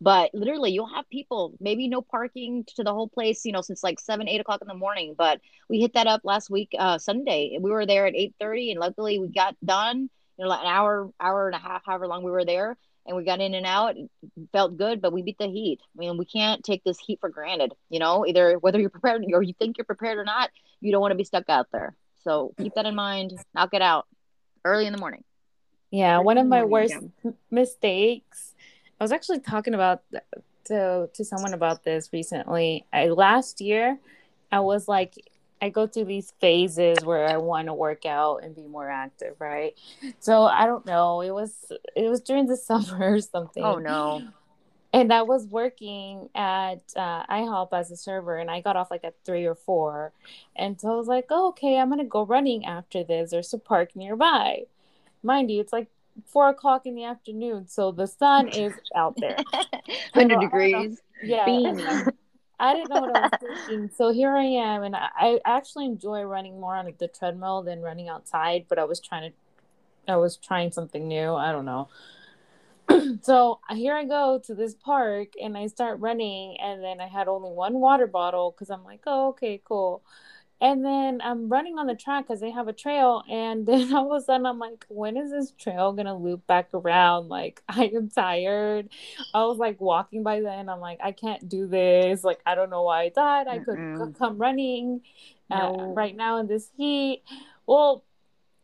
But 0.00 0.30
literally 0.32 0.72
you'll 0.72 0.94
have 0.94 1.08
people 1.10 1.54
maybe 1.60 1.88
no 1.88 2.00
parking 2.00 2.64
to 2.76 2.84
the 2.84 2.92
whole 2.92 3.08
place 3.08 3.44
you 3.44 3.52
know 3.52 3.60
since 3.60 3.82
like 3.82 4.00
7 4.00 4.28
8 4.28 4.40
o'clock 4.40 4.62
in 4.62 4.68
the 4.68 4.74
morning. 4.74 5.14
But 5.16 5.40
we 5.68 5.80
hit 5.80 5.94
that 5.94 6.06
up 6.06 6.22
last 6.24 6.50
week 6.50 6.70
uh 6.78 6.98
sunday. 6.98 7.58
We 7.60 7.70
were 7.70 7.86
there 7.86 8.06
at 8.06 8.14
8 8.14 8.34
30 8.40 8.70
and 8.72 8.80
luckily 8.80 9.18
we 9.18 9.28
got 9.28 9.56
done 9.64 10.08
you 10.38 10.44
know 10.44 10.48
like 10.48 10.60
an 10.60 10.66
hour 10.66 11.10
hour 11.20 11.46
and 11.48 11.56
a 11.56 11.58
half 11.58 11.82
however 11.84 12.06
long 12.06 12.22
we 12.22 12.30
were 12.30 12.44
there 12.44 12.76
and 13.06 13.16
we 13.16 13.24
got 13.24 13.40
in 13.40 13.54
and 13.54 13.66
out. 13.66 13.96
felt 14.52 14.76
good, 14.76 15.00
but 15.00 15.12
we 15.12 15.22
beat 15.22 15.38
the 15.38 15.46
heat. 15.46 15.80
I 15.82 15.98
mean, 15.98 16.18
we 16.18 16.24
can't 16.24 16.62
take 16.64 16.84
this 16.84 16.98
heat 16.98 17.18
for 17.20 17.28
granted. 17.28 17.72
You 17.88 17.98
know, 17.98 18.26
either 18.26 18.58
whether 18.58 18.78
you're 18.78 18.90
prepared 18.90 19.24
or 19.32 19.42
you 19.42 19.54
think 19.58 19.78
you're 19.78 19.84
prepared 19.84 20.18
or 20.18 20.24
not, 20.24 20.50
you 20.80 20.92
don't 20.92 21.00
want 21.00 21.12
to 21.12 21.16
be 21.16 21.24
stuck 21.24 21.48
out 21.48 21.68
there. 21.72 21.94
So 22.22 22.52
keep 22.58 22.74
that 22.74 22.86
in 22.86 22.94
mind. 22.94 23.32
Knock 23.54 23.74
it 23.74 23.82
out 23.82 24.06
early 24.64 24.86
in 24.86 24.92
the 24.92 24.98
morning. 24.98 25.24
Yeah, 25.90 26.18
one 26.18 26.38
of 26.38 26.46
my 26.46 26.64
worst 26.64 26.94
mistakes. 27.50 28.54
I 29.00 29.04
was 29.04 29.12
actually 29.12 29.40
talking 29.40 29.74
about 29.74 30.02
to 30.66 31.10
to 31.12 31.24
someone 31.24 31.54
about 31.54 31.84
this 31.84 32.10
recently. 32.12 32.86
I 32.92 33.08
last 33.08 33.60
year, 33.60 33.98
I 34.52 34.60
was 34.60 34.86
like 34.86 35.14
I 35.62 35.68
go 35.68 35.86
through 35.86 36.06
these 36.06 36.32
phases 36.40 37.04
where 37.04 37.26
I 37.26 37.36
want 37.36 37.66
to 37.66 37.74
work 37.74 38.06
out 38.06 38.42
and 38.42 38.54
be 38.54 38.66
more 38.66 38.88
active, 38.88 39.36
right? 39.38 39.74
So 40.18 40.44
I 40.44 40.66
don't 40.66 40.86
know. 40.86 41.20
It 41.20 41.32
was 41.32 41.72
it 41.94 42.08
was 42.08 42.20
during 42.20 42.46
the 42.46 42.56
summer 42.68 43.14
or 43.14 43.20
something. 43.20 43.62
Oh 43.62 43.76
no. 43.76 44.22
And 44.92 45.12
I 45.12 45.22
was 45.22 45.46
working 45.46 46.30
at 46.34 46.80
uh, 46.96 47.24
IHOP 47.26 47.68
as 47.72 47.92
a 47.92 47.96
server, 47.96 48.38
and 48.38 48.50
I 48.50 48.60
got 48.60 48.74
off 48.74 48.90
like 48.90 49.04
at 49.04 49.14
three 49.24 49.46
or 49.46 49.54
four, 49.54 50.12
and 50.56 50.80
so 50.80 50.90
I 50.92 50.96
was 50.96 51.06
like, 51.06 51.26
oh, 51.30 51.50
"Okay, 51.50 51.78
I'm 51.78 51.90
gonna 51.90 52.04
go 52.04 52.24
running 52.24 52.66
after 52.66 53.04
this. 53.04 53.30
There's 53.30 53.54
a 53.54 53.58
park 53.58 53.94
nearby." 53.94 54.64
Mind 55.22 55.48
you, 55.48 55.60
it's 55.60 55.72
like 55.72 55.86
four 56.26 56.48
o'clock 56.48 56.86
in 56.86 56.96
the 56.96 57.04
afternoon, 57.04 57.68
so 57.68 57.92
the 57.92 58.08
sun 58.08 58.48
is 58.48 58.72
out 58.96 59.16
there, 59.16 59.36
hundred 60.12 60.40
degrees. 60.40 61.00
Yeah. 61.22 62.06
I 62.60 62.74
didn't 62.74 62.90
know 62.90 63.00
what 63.00 63.16
I 63.16 63.20
was 63.22 63.30
thinking. 63.66 63.90
So 63.96 64.12
here 64.12 64.36
I 64.36 64.44
am, 64.44 64.82
and 64.82 64.94
I, 64.94 65.40
actually 65.46 65.86
enjoy 65.86 66.22
running 66.22 66.60
more 66.60 66.76
on 66.76 66.92
the 66.98 67.08
treadmill 67.08 67.62
than 67.62 67.80
running 67.80 68.08
outside. 68.08 68.66
But 68.68 68.78
I 68.78 68.84
was 68.84 69.00
trying 69.00 69.32
to, 69.32 70.12
I 70.12 70.16
was 70.16 70.36
trying 70.36 70.70
something 70.70 71.08
new. 71.08 71.34
I 71.34 71.52
don't 71.52 71.64
know. 71.64 71.88
so 73.22 73.60
here 73.70 73.94
I 73.94 74.04
go 74.04 74.40
to 74.44 74.54
this 74.54 74.74
park, 74.74 75.28
and 75.42 75.56
I 75.56 75.68
start 75.68 76.00
running, 76.00 76.60
and 76.60 76.84
then 76.84 77.00
I 77.00 77.08
had 77.08 77.28
only 77.28 77.50
one 77.50 77.74
water 77.80 78.06
bottle 78.06 78.50
because 78.52 78.70
I'm 78.70 78.84
like, 78.84 79.00
oh, 79.06 79.28
okay, 79.30 79.62
cool. 79.64 80.02
And 80.60 80.84
then 80.84 81.20
I'm 81.24 81.48
running 81.48 81.78
on 81.78 81.86
the 81.86 81.94
track 81.94 82.26
because 82.26 82.40
they 82.40 82.50
have 82.50 82.68
a 82.68 82.72
trail. 82.72 83.22
And 83.28 83.66
then 83.66 83.92
all 83.94 84.14
of 84.14 84.22
a 84.22 84.24
sudden, 84.24 84.46
I'm 84.46 84.58
like, 84.58 84.84
when 84.88 85.16
is 85.16 85.30
this 85.30 85.52
trail 85.52 85.92
going 85.92 86.06
to 86.06 86.14
loop 86.14 86.46
back 86.46 86.68
around? 86.74 87.28
Like, 87.28 87.62
I 87.68 87.90
am 87.94 88.08
tired. 88.08 88.88
I 89.32 89.44
was 89.44 89.58
like 89.58 89.80
walking 89.80 90.22
by 90.22 90.40
then. 90.40 90.68
I'm 90.68 90.80
like, 90.80 90.98
I 91.02 91.12
can't 91.12 91.48
do 91.48 91.66
this. 91.66 92.24
Like, 92.24 92.40
I 92.44 92.54
don't 92.54 92.70
know 92.70 92.82
why 92.82 93.04
I 93.04 93.10
thought 93.10 93.48
I 93.48 93.58
could 93.58 94.14
come 94.18 94.38
running 94.38 95.02
uh, 95.50 95.58
no. 95.58 95.94
right 95.94 96.16
now 96.16 96.38
in 96.38 96.46
this 96.46 96.70
heat. 96.76 97.22
Well, 97.66 98.04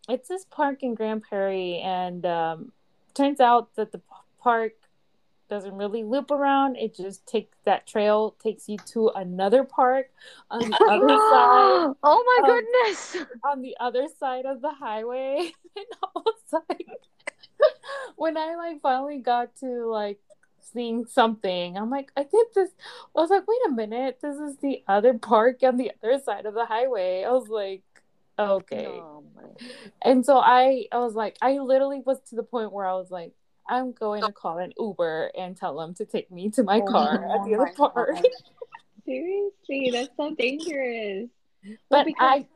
it's 0.09 0.29
this 0.29 0.45
park 0.45 0.83
in 0.83 0.95
Grand 0.95 1.23
Prairie. 1.23 1.79
And 1.79 2.25
um, 2.27 2.73
turns 3.15 3.41
out 3.41 3.75
that 3.77 3.93
the 3.93 4.01
park 4.41 4.73
doesn't 5.49 5.75
really 5.75 6.03
loop 6.05 6.31
around. 6.31 6.77
It 6.77 6.95
just 6.95 7.27
takes 7.27 7.57
that 7.65 7.87
trail 7.87 8.37
takes 8.43 8.69
you 8.69 8.79
to 8.93 9.09
another 9.11 9.65
park 9.65 10.11
on 10.51 10.71
the 10.71 10.77
other 10.89 11.19
side. 11.19 11.89
oh 12.03 12.25
my 12.27 12.41
Um, 12.43 12.47
goodness. 12.47 13.17
On 13.45 13.63
the 13.63 13.77
other 13.81 14.09
side 14.19 14.47
of 14.47 14.61
the 14.63 14.73
highway, 14.73 15.53
and 15.77 15.87
I 16.03 16.09
was 16.15 16.63
like, 16.69 16.87
when 18.17 18.37
I 18.37 18.57
like 18.57 18.81
finally 18.81 19.19
got 19.19 19.55
to 19.61 19.87
like 19.91 20.19
seeing 20.61 21.07
something, 21.07 21.77
I'm 21.77 21.91
like, 21.91 22.11
I 22.17 22.23
did 22.25 22.47
this. 22.55 22.71
I 23.17 23.21
was 23.21 23.31
like, 23.31 23.47
wait 23.47 23.61
a 23.69 23.71
minute, 23.73 24.19
this 24.23 24.37
is 24.37 24.57
the 24.59 24.83
other 24.89 25.15
park 25.15 25.63
on 25.63 25.77
the 25.77 25.93
other 26.03 26.19
side 26.23 26.47
of 26.47 26.55
the 26.55 26.67
highway. 26.67 27.25
I 27.25 27.31
was 27.31 27.49
like, 27.49 27.83
okay. 28.39 28.87
Oh 28.89 29.23
my- 29.35 29.43
And 30.03 30.25
so 30.27 30.39
I, 30.39 30.87
I 30.93 30.99
was 30.99 31.15
like, 31.15 31.37
I 31.41 31.59
literally 31.59 32.01
was 32.05 32.19
to 32.31 32.37
the 32.37 32.43
point 32.43 32.73
where 32.73 32.87
I 32.87 32.95
was 32.95 33.11
like, 33.11 33.33
I'm 33.69 33.93
going 33.93 34.23
to 34.23 34.33
call 34.33 34.59
an 34.59 34.73
Uber 34.79 35.31
and 35.37 35.57
tell 35.57 35.77
them 35.77 35.95
to 35.95 36.05
take 36.05 36.31
me 36.31 36.51
to 36.51 36.63
my 36.63 36.81
Oh 36.81 36.87
car 36.87 37.15
at 37.15 37.45
the 37.45 37.55
other 37.57 37.73
park. 37.77 38.17
Seriously, 39.05 39.91
that's 39.93 40.11
so 40.17 40.35
dangerous. 40.35 41.29
But 41.91 42.07
because 42.07 42.45
I, 42.45 42.47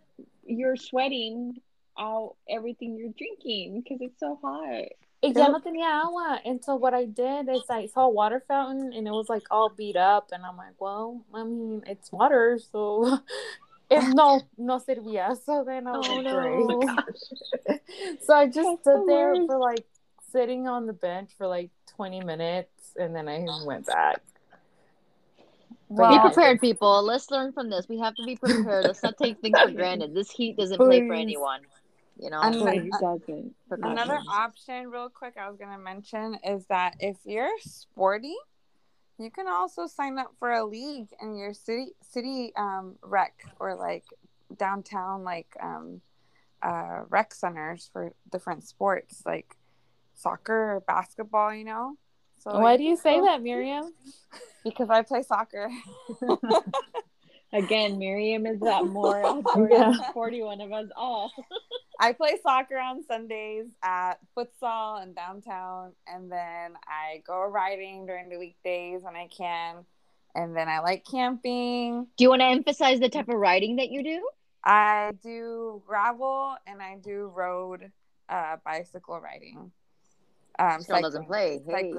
you're 0.44 0.77
sweating 0.77 1.57
out 1.99 2.37
everything 2.49 2.96
you're 2.96 3.12
drinking 3.18 3.83
because 3.83 3.99
it's 4.01 4.20
so 4.20 4.38
hot. 4.40 4.87
y 5.23 5.33
ya 5.37 5.49
no 5.49 5.59
tenía 5.61 6.03
agua. 6.05 6.40
And 6.44 6.62
so 6.64 6.77
what 6.77 6.94
I 6.94 7.05
did 7.07 7.49
is 7.49 7.64
I 7.68 7.87
saw 7.87 8.07
a 8.07 8.09
water 8.11 8.42
fountain 8.46 8.92
and 8.94 9.07
it 9.07 9.11
was 9.11 9.29
like 9.29 9.42
all 9.51 9.68
beat 9.68 9.96
up. 9.96 10.31
And 10.33 10.44
I'm 10.46 10.57
like, 10.57 10.81
well, 10.81 11.25
I 11.35 11.42
mean, 11.44 11.83
it's 11.87 12.12
water. 12.12 12.59
So 12.73 13.18
it 13.90 14.03
no, 14.14 14.40
no 14.57 14.79
servía. 14.79 15.37
So 15.44 15.64
then 15.66 15.87
I 15.88 15.92
oh, 15.94 15.99
was 15.99 16.09
Oh, 16.09 16.14
like, 16.16 16.25
no. 16.25 17.77
so 18.23 18.35
I 18.35 18.46
just 18.46 18.57
That's 18.68 18.81
stood 18.83 19.03
the 19.03 19.05
there 19.07 19.35
for 19.46 19.59
like 19.59 19.87
sitting 20.31 20.69
on 20.69 20.87
the 20.87 20.93
bench 20.93 21.31
for 21.37 21.47
like 21.47 21.71
20 21.97 22.21
minutes 22.25 22.93
and 22.99 23.14
then 23.14 23.29
I 23.29 23.45
went 23.64 23.87
back. 23.87 24.21
Be 25.90 26.19
prepared, 26.21 26.61
people. 26.61 27.03
Let's 27.03 27.31
learn 27.33 27.53
from 27.53 27.69
this. 27.69 27.88
We 27.88 27.99
have 27.99 28.14
to 28.14 28.25
be 28.25 28.37
prepared. 28.37 28.85
Let's 28.85 29.03
not 29.03 29.16
take 29.19 29.40
things 29.40 29.59
for 29.61 29.73
granted. 29.73 30.14
This 30.14 30.31
heat 30.31 30.57
doesn't 30.57 30.77
play 30.79 31.07
for 31.07 31.14
anyone. 31.14 31.62
You 32.16 32.31
know, 32.31 32.40
And 32.40 32.55
But 32.55 32.64
like- 32.64 32.90
doesn't. 33.01 33.55
Another 33.71 34.16
Precautions. 34.19 34.29
option, 34.29 34.90
real 34.90 35.09
quick, 35.09 35.35
I 35.37 35.49
was 35.49 35.59
gonna 35.59 35.79
mention 35.79 36.38
is 36.45 36.64
that 36.66 36.95
if 37.01 37.16
you're 37.25 37.51
sporty, 37.61 38.37
you 39.19 39.31
can 39.31 39.49
also 39.49 39.87
sign 39.87 40.16
up 40.19 40.33
for 40.38 40.53
a 40.53 40.64
league 40.64 41.09
in 41.21 41.35
your 41.37 41.55
city 41.55 41.93
city 42.03 42.53
um, 42.57 42.97
rec 43.03 43.33
or 43.59 43.75
like 43.75 44.05
downtown 44.57 45.25
like 45.25 45.55
um, 45.61 46.01
uh, 46.62 47.01
rec 47.09 47.35
centers 47.35 47.88
for 47.93 48.12
different 48.31 48.64
sports 48.64 49.23
like 49.27 49.57
soccer 50.20 50.76
or 50.76 50.80
basketball. 50.80 51.54
You 51.54 51.64
know. 51.64 51.96
So 52.38 52.59
Why 52.59 52.76
do 52.76 52.85
you 52.85 52.96
say 52.96 53.20
that, 53.20 53.42
Miriam? 53.42 53.92
Because 54.62 54.90
I 54.90 55.00
play 55.00 55.22
soccer. 55.22 55.70
Again, 57.52 57.98
Miriam 57.98 58.46
is 58.46 58.61
that 58.61 58.85
more 58.87 59.42
Yeah. 59.70 59.94
sporty 60.11 60.42
one 60.42 60.61
of 60.61 60.70
us 60.70 60.88
all. 60.94 61.33
I 61.98 62.12
play 62.12 62.38
soccer 62.42 62.76
on 62.78 63.02
Sundays 63.04 63.66
at 63.83 64.18
futsal 64.37 65.02
in 65.02 65.14
downtown, 65.14 65.92
and 66.06 66.30
then 66.30 66.74
I 66.87 67.22
go 67.26 67.42
riding 67.46 68.06
during 68.06 68.28
the 68.28 68.38
weekdays 68.38 69.02
when 69.02 69.16
I 69.16 69.28
can. 69.28 69.85
And 70.35 70.54
then 70.54 70.68
I 70.68 70.78
like 70.80 71.04
camping. 71.11 72.06
do 72.16 72.24
you 72.24 72.28
want 72.30 72.40
to 72.40 72.46
emphasize 72.46 73.00
the 73.00 73.09
type 73.09 73.28
of 73.28 73.35
riding 73.35 73.76
that 73.76 73.90
you 73.90 74.04
do? 74.04 74.28
I 74.64 75.12
do 75.22 75.83
gravel 75.87 76.54
and 76.66 76.80
I 76.80 76.98
do 77.02 77.33
road 77.35 77.90
uh, 78.28 78.56
bicycle 78.64 79.18
riding. 79.20 79.72
Um, 80.58 80.82
Still 80.82 81.00
doesn't 81.00 81.26
play. 81.26 81.60
Hey. 81.66 81.92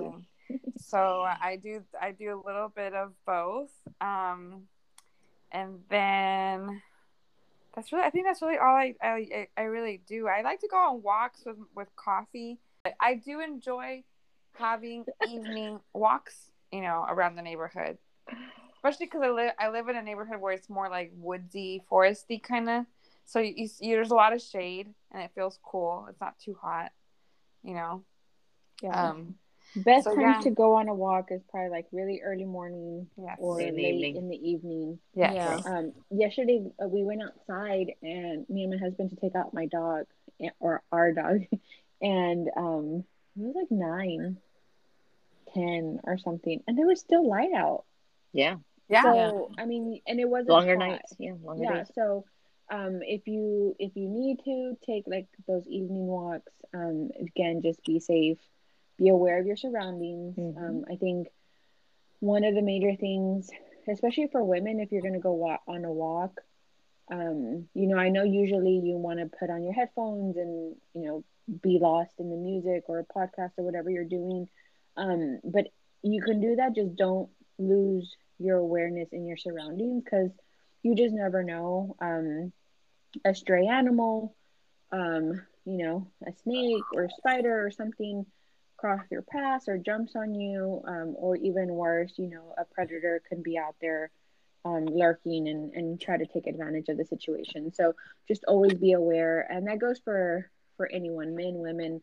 so 0.77 1.21
I 1.21 1.57
do 1.61 1.81
I 1.99 2.11
do 2.11 2.33
a 2.33 2.39
little 2.45 2.69
bit 2.69 2.93
of 2.93 3.13
both. 3.25 3.71
Um, 3.99 4.63
and 5.51 5.79
then 5.89 6.81
that's 7.75 7.91
really 7.91 8.05
I 8.05 8.09
think 8.09 8.25
that's 8.25 8.41
really 8.41 8.57
all 8.57 8.75
I, 8.75 8.95
I 9.01 9.47
I 9.57 9.61
really 9.63 10.01
do. 10.07 10.27
I 10.27 10.41
like 10.41 10.59
to 10.61 10.67
go 10.67 10.77
on 10.77 11.01
walks 11.01 11.43
with 11.45 11.57
with 11.75 11.87
coffee. 11.95 12.59
I 12.99 13.15
do 13.15 13.39
enjoy 13.39 14.03
having 14.53 15.05
evening 15.29 15.79
walks, 15.93 16.51
you 16.71 16.81
know, 16.81 17.05
around 17.07 17.35
the 17.35 17.41
neighborhood. 17.41 17.97
Especially 18.75 19.05
because 19.05 19.21
I 19.23 19.29
live 19.29 19.51
I 19.59 19.69
live 19.69 19.87
in 19.89 19.95
a 19.95 20.01
neighborhood 20.01 20.41
where 20.41 20.53
it's 20.53 20.69
more 20.69 20.89
like 20.89 21.11
woodsy, 21.15 21.83
foresty 21.89 22.41
kind 22.41 22.69
of. 22.69 22.85
So 23.25 23.39
you, 23.39 23.53
you, 23.55 23.69
you 23.79 23.95
there's 23.95 24.11
a 24.11 24.15
lot 24.15 24.33
of 24.33 24.41
shade 24.41 24.87
and 25.11 25.21
it 25.21 25.31
feels 25.35 25.59
cool. 25.63 26.07
It's 26.09 26.19
not 26.19 26.39
too 26.39 26.57
hot, 26.59 26.91
you 27.63 27.73
know. 27.73 28.03
Yeah. 28.82 29.10
Um, 29.10 29.36
Best 29.74 30.04
so, 30.04 30.13
time 30.15 30.22
yeah. 30.22 30.39
to 30.41 30.50
go 30.50 30.76
on 30.76 30.89
a 30.89 30.94
walk 30.94 31.28
is 31.32 31.41
probably 31.50 31.70
like 31.70 31.86
really 31.94 32.22
early 32.26 32.44
morning 32.44 33.08
yes. 33.17 33.38
or 33.39 33.62
In 33.62 33.74
the 33.76 33.82
late 33.84 33.94
evening. 33.96 34.15
in 34.17 34.30
the 34.30 34.50
evening. 34.50 35.00
yes. 35.15 35.34
Yeah. 35.34 35.62
Um, 35.65 35.94
yesterday 36.10 36.62
uh, 36.84 36.89
we 36.89 37.04
went 37.04 37.22
outside 37.24 37.94
and 38.02 38.46
me 38.50 38.63
and 38.65 38.72
my 38.74 38.78
husband 38.78 39.12
to 39.12 39.15
take 39.15 39.34
out 39.34 39.54
my 39.54 39.67
dog 39.67 40.08
eh, 40.41 40.50
or 40.60 40.82
our 40.91 41.13
dog, 41.13 41.44
and 42.02 42.50
um, 42.58 43.06
it 43.38 43.44
was 43.44 43.56
like 43.56 43.72
nine, 43.72 44.38
ten 45.54 46.00
or 46.04 46.17
something, 46.17 46.62
and 46.67 46.78
there 46.78 46.88
was 46.88 47.00
still 47.00 47.26
light 47.28 47.54
out. 47.56 47.86
Yeah. 48.34 48.56
Yeah. 48.89 49.04
So 49.04 49.52
I 49.58 49.65
mean, 49.65 50.02
and 50.06 50.20
it 50.20 50.28
wasn't 50.28 50.50
Longer 50.50 50.78
hot. 50.78 50.89
nights. 50.89 51.13
Yeah. 51.17 51.34
Longer 51.41 51.63
yeah 51.63 51.78
days. 51.78 51.91
so 51.96 52.26
um 52.70 53.00
if 53.04 53.26
you 53.28 53.76
if 53.80 53.96
you 53.96 54.10
need 54.10 54.39
to 54.46 54.78
take 54.86 55.04
like 55.08 55.28
those 55.48 55.65
evening 55.67 56.08
walks 56.08 56.52
um 56.74 57.10
again 57.20 57.62
just 57.62 57.84
be 57.84 58.00
safe 58.00 58.38
be 59.01 59.09
aware 59.09 59.39
of 59.39 59.47
your 59.47 59.57
surroundings 59.57 60.35
Mhm. 60.37 60.57
um 60.63 60.85
i 60.91 60.95
think 60.97 61.27
one 62.19 62.43
of 62.43 62.55
the 62.55 62.61
major 62.61 62.95
things 62.95 63.49
especially 63.89 64.27
for 64.31 64.43
women 64.43 64.79
if 64.79 64.91
you're 64.91 65.01
going 65.07 65.13
to 65.21 65.27
go 65.29 65.33
walk 65.33 65.61
on 65.67 65.85
a 65.85 65.91
walk 65.91 66.33
um 67.11 67.67
you 67.73 67.87
know 67.87 67.97
i 67.97 68.09
know 68.09 68.23
usually 68.23 68.77
you 68.83 68.97
want 68.97 69.19
to 69.19 69.25
put 69.39 69.49
on 69.49 69.63
your 69.63 69.73
headphones 69.73 70.37
and 70.37 70.75
you 70.93 71.01
know 71.05 71.23
be 71.61 71.79
lost 71.81 72.13
in 72.19 72.29
the 72.29 72.37
music 72.37 72.83
or 72.87 72.99
a 72.99 73.05
podcast 73.17 73.51
or 73.57 73.65
whatever 73.65 73.89
you're 73.89 74.05
doing 74.19 74.47
um 74.97 75.39
but 75.43 75.65
you 76.03 76.21
can 76.21 76.39
do 76.39 76.55
that 76.55 76.75
just 76.75 76.95
don't 76.95 77.29
lose 77.59 78.15
your 78.39 78.57
awareness 78.57 79.09
in 79.11 79.25
your 79.25 79.37
surroundings 79.37 80.03
because 80.03 80.31
you 80.83 80.95
just 80.95 81.13
never 81.13 81.43
know. 81.43 81.95
Um, 82.01 82.51
a 83.25 83.33
stray 83.35 83.67
animal, 83.67 84.35
um, 84.91 85.41
you 85.65 85.77
know, 85.77 86.07
a 86.27 86.31
snake 86.43 86.83
or 86.93 87.05
a 87.05 87.09
spider 87.11 87.65
or 87.65 87.71
something 87.71 88.25
cross 88.82 89.02
your 89.12 89.22
path 89.22 89.63
or 89.67 89.78
jumps 89.78 90.15
on 90.15 90.34
you, 90.34 90.82
um, 90.88 91.13
or 91.17 91.36
even 91.38 91.70
worse, 91.70 92.13
you 92.17 92.28
know, 92.28 92.54
a 92.58 92.65
predator 92.65 93.22
could 93.30 93.44
be 93.44 93.58
out 93.58 93.76
there 93.80 94.12
um, 94.65 94.86
lurking 94.86 95.48
and, 95.48 95.74
and 95.74 96.02
try 96.02 96.17
to 96.17 96.26
take 96.26 96.48
advantage 96.48 96.89
of 96.89 96.98
the 96.98 97.06
situation. 97.06 97.72
So 97.74 97.94
just 98.28 98.44
always 98.48 98.74
be 98.74 98.94
aware, 98.94 99.48
and 99.50 99.67
that 99.67 99.80
goes 99.80 100.00
for 100.04 100.50
for 100.78 100.89
anyone, 100.91 101.36
men, 101.36 101.54
women. 101.56 102.02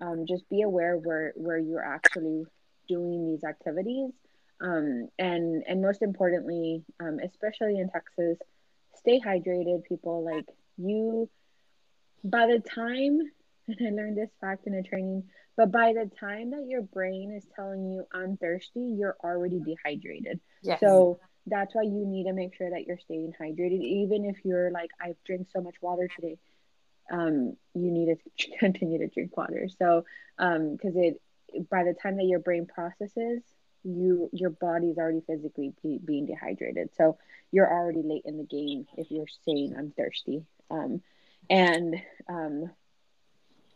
Um, 0.00 0.24
just 0.26 0.48
be 0.48 0.62
aware 0.62 0.96
where 0.96 1.32
where 1.36 1.58
you're 1.58 1.84
actually 1.84 2.44
doing 2.88 3.26
these 3.26 3.44
activities 3.44 4.12
um, 4.60 5.08
and 5.18 5.64
and 5.66 5.80
most 5.80 6.02
importantly, 6.02 6.84
um, 7.00 7.18
especially 7.24 7.78
in 7.78 7.88
Texas, 7.88 8.38
stay 8.96 9.20
hydrated. 9.20 9.84
People 9.84 10.24
like 10.24 10.48
you. 10.76 11.28
By 12.22 12.46
the 12.46 12.60
time, 12.60 13.20
and 13.68 13.78
I 13.80 13.90
learned 13.90 14.18
this 14.18 14.30
fact 14.40 14.66
in 14.66 14.74
a 14.74 14.82
training, 14.82 15.24
but 15.60 15.70
by 15.70 15.92
the 15.92 16.10
time 16.18 16.52
that 16.52 16.64
your 16.66 16.80
brain 16.80 17.30
is 17.32 17.44
telling 17.54 17.84
you 17.84 18.06
I'm 18.14 18.38
thirsty, 18.38 18.80
you're 18.80 19.18
already 19.22 19.60
dehydrated. 19.60 20.40
Yes. 20.62 20.80
So 20.80 21.20
that's 21.46 21.74
why 21.74 21.82
you 21.82 22.06
need 22.06 22.24
to 22.24 22.32
make 22.32 22.54
sure 22.54 22.70
that 22.70 22.86
you're 22.86 22.98
staying 22.98 23.34
hydrated, 23.38 23.82
even 23.82 24.24
if 24.24 24.42
you're 24.42 24.70
like 24.70 24.88
I've 24.98 25.22
drank 25.26 25.48
so 25.52 25.60
much 25.60 25.74
water 25.82 26.08
today. 26.16 26.38
Um, 27.12 27.58
you 27.74 27.90
need 27.90 28.16
to 28.38 28.48
continue 28.58 29.00
to 29.00 29.08
drink 29.08 29.36
water. 29.36 29.68
So, 29.78 30.06
um, 30.38 30.76
because 30.76 30.96
it 30.96 31.20
by 31.68 31.84
the 31.84 31.92
time 31.92 32.16
that 32.16 32.24
your 32.24 32.38
brain 32.38 32.64
processes 32.64 33.42
you 33.84 34.30
your 34.32 34.50
body's 34.50 34.96
already 34.96 35.20
physically 35.26 35.74
be, 35.82 35.98
being 36.02 36.24
dehydrated 36.24 36.90
so 36.96 37.18
you're 37.50 37.70
already 37.70 38.02
late 38.02 38.22
in 38.24 38.36
the 38.36 38.44
game 38.44 38.86
if 38.96 39.10
you're 39.10 39.26
saying 39.44 39.74
i'm 39.76 39.90
thirsty 39.90 40.44
um 40.70 41.02
and 41.48 41.96
um 42.28 42.70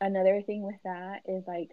another 0.01 0.43
thing 0.43 0.63
with 0.63 0.77
that 0.85 1.23
is 1.27 1.45
like 1.47 1.71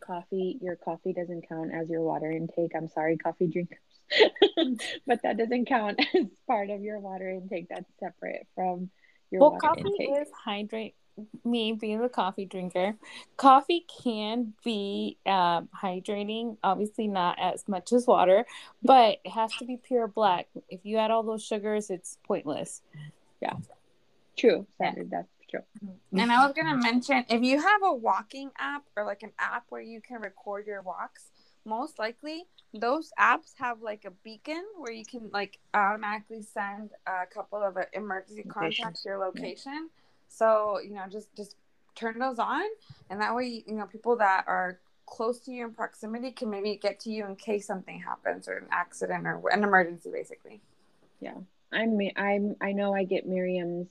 coffee 0.00 0.58
your 0.60 0.76
coffee 0.76 1.12
doesn't 1.12 1.48
count 1.48 1.70
as 1.72 1.88
your 1.88 2.02
water 2.02 2.30
intake 2.30 2.72
i'm 2.76 2.88
sorry 2.88 3.16
coffee 3.16 3.46
drinkers 3.46 3.78
but 5.06 5.22
that 5.22 5.36
doesn't 5.36 5.66
count 5.66 6.00
as 6.14 6.26
part 6.46 6.70
of 6.70 6.82
your 6.82 6.98
water 6.98 7.30
intake 7.30 7.68
that's 7.68 7.90
separate 8.00 8.46
from 8.54 8.90
your 9.32 9.40
Well, 9.40 9.52
water 9.52 9.68
coffee 9.68 9.80
intake 9.80 10.22
is 10.22 10.28
hydrate. 10.44 10.94
Me 11.44 11.72
being 11.72 12.02
a 12.02 12.08
coffee 12.08 12.46
drinker, 12.46 12.94
coffee 13.36 13.84
can 14.02 14.54
be 14.64 15.18
um, 15.26 15.68
hydrating. 15.78 16.56
Obviously, 16.64 17.06
not 17.06 17.38
as 17.38 17.68
much 17.68 17.92
as 17.92 18.06
water, 18.06 18.46
but 18.82 19.18
it 19.22 19.30
has 19.30 19.52
to 19.56 19.66
be 19.66 19.76
pure 19.76 20.08
black. 20.08 20.48
If 20.70 20.80
you 20.84 20.96
add 20.96 21.10
all 21.10 21.22
those 21.22 21.44
sugars, 21.44 21.90
it's 21.90 22.16
pointless. 22.24 22.80
Yeah, 23.42 23.56
true 24.38 24.66
Sandra, 24.78 25.04
that's 25.04 25.28
true. 25.52 25.62
And 26.18 26.32
I 26.32 26.44
was 26.44 26.52
gonna 26.54 26.76
mention 26.76 27.24
if 27.28 27.42
you 27.42 27.60
have 27.60 27.82
a 27.82 27.92
walking 27.92 28.50
app 28.58 28.84
or 28.96 29.04
like 29.04 29.22
an 29.22 29.32
app 29.38 29.64
where 29.68 29.80
you 29.80 30.00
can 30.00 30.20
record 30.20 30.66
your 30.66 30.82
walks, 30.82 31.30
most 31.64 31.98
likely 31.98 32.44
those 32.74 33.12
apps 33.18 33.52
have 33.58 33.82
like 33.82 34.04
a 34.04 34.10
beacon 34.10 34.64
where 34.78 34.92
you 34.92 35.04
can 35.04 35.30
like 35.32 35.58
automatically 35.74 36.42
send 36.42 36.90
a 37.06 37.26
couple 37.32 37.62
of 37.62 37.76
uh, 37.76 37.84
emergency 37.92 38.42
contacts 38.42 39.04
your 39.04 39.18
location. 39.18 39.90
So 40.28 40.80
you 40.82 40.94
know, 40.94 41.04
just 41.10 41.28
just 41.36 41.56
turn 41.94 42.18
those 42.18 42.38
on, 42.38 42.64
and 43.10 43.20
that 43.20 43.34
way 43.34 43.64
you 43.66 43.74
know 43.74 43.86
people 43.86 44.16
that 44.16 44.44
are 44.46 44.80
close 45.06 45.40
to 45.40 45.50
you 45.52 45.66
in 45.66 45.72
proximity 45.72 46.30
can 46.30 46.48
maybe 46.48 46.76
get 46.76 46.98
to 47.00 47.10
you 47.10 47.26
in 47.26 47.36
case 47.36 47.66
something 47.66 48.00
happens 48.00 48.48
or 48.48 48.56
an 48.56 48.66
accident 48.70 49.26
or 49.26 49.42
an 49.52 49.62
emergency, 49.62 50.10
basically. 50.10 50.62
Yeah, 51.20 51.34
I'm 51.72 51.98
I'm 52.16 52.56
I 52.60 52.72
know 52.72 52.94
I 52.94 53.04
get 53.04 53.26
Miriam's 53.26 53.88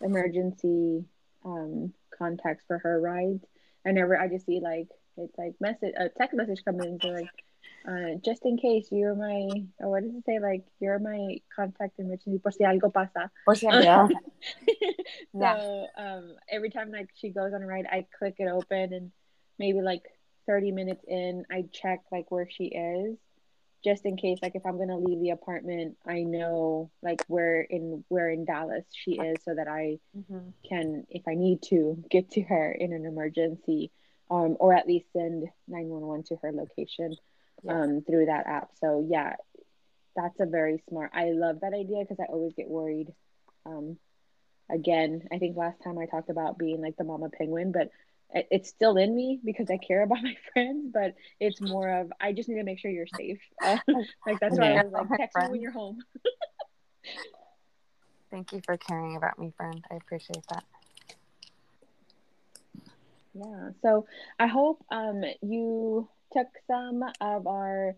emergency 0.00 1.04
um, 1.44 1.92
contacts 2.16 2.64
for 2.66 2.78
her 2.78 3.00
rides. 3.00 3.44
I 3.84 3.92
never 3.92 4.18
I 4.18 4.28
just 4.28 4.46
see 4.46 4.60
like 4.60 4.88
it's 5.16 5.36
like 5.38 5.54
message 5.60 5.94
a 5.96 6.08
text 6.08 6.36
message 6.36 6.64
coming 6.64 6.86
in 6.86 7.00
so 7.00 7.08
like 7.08 7.30
uh, 7.88 8.18
just 8.24 8.44
in 8.44 8.58
case 8.58 8.88
you're 8.90 9.14
my 9.14 9.48
or 9.78 9.90
what 9.90 10.02
does 10.02 10.14
it 10.14 10.24
say 10.24 10.38
like 10.40 10.64
you're 10.80 10.98
my 10.98 11.38
contact 11.54 11.98
emergency 11.98 12.38
por 12.38 12.52
si 12.52 12.64
algo 12.64 12.92
pasa. 12.92 13.30
Por 13.44 13.54
si 13.54 13.66
algo. 13.66 14.10
so 15.40 15.86
um, 15.96 16.34
every 16.50 16.70
time 16.70 16.90
like 16.90 17.10
she 17.14 17.30
goes 17.30 17.52
on 17.54 17.62
a 17.62 17.66
ride, 17.66 17.86
I 17.90 18.06
click 18.18 18.36
it 18.38 18.48
open 18.48 18.92
and 18.92 19.12
maybe 19.58 19.80
like 19.82 20.02
30 20.46 20.72
minutes 20.72 21.04
in, 21.06 21.44
I 21.50 21.64
check 21.72 22.02
like 22.10 22.30
where 22.30 22.48
she 22.50 22.66
is 22.66 23.16
just 23.86 24.04
in 24.04 24.16
case 24.16 24.40
like 24.42 24.56
if 24.56 24.66
I'm 24.66 24.78
gonna 24.78 24.98
leave 24.98 25.20
the 25.20 25.30
apartment, 25.30 25.96
I 26.04 26.24
know 26.24 26.90
like 27.02 27.22
where 27.28 27.60
in 27.60 28.04
where 28.08 28.28
in 28.28 28.44
Dallas 28.44 28.84
she 28.90 29.12
is 29.12 29.36
so 29.44 29.54
that 29.54 29.68
I 29.68 30.00
mm-hmm. 30.16 30.48
can 30.68 31.06
if 31.08 31.22
I 31.28 31.34
need 31.34 31.62
to 31.70 32.02
get 32.10 32.32
to 32.32 32.42
her 32.42 32.72
in 32.72 32.92
an 32.92 33.06
emergency 33.06 33.92
um, 34.28 34.56
or 34.58 34.74
at 34.74 34.88
least 34.88 35.06
send 35.12 35.48
911 35.68 36.24
to 36.24 36.36
her 36.42 36.50
location 36.50 37.14
um, 37.68 38.02
through 38.04 38.26
that 38.26 38.48
app. 38.48 38.70
So 38.80 39.06
yeah, 39.08 39.36
that's 40.16 40.40
a 40.40 40.46
very 40.46 40.82
smart. 40.88 41.12
I 41.14 41.30
love 41.30 41.60
that 41.60 41.72
idea 41.72 42.00
because 42.00 42.18
I 42.18 42.32
always 42.32 42.54
get 42.54 42.68
worried. 42.68 43.12
Um, 43.64 43.98
again, 44.68 45.28
I 45.30 45.38
think 45.38 45.56
last 45.56 45.80
time 45.84 45.96
I 45.96 46.06
talked 46.06 46.30
about 46.30 46.58
being 46.58 46.82
like 46.82 46.96
the 46.96 47.04
mama 47.04 47.28
penguin, 47.28 47.70
but 47.70 47.90
it's 48.34 48.68
still 48.68 48.96
in 48.96 49.14
me 49.14 49.40
because 49.44 49.70
I 49.70 49.78
care 49.78 50.02
about 50.02 50.18
my 50.22 50.36
friends, 50.52 50.90
but 50.92 51.14
it's 51.40 51.60
more 51.60 52.00
of 52.00 52.12
I 52.20 52.32
just 52.32 52.48
need 52.48 52.56
to 52.56 52.64
make 52.64 52.78
sure 52.78 52.90
you're 52.90 53.06
safe. 53.06 53.40
Uh, 53.64 53.78
like 54.26 54.40
that's 54.40 54.58
why 54.58 54.74
I 54.74 54.84
was 54.84 54.92
like, 54.92 55.18
text 55.18 55.36
me 55.36 55.48
when 55.48 55.60
you're 55.60 55.72
home. 55.72 55.98
Thank 58.30 58.52
you 58.52 58.60
for 58.64 58.76
caring 58.76 59.16
about 59.16 59.38
me, 59.38 59.52
friend. 59.56 59.84
I 59.90 59.94
appreciate 59.94 60.44
that. 60.50 60.64
Yeah. 63.34 63.70
So 63.82 64.06
I 64.38 64.46
hope 64.46 64.84
um, 64.90 65.22
you 65.42 66.08
took 66.32 66.48
some 66.66 67.02
of 67.20 67.46
our 67.46 67.96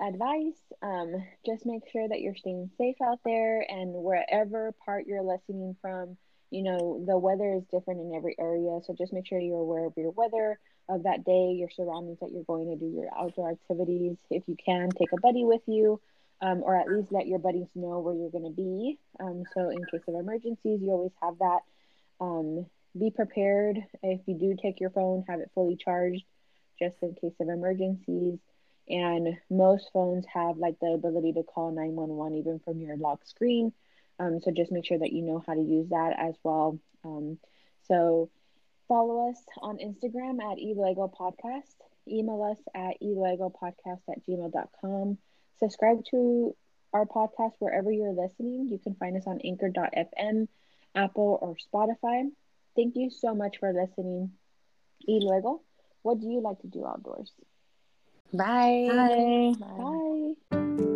advice. 0.00 0.58
Um, 0.82 1.14
just 1.44 1.66
make 1.66 1.82
sure 1.90 2.08
that 2.08 2.20
you're 2.20 2.36
staying 2.36 2.70
safe 2.76 2.96
out 3.02 3.20
there 3.24 3.64
and 3.68 3.92
wherever 3.92 4.72
part 4.84 5.06
you're 5.06 5.22
listening 5.22 5.76
from 5.80 6.16
you 6.56 6.62
know, 6.62 7.04
the 7.06 7.18
weather 7.18 7.52
is 7.52 7.64
different 7.70 8.00
in 8.00 8.14
every 8.14 8.34
area. 8.38 8.80
So 8.86 8.94
just 8.96 9.12
make 9.12 9.26
sure 9.26 9.38
you're 9.38 9.58
aware 9.58 9.84
of 9.84 9.92
your 9.94 10.10
weather 10.12 10.58
of 10.88 11.02
that 11.02 11.22
day, 11.24 11.52
your 11.52 11.68
surroundings 11.68 12.18
that 12.20 12.32
you're 12.32 12.44
going 12.44 12.70
to 12.70 12.76
do 12.76 12.86
your 12.86 13.08
outdoor 13.14 13.50
activities. 13.50 14.16
If 14.30 14.44
you 14.46 14.56
can, 14.64 14.90
take 14.90 15.12
a 15.12 15.20
buddy 15.20 15.44
with 15.44 15.60
you. 15.66 16.00
Um, 16.42 16.62
or 16.62 16.76
at 16.76 16.90
least 16.90 17.12
let 17.12 17.26
your 17.26 17.38
buddies 17.38 17.66
know 17.74 18.00
where 18.00 18.14
you're 18.14 18.30
going 18.30 18.44
to 18.44 18.50
be. 18.50 18.98
Um, 19.18 19.44
so, 19.54 19.70
in 19.70 19.82
case 19.86 20.02
of 20.06 20.16
emergencies, 20.16 20.80
you 20.82 20.90
always 20.90 21.12
have 21.22 21.38
that. 21.38 21.60
Um, 22.20 22.66
be 22.98 23.10
prepared. 23.10 23.78
If 24.02 24.20
you 24.26 24.34
do 24.34 24.54
take 24.60 24.78
your 24.78 24.90
phone, 24.90 25.24
have 25.28 25.40
it 25.40 25.50
fully 25.54 25.76
charged 25.76 26.24
just 26.78 26.96
in 27.00 27.14
case 27.14 27.32
of 27.40 27.48
emergencies. 27.48 28.38
And 28.88 29.38
most 29.50 29.88
phones 29.94 30.26
have 30.32 30.58
like 30.58 30.78
the 30.80 30.88
ability 30.88 31.32
to 31.34 31.42
call 31.42 31.72
911 31.72 32.36
even 32.36 32.60
from 32.60 32.80
your 32.80 32.98
lock 32.98 33.26
screen. 33.26 33.72
Um, 34.18 34.40
so 34.40 34.50
just 34.50 34.72
make 34.72 34.86
sure 34.86 34.98
that 34.98 35.12
you 35.12 35.22
know 35.22 35.42
how 35.46 35.54
to 35.54 35.60
use 35.60 35.90
that 35.90 36.14
as 36.18 36.34
well. 36.42 36.78
Um, 37.04 37.38
so 37.86 38.30
follow 38.88 39.30
us 39.30 39.38
on 39.60 39.78
Instagram 39.78 40.40
at 40.40 40.58
eLego 40.58 41.12
Podcast. 41.12 41.74
Email 42.08 42.42
us 42.42 42.58
at 42.74 43.00
elegopodcast 43.02 44.00
at 44.08 44.24
gmail.com. 44.26 45.18
Subscribe 45.58 46.04
to 46.10 46.54
our 46.92 47.04
podcast 47.04 47.52
wherever 47.58 47.90
you're 47.90 48.12
listening. 48.12 48.68
You 48.70 48.78
can 48.78 48.94
find 48.94 49.16
us 49.16 49.26
on 49.26 49.40
anchor.fm, 49.44 50.48
Apple, 50.94 51.38
or 51.42 51.56
Spotify. 51.56 52.30
Thank 52.76 52.94
you 52.96 53.10
so 53.10 53.34
much 53.34 53.58
for 53.58 53.72
listening. 53.72 54.32
eLego, 55.08 55.60
what 56.02 56.20
do 56.20 56.28
you 56.28 56.40
like 56.40 56.60
to 56.60 56.68
do 56.68 56.86
outdoors? 56.86 57.32
Bye. 58.32 58.86
Bye. 58.88 59.54
Bye. 59.58 60.34
Bye. 60.50 60.95